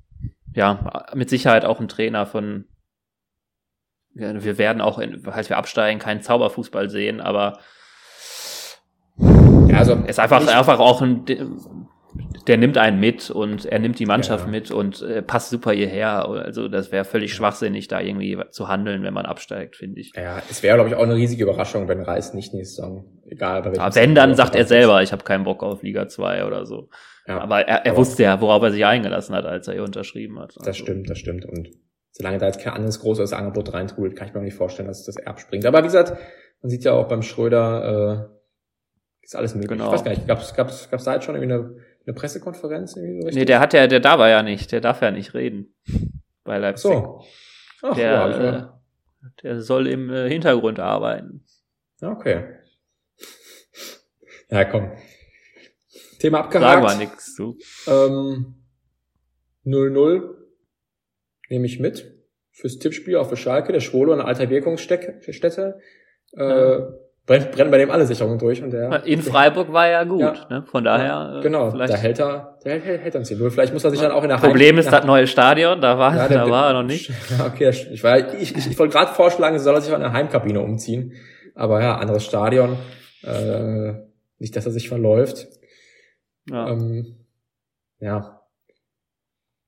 ja, 0.54 1.10
mit 1.14 1.30
Sicherheit 1.30 1.66
auch 1.66 1.80
ein 1.80 1.90
Trainer 1.90 2.26
von. 2.26 2.66
Ja, 4.16 4.44
wir 4.44 4.58
werden 4.58 4.82
auch, 4.82 4.98
in, 4.98 5.20
falls 5.20 5.50
wir 5.50 5.58
absteigen, 5.58 6.00
keinen 6.00 6.22
Zauberfußball 6.22 6.90
sehen, 6.90 7.22
aber 7.22 7.60
ja, 9.20 9.78
also 9.78 9.94
ist 9.94 10.20
einfach, 10.20 10.48
einfach 10.48 10.80
auch 10.80 11.02
ein 11.02 11.26
der 12.46 12.58
nimmt 12.58 12.78
einen 12.78 13.00
mit 13.00 13.30
und 13.30 13.66
er 13.66 13.80
nimmt 13.80 14.00
die 14.00 14.06
Mannschaft 14.06 14.46
ja. 14.46 14.52
mit 14.52 14.72
und 14.72 15.02
äh, 15.02 15.22
passt 15.22 15.50
super 15.50 15.72
hierher. 15.72 16.28
Also 16.28 16.68
das 16.68 16.92
wäre 16.92 17.06
völlig 17.06 17.34
schwachsinnig, 17.34 17.88
da 17.88 18.00
irgendwie 18.00 18.38
zu 18.50 18.68
handeln, 18.68 19.04
wenn 19.04 19.14
man 19.14 19.26
absteigt, 19.26 19.76
finde 19.76 20.02
ich. 20.02 20.14
Ja, 20.16 20.42
es 20.50 20.62
wäre, 20.64 20.76
glaube 20.76 20.90
ich, 20.90 20.96
auch 20.96 21.04
eine 21.04 21.16
riesige 21.16 21.44
Überraschung, 21.44 21.88
wenn 21.88 22.02
Reis 22.02 22.34
nicht 22.34 22.54
nächste 22.54 22.76
Saison, 22.76 23.06
egal 23.28 23.62
bei 23.62 23.76
welchem 23.76 23.96
Wenn, 23.96 24.16
dann 24.16 24.36
sagt 24.36 24.56
er 24.56 24.66
selber, 24.66 25.02
ich 25.02 25.12
habe 25.12 25.24
keinen 25.24 25.44
Bock 25.44 25.64
auf 25.64 25.84
Liga 25.84 26.08
2 26.08 26.46
oder 26.46 26.66
so. 26.66 26.90
Ja, 27.28 27.40
aber 27.40 27.62
er, 27.62 27.86
er 27.86 27.92
aber 27.92 27.98
wusste 27.98 28.24
ja, 28.24 28.40
worauf 28.40 28.64
er 28.64 28.72
sich 28.72 28.86
eingelassen 28.86 29.36
hat, 29.36 29.46
als 29.46 29.68
er 29.68 29.74
hier 29.74 29.84
unterschrieben 29.84 30.40
hat. 30.40 30.56
Also. 30.58 30.62
Das 30.64 30.78
stimmt, 30.78 31.10
das 31.10 31.18
stimmt. 31.18 31.46
Und 31.46 31.70
solange 32.12 32.38
da 32.38 32.46
jetzt 32.46 32.62
kein 32.62 32.74
anderes 32.74 33.00
großes 33.00 33.34
Angebot 33.34 33.74
reintrudelt, 33.74 34.16
kann 34.16 34.28
ich 34.28 34.34
mir 34.34 34.40
auch 34.40 34.46
nicht 34.46 34.56
vorstellen, 34.56 34.88
dass 34.88 35.04
das 35.04 35.18
Erb 35.18 35.40
springt. 35.40 35.66
Aber 35.66 35.80
wie 35.80 35.88
gesagt, 35.88 36.18
man 36.62 36.70
sieht 36.70 36.84
ja 36.84 36.94
auch 36.94 37.08
beim 37.08 37.22
Schröder, 37.22 38.30
äh, 38.30 38.38
ist 39.24 39.36
alles 39.36 39.56
möglich. 39.56 39.72
Genau. 39.72 39.88
Ich 39.88 39.92
weiß 39.92 40.04
gar 40.04 40.12
nicht, 40.12 40.28
gab 40.28 40.40
es 40.40 40.54
gab's, 40.54 40.90
gab's 40.90 41.04
da 41.04 41.16
jetzt 41.16 41.26
schon 41.26 41.36
irgendwie 41.36 41.54
eine 41.54 41.76
eine 42.08 42.16
Pressekonferenz? 42.16 42.96
Irgendwie 42.96 43.32
so 43.32 43.38
nee, 43.38 43.46
der 43.46 43.60
hat 43.60 43.74
ja, 43.74 43.88
der 43.88 44.00
da 44.00 44.18
war 44.18 44.30
ja 44.30 44.44
nicht, 44.44 44.72
der 44.72 44.82
darf 44.82 45.02
ja 45.02 45.12
nicht 45.12 45.34
reden 45.34 45.76
bei 46.44 46.58
Leipzig. 46.58 46.92
So. 46.92 47.24
Ach, 47.84 47.96
der, 47.96 48.12
ja, 48.12 48.60
äh, 48.60 49.32
der 49.44 49.62
soll 49.62 49.88
im 49.88 50.10
äh, 50.10 50.30
Hintergrund 50.30 50.80
arbeiten. 50.80 51.46
Okay. 52.02 52.46
Ja, 54.50 54.66
komm. 54.66 54.92
Thema 56.20 56.40
abgehakt. 56.40 56.84
Sagen 56.84 57.00
wir 57.00 57.06
nichts 57.06 57.36
zu. 57.36 57.58
Ähm, 57.88 58.56
0-0 59.66 60.34
nehme 61.50 61.66
ich 61.66 61.80
mit. 61.80 62.14
Fürs 62.52 62.80
Tippspiel 62.80 63.18
auf 63.18 63.30
für 63.30 63.38
Schalke, 63.38 63.72
der 63.72 63.82
Schwolo, 63.82 64.14
eine 64.14 64.26
alter 64.26 64.50
Wirkungsstätte. 64.50 65.80
Äh, 66.36 66.44
ja 66.44 66.88
brennt, 67.28 67.52
brennen 67.52 67.70
bei 67.70 67.78
dem 67.78 67.92
alle 67.92 68.08
Sicherungen 68.08 68.40
durch. 68.40 68.64
Und 68.64 68.72
der, 68.72 69.06
In 69.06 69.22
Freiburg 69.22 69.72
war 69.72 69.88
ja 69.88 70.04
gut, 70.04 70.22
ja, 70.22 70.48
ne? 70.50 70.66
von 70.66 70.84
daher. 70.84 71.06
Ja, 71.06 71.40
äh, 71.40 71.44
genau, 71.44 71.70
da 71.72 71.96
hält 71.96 72.20
er, 72.20 72.58
der 72.66 72.80
hält, 72.80 73.02
hält 73.02 73.14
er 73.14 73.20
uns 73.20 73.28
hier. 73.30 73.52
Vielleicht 73.52 73.74
muss 73.74 73.84
er 73.84 73.92
sich 73.92 74.00
dann 74.00 74.12
auch 74.12 74.24
in 74.24 74.30
der 74.30 74.38
Problem 74.38 74.76
Heim, 74.76 74.80
ist 74.80 74.92
das 74.92 75.06
neue 75.06 75.28
Stadion, 75.28 75.80
da 75.80 76.00
war, 76.00 76.16
ja, 76.16 76.28
der, 76.28 76.46
da 76.46 76.50
war 76.50 76.70
er 76.70 76.74
noch 76.82 76.88
nicht. 76.88 77.12
Okay, 77.46 77.70
ich, 77.70 78.04
war, 78.04 78.34
ich, 78.34 78.56
ich, 78.56 78.68
ich 78.68 78.80
wollte 78.80 78.94
gerade 78.94 79.14
vorschlagen, 79.14 79.60
soll 79.60 79.76
er 79.76 79.82
sich 79.82 79.92
auch 79.92 79.98
in 79.98 80.04
der 80.04 80.14
Heimkabine 80.14 80.60
umziehen. 80.62 81.14
Aber 81.54 81.82
ja, 81.82 81.98
anderes 81.98 82.24
Stadion. 82.24 82.78
Äh, 83.24 83.94
nicht, 84.40 84.56
dass 84.56 84.66
er 84.66 84.72
sich 84.72 84.88
verläuft. 84.88 85.48
Ja. 86.50 86.70
Ähm, 86.70 87.26
ja. 88.00 88.42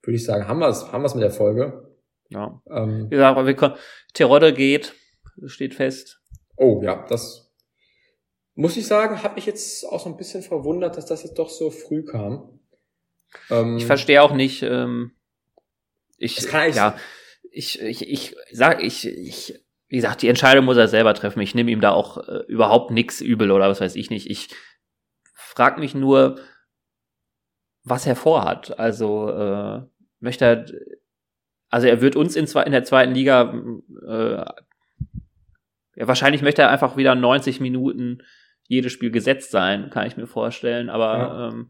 Würde 0.04 0.16
ich 0.16 0.24
sagen, 0.24 0.48
haben 0.48 0.60
wir 0.60 0.70
es 0.70 0.92
haben 0.92 1.02
wir's 1.02 1.16
mit 1.16 1.24
der 1.24 1.32
Folge. 1.32 1.90
Ja. 2.30 2.62
Ähm, 2.70 3.08
Wie 3.10 3.16
gesagt, 3.16 3.46
wir 3.46 3.56
können, 3.56 3.76
Terodde 4.14 4.54
geht, 4.54 4.94
steht 5.46 5.74
fest. 5.74 6.22
Oh 6.56 6.82
ja, 6.84 7.06
das 7.10 7.49
muss 8.60 8.76
ich 8.76 8.88
sagen, 8.88 9.24
habe 9.24 9.36
mich 9.36 9.46
jetzt 9.46 9.86
auch 9.86 10.02
so 10.02 10.10
ein 10.10 10.18
bisschen 10.18 10.44
verwundert, 10.44 10.98
dass 10.98 11.06
das 11.06 11.24
jetzt 11.24 11.40
doch 11.40 11.50
so 11.50 11.72
früh 11.72 12.04
kam. 12.04 12.60
Ähm, 13.50 13.78
ich 13.78 13.86
verstehe 13.86 14.22
auch 14.22 14.34
nicht. 14.34 14.64
Ähm, 14.64 15.12
ich 16.18 16.42
ja, 16.52 16.98
ich 17.52 17.82
ich 17.82 18.10
ich 18.10 18.36
sag 18.52 18.84
ich 18.84 19.08
ich 19.08 19.64
wie 19.88 19.96
gesagt, 19.96 20.22
die 20.24 20.28
Entscheidung 20.28 20.66
muss 20.66 20.76
er 20.76 20.90
selber 20.90 21.14
treffen. 21.14 21.40
Ich 21.40 21.56
nehme 21.56 21.72
ihm 21.72 21.80
da 21.80 21.92
auch 21.92 22.18
äh, 22.18 22.44
überhaupt 22.50 22.92
nix 22.92 23.22
übel 23.22 23.52
oder 23.52 23.70
was 23.70 23.80
weiß 23.80 23.96
ich 23.96 24.10
nicht. 24.10 24.30
Ich 24.30 24.50
frag 25.34 25.80
mich 25.80 25.96
nur, 25.96 26.38
was 27.86 28.06
er 28.06 28.18
vorhat. 28.18 28.78
Also 28.78 29.30
äh, 29.30 29.84
möchte 30.20 30.46
er, 30.46 30.66
also 31.70 31.88
er 31.88 32.02
wird 32.02 32.18
uns 32.18 32.36
in, 32.36 32.46
in 32.46 32.72
der 32.74 32.84
zweiten 32.84 33.14
Liga, 33.14 33.54
äh, 34.06 34.46
ja, 35.96 36.08
wahrscheinlich 36.08 36.42
möchte 36.42 36.62
er 36.62 36.70
einfach 36.70 36.98
wieder 36.98 37.16
90 37.16 37.62
Minuten 37.62 38.22
jedes 38.70 38.94
Spiel 38.94 39.12
gesetzt 39.12 39.52
sein, 39.52 39.90
kann 39.90 40.08
ich 40.08 40.16
mir 40.16 40.28
vorstellen. 40.28 40.90
Aber 40.90 41.18
ja. 41.18 41.50
ähm, 41.50 41.70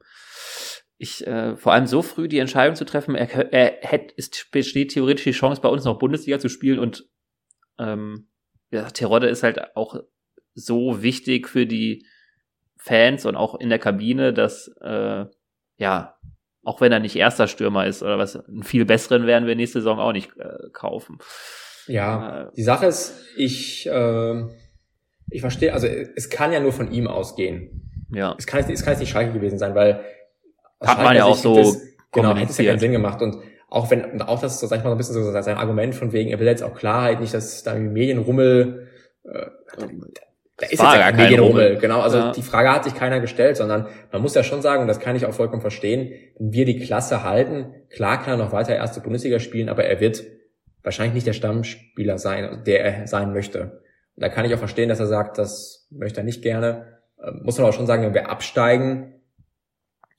ich 0.97 1.25
äh, 1.25 1.55
vor 1.55 1.73
allem 1.73 1.87
so 1.87 2.01
früh 2.01 2.27
die 2.27 2.39
Entscheidung 2.39 2.75
zu 2.75 2.85
treffen, 2.85 3.15
er, 3.15 3.51
er 3.53 3.77
hätte, 3.81 4.13
es 4.17 4.29
besteht 4.51 4.91
theoretisch 4.91 5.23
die 5.23 5.31
Chance, 5.31 5.61
bei 5.61 5.69
uns 5.69 5.85
noch 5.85 5.97
Bundesliga 5.97 6.39
zu 6.39 6.49
spielen 6.49 6.77
und 6.77 7.09
ähm, 7.79 8.27
ja, 8.69 8.83
Terodde 8.89 9.27
ist 9.27 9.43
halt 9.43 9.75
auch 9.77 9.95
so 10.53 11.01
wichtig 11.01 11.47
für 11.47 11.65
die 11.65 12.05
Fans 12.75 13.25
und 13.25 13.37
auch 13.37 13.55
in 13.55 13.69
der 13.69 13.79
Kabine, 13.79 14.33
dass 14.33 14.67
äh, 14.81 15.25
ja, 15.77 16.17
auch 16.63 16.81
wenn 16.81 16.91
er 16.91 16.99
nicht 16.99 17.15
erster 17.15 17.47
Stürmer 17.47 17.87
ist 17.87 18.03
oder 18.03 18.17
was, 18.17 18.35
einen 18.35 18.63
viel 18.63 18.83
besseren 18.83 19.25
werden 19.25 19.47
wir 19.47 19.55
nächste 19.55 19.79
Saison 19.79 19.99
auch 19.99 20.11
nicht 20.11 20.35
äh, 20.37 20.69
kaufen. 20.73 21.17
Ja, 21.87 22.47
äh, 22.47 22.51
die 22.57 22.63
Sache 22.63 22.87
ist, 22.87 23.25
ich 23.37 23.87
äh, 23.87 24.43
ich 25.29 25.41
verstehe, 25.41 25.73
also 25.73 25.87
es 25.87 26.29
kann 26.29 26.51
ja 26.51 26.59
nur 26.59 26.71
von 26.71 26.91
ihm 26.91 27.07
ausgehen. 27.07 28.05
Ja. 28.11 28.35
Es 28.37 28.47
kann, 28.47 28.59
es 28.69 28.83
kann 28.83 28.93
jetzt 28.93 28.99
nicht 28.99 29.11
Schalke 29.11 29.33
gewesen 29.33 29.59
sein, 29.59 29.75
weil 29.75 30.03
hat 30.81 31.03
man 31.03 31.15
ja 31.15 31.25
auch 31.25 31.35
so 31.35 31.55
das, 31.55 31.81
genau, 32.11 32.35
hätte 32.35 32.51
es 32.51 32.57
ja 32.57 32.65
keinen 32.65 32.79
Sinn 32.79 32.91
gemacht 32.91 33.21
und 33.21 33.37
auch 33.69 33.91
wenn 33.91 34.03
und 34.03 34.21
auch 34.21 34.41
das, 34.41 34.59
sag 34.59 34.77
ich 34.77 34.83
mal, 34.83 34.89
so 34.89 34.95
ein 34.95 34.97
bisschen 34.97 35.23
so 35.23 35.31
sein 35.31 35.57
Argument 35.57 35.93
von 35.93 36.11
wegen, 36.11 36.31
er 36.31 36.39
will 36.39 36.47
jetzt 36.47 36.63
auch 36.63 36.73
Klarheit, 36.73 37.19
nicht, 37.19 37.33
dass 37.33 37.63
da 37.63 37.75
Medienrummel 37.75 38.87
äh, 39.25 39.45
da 40.59 40.65
ist 40.65 40.71
jetzt 40.73 40.81
ja 40.81 41.11
kein 41.11 41.15
Medienrummel, 41.15 41.77
genau. 41.77 42.01
Also 42.01 42.17
ja. 42.17 42.31
die 42.33 42.41
Frage 42.41 42.69
hat 42.69 42.83
sich 42.83 42.93
keiner 42.93 43.21
gestellt, 43.21 43.55
sondern 43.55 43.87
man 44.11 44.21
muss 44.21 44.35
ja 44.35 44.43
schon 44.43 44.61
sagen, 44.61 44.81
und 44.81 44.87
das 44.89 44.99
kann 44.99 45.15
ich 45.15 45.25
auch 45.25 45.33
vollkommen 45.33 45.61
verstehen, 45.61 46.11
wenn 46.37 46.51
wir 46.51 46.65
die 46.65 46.79
Klasse 46.79 47.23
halten, 47.23 47.73
klar 47.89 48.21
kann 48.21 48.33
er 48.33 48.45
noch 48.45 48.51
weiter 48.51 48.75
erste 48.75 48.99
Bundesliga 48.99 49.39
spielen, 49.39 49.69
aber 49.69 49.85
er 49.85 50.01
wird 50.01 50.23
wahrscheinlich 50.83 51.13
nicht 51.13 51.27
der 51.27 51.33
Stammspieler 51.33 52.17
sein, 52.17 52.63
der 52.65 52.83
er 52.83 53.07
sein 53.07 53.31
möchte. 53.31 53.81
Da 54.19 54.29
kann 54.29 54.45
ich 54.45 54.53
auch 54.53 54.59
verstehen, 54.59 54.89
dass 54.89 54.99
er 54.99 55.07
sagt, 55.07 55.37
das 55.37 55.87
möchte 55.89 56.21
er 56.21 56.23
nicht 56.23 56.41
gerne. 56.41 56.99
Ähm, 57.23 57.41
muss 57.43 57.57
man 57.57 57.65
aber 57.65 57.73
schon 57.73 57.87
sagen, 57.87 58.03
wenn 58.03 58.13
wir 58.13 58.29
absteigen. 58.29 59.15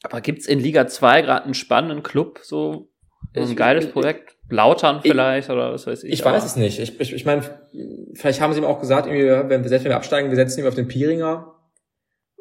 Aber 0.02 0.20
gibt's 0.20 0.46
in 0.46 0.58
Liga 0.58 0.86
2 0.86 1.22
gerade 1.22 1.44
einen 1.44 1.54
spannenden 1.54 2.02
Club, 2.02 2.40
so 2.42 2.90
ein 3.34 3.44
ich, 3.44 3.56
geiles 3.56 3.86
ich, 3.86 3.92
Projekt? 3.92 4.36
Lautern 4.48 5.00
vielleicht 5.02 5.48
ich, 5.48 5.54
oder 5.54 5.72
was 5.72 5.86
weiß 5.86 6.04
ich. 6.04 6.12
Ich 6.12 6.24
weiß 6.24 6.44
es 6.44 6.56
nicht. 6.56 6.80
Ich, 6.80 6.98
ich, 6.98 7.12
ich 7.12 7.24
meine, 7.24 7.42
vielleicht 8.14 8.40
haben 8.40 8.52
sie 8.52 8.58
ihm 8.58 8.64
auch 8.64 8.80
gesagt, 8.80 9.08
wenn 9.08 9.14
wir 9.62 9.68
selbst 9.68 9.84
wenn 9.84 9.92
wir 9.92 9.96
absteigen, 9.96 10.30
wir 10.30 10.36
setzen 10.36 10.60
ihn 10.60 10.66
auf 10.66 10.74
den 10.74 10.88
Piringer. 10.88 11.54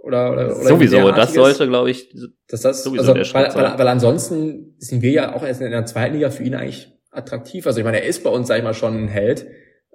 Oder, 0.01 0.31
oder, 0.31 0.45
oder 0.45 0.55
sowieso, 0.55 1.11
das 1.11 1.33
sollte, 1.33 1.67
glaube 1.67 1.91
ich, 1.91 2.15
dass 2.47 2.61
das, 2.61 2.83
sowieso 2.83 3.11
also, 3.11 3.33
weil, 3.33 3.53
weil, 3.53 3.77
weil 3.77 3.87
ansonsten 3.89 4.75
sind 4.77 5.01
wir 5.01 5.11
ja 5.11 5.35
auch 5.35 5.43
erst 5.43 5.61
in 5.61 5.69
der 5.69 5.85
zweiten 5.85 6.15
Liga 6.15 6.29
für 6.29 6.41
ihn 6.43 6.55
eigentlich 6.55 6.93
attraktiv. 7.11 7.67
Also 7.67 7.79
ich 7.79 7.85
meine, 7.85 8.01
er 8.01 8.07
ist 8.07 8.23
bei 8.23 8.29
uns, 8.29 8.47
sag 8.47 8.57
ich 8.57 8.63
mal, 8.63 8.73
schon 8.73 8.95
ein 8.95 9.07
Held. 9.09 9.45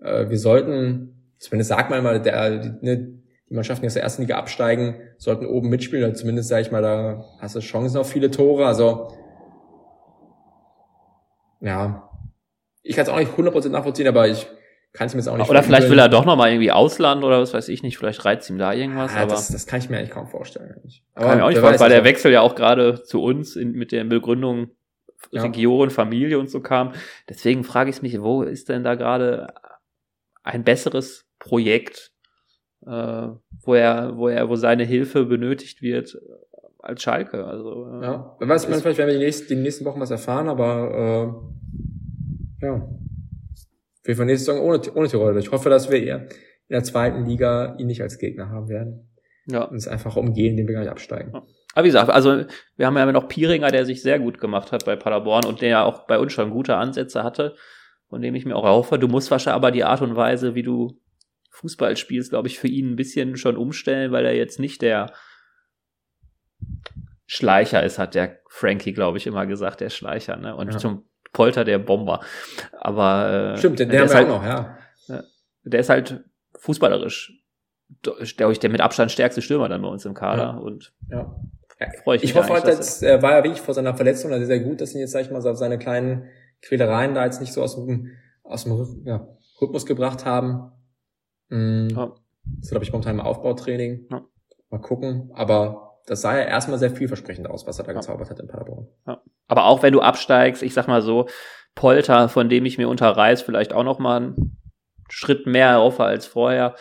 Äh, 0.02 0.28
wir 0.28 0.38
sollten 0.38 1.13
zumindest 1.38 1.68
sagt 1.68 1.90
man 1.90 2.02
mal, 2.02 2.20
der, 2.20 2.58
die, 2.58 2.72
ne, 2.80 3.18
die 3.48 3.54
Mannschaften, 3.54 3.82
die 3.82 3.86
aus 3.88 3.94
der 3.94 4.02
ersten 4.02 4.22
Liga 4.22 4.36
absteigen, 4.36 4.96
sollten 5.18 5.46
oben 5.46 5.68
mitspielen. 5.68 6.04
Oder 6.04 6.14
zumindest, 6.14 6.48
sage 6.48 6.62
ich 6.62 6.70
mal, 6.70 6.82
da 6.82 7.24
hast 7.40 7.54
du 7.54 7.60
Chancen 7.60 7.98
auf 7.98 8.10
viele 8.10 8.30
Tore. 8.30 8.66
Also, 8.66 9.08
ja, 11.60 12.10
ich 12.82 12.96
kann 12.96 13.04
es 13.04 13.08
auch 13.08 13.18
nicht 13.18 13.32
100% 13.32 13.70
nachvollziehen, 13.70 14.06
aber 14.08 14.28
ich 14.28 14.46
kann 14.92 15.08
es 15.08 15.14
mir 15.14 15.20
jetzt 15.20 15.28
auch 15.28 15.36
nicht 15.36 15.50
Oder 15.50 15.62
vielleicht 15.62 15.90
will 15.90 15.98
er 15.98 16.08
doch 16.08 16.24
nochmal 16.24 16.50
irgendwie 16.50 16.70
Ausland 16.70 17.24
oder 17.24 17.40
was 17.40 17.52
weiß 17.52 17.68
ich 17.68 17.82
nicht, 17.82 17.98
vielleicht 17.98 18.24
reizt 18.24 18.48
ihm 18.48 18.58
da 18.58 18.72
irgendwas. 18.72 19.12
Ja, 19.12 19.22
aber 19.22 19.32
das, 19.32 19.48
das 19.48 19.66
kann 19.66 19.80
ich 19.80 19.90
mir 19.90 19.98
eigentlich 19.98 20.10
kaum 20.10 20.28
vorstellen. 20.28 20.76
Aber 21.14 21.26
kann 21.26 21.38
ich 21.38 21.42
auch 21.42 21.48
nicht 21.48 21.58
vorstellen, 21.58 21.80
weil 21.80 21.90
der 21.90 22.04
Wechsel 22.04 22.30
ja 22.30 22.42
auch 22.42 22.54
gerade 22.54 23.02
zu 23.02 23.22
uns 23.22 23.56
in, 23.56 23.72
mit 23.72 23.90
der 23.90 24.04
Begründung 24.04 24.70
ja. 25.32 25.42
Region, 25.42 25.90
Familie 25.90 26.38
und 26.38 26.48
so 26.48 26.60
kam. 26.60 26.92
Deswegen 27.28 27.64
frage 27.64 27.90
ich 27.90 28.02
mich, 28.02 28.20
wo 28.22 28.42
ist 28.42 28.68
denn 28.68 28.84
da 28.84 28.94
gerade 28.94 29.48
ein 30.44 30.62
besseres 30.62 31.26
Projekt, 31.38 32.12
äh, 32.86 33.28
wo 33.62 33.74
er, 33.74 34.16
wo 34.16 34.28
er, 34.28 34.48
wo 34.48 34.56
seine 34.56 34.84
Hilfe 34.84 35.24
benötigt 35.24 35.82
wird 35.82 36.14
äh, 36.14 36.58
als 36.78 37.02
Schalke. 37.02 37.44
Also 37.44 37.86
äh, 37.86 38.04
ja, 38.04 38.36
wer 38.38 38.48
weiß, 38.48 38.68
man, 38.68 38.80
vielleicht 38.80 38.98
werden 38.98 39.10
wir 39.10 39.18
die 39.18 39.24
nächsten, 39.24 39.48
die 39.48 39.56
nächsten 39.56 39.84
Wochen 39.84 40.00
was 40.00 40.10
erfahren, 40.10 40.48
aber 40.48 41.42
äh, 42.60 42.66
ja, 42.66 42.88
wir 44.04 44.16
von 44.16 44.26
nächste 44.26 44.52
Saison 44.52 44.66
ohne, 44.66 44.80
ohne 44.94 45.08
Tirol. 45.08 45.38
Ich 45.38 45.50
hoffe, 45.50 45.70
dass 45.70 45.90
wir 45.90 46.02
eher 46.02 46.28
in 46.68 46.74
der 46.74 46.84
zweiten 46.84 47.24
Liga 47.24 47.76
ihn 47.78 47.86
nicht 47.86 48.02
als 48.02 48.18
Gegner 48.18 48.50
haben 48.50 48.68
werden. 48.68 49.10
Ja. 49.46 49.64
Und 49.64 49.76
es 49.76 49.88
einfach 49.88 50.16
umgehen, 50.16 50.52
indem 50.52 50.68
wir 50.68 50.74
gar 50.74 50.80
nicht 50.82 50.90
absteigen. 50.90 51.32
Ja. 51.34 51.42
Aber 51.74 51.84
wie 51.84 51.88
gesagt, 51.88 52.08
also 52.10 52.44
wir 52.76 52.86
haben 52.86 52.96
ja 52.96 53.10
noch 53.10 53.28
Piringer, 53.28 53.70
der 53.70 53.84
sich 53.84 54.00
sehr 54.00 54.18
gut 54.18 54.38
gemacht 54.38 54.72
hat 54.72 54.84
bei 54.84 54.96
Paderborn 54.96 55.44
und 55.44 55.60
der 55.60 55.68
ja 55.68 55.84
auch 55.84 56.06
bei 56.06 56.18
uns 56.18 56.32
schon 56.32 56.50
gute 56.50 56.76
Ansätze 56.76 57.24
hatte 57.24 57.56
von 58.08 58.22
dem 58.22 58.34
ich 58.34 58.44
mir 58.44 58.56
auch 58.56 58.64
erhoffe. 58.64 58.98
Du 58.98 59.08
musst 59.08 59.30
wahrscheinlich 59.30 59.56
aber 59.56 59.70
die 59.70 59.84
Art 59.84 60.02
und 60.02 60.16
Weise, 60.16 60.54
wie 60.54 60.62
du 60.62 61.00
Fußball 61.50 61.96
spielst, 61.96 62.30
glaube 62.30 62.48
ich, 62.48 62.58
für 62.58 62.68
ihn 62.68 62.92
ein 62.92 62.96
bisschen 62.96 63.36
schon 63.36 63.56
umstellen, 63.56 64.12
weil 64.12 64.24
er 64.26 64.34
jetzt 64.34 64.58
nicht 64.58 64.82
der 64.82 65.12
Schleicher 67.26 67.82
ist, 67.82 67.98
hat 67.98 68.14
der 68.14 68.40
Frankie, 68.48 68.92
glaube 68.92 69.18
ich, 69.18 69.26
immer 69.26 69.46
gesagt, 69.46 69.80
der 69.80 69.90
Schleicher, 69.90 70.36
ne? 70.36 70.54
Und 70.54 70.72
ja. 70.72 70.78
zum 70.78 71.08
Polter 71.32 71.64
der 71.64 71.78
Bomber. 71.78 72.20
Aber 72.80 73.54
äh, 73.54 73.58
Stimmt, 73.58 73.78
den 73.78 73.88
der, 73.88 73.98
der 73.98 74.06
ist 74.06 74.14
halt, 74.14 74.28
auch 74.28 74.42
noch, 74.42 74.44
ja. 74.44 74.78
Der 75.64 75.80
ist 75.80 75.88
halt 75.88 76.24
fußballerisch, 76.56 77.40
glaube 78.36 78.52
ich, 78.52 78.58
der 78.58 78.70
mit 78.70 78.80
Abstand 78.80 79.10
stärkste 79.10 79.42
Stürmer 79.42 79.68
dann 79.68 79.82
bei 79.82 79.88
uns 79.88 80.04
im 80.04 80.14
Kader. 80.14 80.42
Ja. 80.42 80.56
Und 80.56 80.92
ja. 81.10 81.34
Freue 82.02 82.16
ich, 82.16 82.22
mich 82.22 82.30
ich 82.30 82.36
hoffe 82.36 82.52
halt, 82.52 82.66
dass, 82.66 83.02
er 83.02 83.20
war 83.22 83.32
ja 83.32 83.44
wirklich 83.44 83.60
vor 83.60 83.74
seiner 83.74 83.94
Verletzung 83.94 84.32
also 84.32 84.46
sehr 84.46 84.60
gut, 84.60 84.80
dass 84.80 84.94
ihn 84.94 85.00
jetzt, 85.00 85.12
sag 85.12 85.22
ich 85.22 85.30
mal, 85.30 85.42
so 85.42 85.52
seine 85.54 85.78
kleinen 85.78 86.28
Quälereien 86.64 87.14
da 87.14 87.24
jetzt 87.24 87.40
nicht 87.40 87.52
so 87.52 87.62
aus 87.62 87.76
dem, 87.76 88.10
aus 88.42 88.64
dem 88.64 89.02
ja, 89.04 89.26
Rhythmus 89.60 89.86
gebracht 89.86 90.24
haben. 90.24 90.72
Mhm. 91.48 91.88
Ja. 91.90 92.12
Das 92.44 92.64
ist, 92.64 92.70
glaube 92.70 92.84
ich, 92.84 92.92
momentan 92.92 93.18
im 93.18 93.24
Aufbautraining. 93.24 94.06
Ja. 94.10 94.24
Mal 94.70 94.78
gucken. 94.78 95.30
Aber 95.34 96.00
das 96.06 96.20
sah 96.20 96.36
ja 96.36 96.44
erstmal 96.44 96.78
sehr 96.78 96.90
vielversprechend 96.90 97.48
aus, 97.48 97.66
was 97.66 97.78
er 97.78 97.84
da 97.84 97.92
ja. 97.92 97.98
gezaubert 97.98 98.30
hat 98.30 98.40
in 98.40 98.48
Paderborn. 98.48 98.88
Ja. 99.06 99.22
Aber 99.46 99.64
auch 99.64 99.82
wenn 99.82 99.92
du 99.92 100.00
absteigst, 100.00 100.62
ich 100.62 100.74
sag 100.74 100.88
mal 100.88 101.02
so, 101.02 101.26
Polter, 101.74 102.28
von 102.28 102.48
dem 102.48 102.66
ich 102.66 102.78
mir 102.78 102.88
unter 102.88 103.10
Reis 103.10 103.42
vielleicht 103.42 103.72
auch 103.72 103.84
noch 103.84 103.98
mal 103.98 104.16
einen 104.16 104.58
Schritt 105.08 105.46
mehr 105.46 105.68
erhoffe 105.68 106.04
als 106.04 106.26
vorher, 106.26 106.76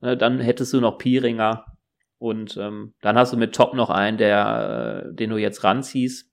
ne, 0.00 0.16
dann 0.16 0.38
hättest 0.38 0.72
du 0.72 0.80
noch 0.80 0.98
Pieringer 0.98 1.64
und 2.18 2.56
ähm, 2.56 2.94
dann 3.00 3.16
hast 3.16 3.32
du 3.32 3.36
mit 3.36 3.54
Top 3.54 3.74
noch 3.74 3.90
einen, 3.90 4.18
der, 4.18 5.04
äh, 5.08 5.14
den 5.14 5.30
du 5.30 5.36
jetzt 5.36 5.64
ranziehst. 5.64 6.30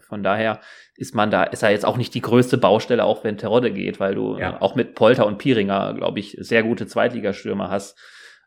Von 0.00 0.22
daher 0.22 0.60
ist 0.96 1.14
man 1.14 1.30
da, 1.30 1.44
ist 1.44 1.62
er 1.62 1.70
jetzt 1.70 1.86
auch 1.86 1.96
nicht 1.96 2.14
die 2.14 2.20
größte 2.20 2.58
Baustelle, 2.58 3.04
auch 3.04 3.24
wenn 3.24 3.38
Terodde 3.38 3.72
geht, 3.72 3.98
weil 3.98 4.14
du 4.14 4.36
ja. 4.38 4.56
äh, 4.56 4.60
auch 4.60 4.74
mit 4.74 4.94
Polter 4.94 5.26
und 5.26 5.38
Pieringer, 5.38 5.94
glaube 5.94 6.18
ich, 6.18 6.36
sehr 6.40 6.62
gute 6.62 6.86
Zweitligastürmer 6.86 7.70
hast. 7.70 7.98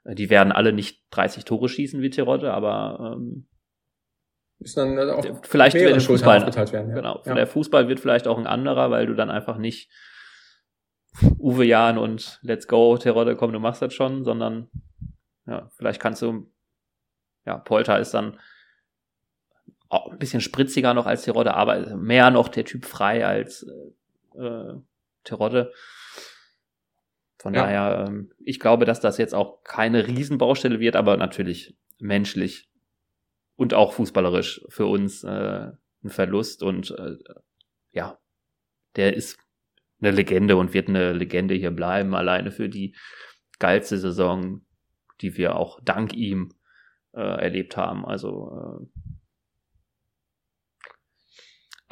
Äh, 0.04 0.16
die 0.16 0.30
werden 0.30 0.52
alle 0.52 0.74
nicht 0.74 1.04
30 1.12 1.46
Tore 1.46 1.70
schießen 1.70 2.02
wie 2.02 2.10
Terodde, 2.10 2.54
aber 2.54 3.16
ähm, 3.16 3.48
ist 4.60 4.78
dann 4.78 4.98
äh, 4.98 5.12
auch 5.12 5.26
vielleicht 5.44 5.76
wird 5.76 5.96
der 5.96 6.02
Fußball 6.02 6.42
werden, 6.42 6.90
ja. 6.90 6.96
genau. 6.96 7.22
Ja. 7.26 7.34
Der 7.34 7.48
Fußball 7.48 7.88
wird 7.88 8.00
vielleicht 8.00 8.28
auch 8.28 8.38
ein 8.38 8.48
anderer, 8.48 8.92
weil 8.92 9.08
du 9.08 9.14
dann 9.14 9.32
einfach 9.32 9.58
nicht 9.58 9.92
Uwe 11.40 11.66
Jahn 11.66 11.98
und 11.98 12.40
Let's 12.44 12.68
Go 12.68 12.98
Terodde, 12.98 13.36
komm, 13.36 13.54
du 13.54 13.60
machst 13.60 13.82
das 13.82 13.94
schon, 13.94 14.24
sondern 14.24 14.70
ja, 15.46 15.70
vielleicht 15.76 16.02
kannst 16.02 16.22
du 16.22 16.52
ja, 17.46 17.58
Polter 17.58 18.00
ist 18.00 18.14
dann 18.14 18.40
auch 19.94 20.12
ein 20.12 20.20
bisschen 20.20 20.42
spritziger 20.42 20.94
noch 20.94 21.06
als 21.06 21.24
Terodde, 21.24 21.54
aber 21.54 21.96
mehr 21.96 22.32
noch 22.32 22.48
der 22.48 22.66
Typ 22.66 22.86
frei 22.86 23.26
als 23.26 23.66
äh, 24.36 24.74
Terodde. 25.24 25.72
Von 27.40 27.54
ja. 27.54 27.64
daher, 27.64 28.06
ähm, 28.08 28.32
ich 28.40 28.60
glaube, 28.60 28.86
dass 28.86 29.00
das 29.00 29.18
jetzt 29.18 29.36
auch 29.36 29.64
keine 29.64 30.08
Riesenbaustelle 30.08 30.80
wird, 30.80 30.96
aber 30.96 31.18
natürlich 31.18 31.76
menschlich 32.00 32.70
und 33.56 33.74
auch 33.74 33.94
fußballerisch 33.94 34.66
für 34.70 34.86
uns 34.86 35.24
äh, 35.24 35.72
ein 36.04 36.10
Verlust 36.10 36.64
und 36.64 36.92
äh, 36.92 37.16
ja, 37.92 38.18
der 38.96 39.16
ist 39.16 39.38
eine 40.02 40.12
Legende 40.12 40.58
und 40.58 40.74
wird 40.74 40.90
eine 40.90 41.14
Legende 41.14 41.54
hier 41.56 41.72
bleiben, 41.72 42.16
alleine 42.16 42.52
für 42.52 42.70
die 42.70 42.96
geilste 43.60 43.98
Saison, 43.98 44.62
die 45.22 45.38
wir 45.38 45.56
auch 45.56 45.80
dank 45.82 46.14
ihm 46.14 46.54
äh, 47.14 47.22
erlebt 47.22 47.78
haben. 47.78 48.06
Also 48.06 48.82
äh, 48.82 49.04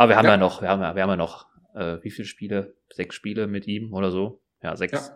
aber 0.01 0.09
wir 0.09 0.17
haben 0.17 0.25
ja, 0.25 0.31
ja 0.31 0.37
noch, 0.37 0.61
wir 0.61 0.69
haben 0.69 0.81
ja, 0.81 0.95
wir 0.95 1.03
haben 1.03 1.09
ja 1.09 1.15
noch 1.15 1.45
äh, 1.75 1.97
wie 2.01 2.09
viele 2.09 2.27
Spiele? 2.27 2.75
Sechs 2.91 3.15
Spiele 3.15 3.47
mit 3.47 3.67
ihm 3.67 3.93
oder 3.93 4.11
so? 4.11 4.41
Ja, 4.63 4.75
sechs. 4.75 5.13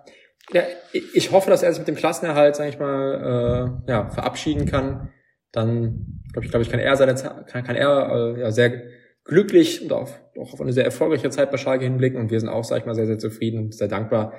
Ja. 0.54 0.62
ja 0.62 0.68
ich 0.92 1.32
hoffe, 1.32 1.50
dass 1.50 1.64
er 1.64 1.72
sich 1.72 1.80
mit 1.80 1.88
dem 1.88 1.96
Klassenerhalt, 1.96 2.56
sag 2.56 2.70
ich 2.70 2.80
mal, 2.80 3.82
äh, 3.88 3.92
ja, 3.92 4.10
verabschieden 4.10 4.66
kann. 4.66 5.10
Dann, 5.52 6.22
glaube 6.32 6.46
ich, 6.46 6.52
glaube 6.52 6.64
ich, 6.64 6.70
kann 6.70 6.80
er 6.80 6.96
seine 6.96 7.16
kann, 7.16 7.64
kann 7.64 7.76
er 7.76 8.12
äh, 8.12 8.42
ja 8.42 8.52
sehr 8.52 8.84
glücklich 9.24 9.82
und 9.82 9.92
auf, 9.92 10.22
auch 10.40 10.54
auf 10.54 10.62
eine 10.62 10.74
sehr 10.74 10.86
erfolgreiche 10.86 11.30
Zeit 11.30 11.50
bei 11.50 11.58
Schalke 11.58 11.86
hinblicken 11.86 12.20
und 12.20 12.30
wir 12.30 12.40
sind 12.40 12.50
auch, 12.50 12.64
sag 12.64 12.80
ich 12.80 12.86
mal, 12.86 12.94
sehr, 12.94 13.08
sehr 13.08 13.18
zufrieden 13.18 13.60
und 13.60 13.74
sehr 13.74 13.88
dankbar. 13.88 14.34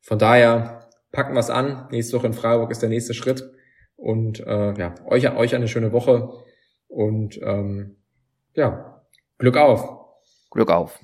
Von 0.00 0.18
daher 0.18 0.88
packen 1.10 1.34
wir 1.34 1.40
es 1.40 1.50
an. 1.50 1.88
Nächste 1.90 2.16
Woche 2.16 2.28
in 2.28 2.32
Freiburg 2.32 2.70
ist 2.70 2.80
der 2.80 2.88
nächste 2.88 3.12
Schritt. 3.12 3.44
Und 3.96 4.40
äh, 4.40 4.72
ja, 4.74 4.94
euch, 5.04 5.30
euch 5.30 5.54
eine 5.54 5.68
schöne 5.68 5.92
Woche 5.92 6.30
und 6.88 7.40
ähm, 7.42 7.98
ja, 8.54 8.91
Glück 9.42 9.56
auf. 9.56 9.98
Glück 10.52 10.70
auf. 10.70 11.00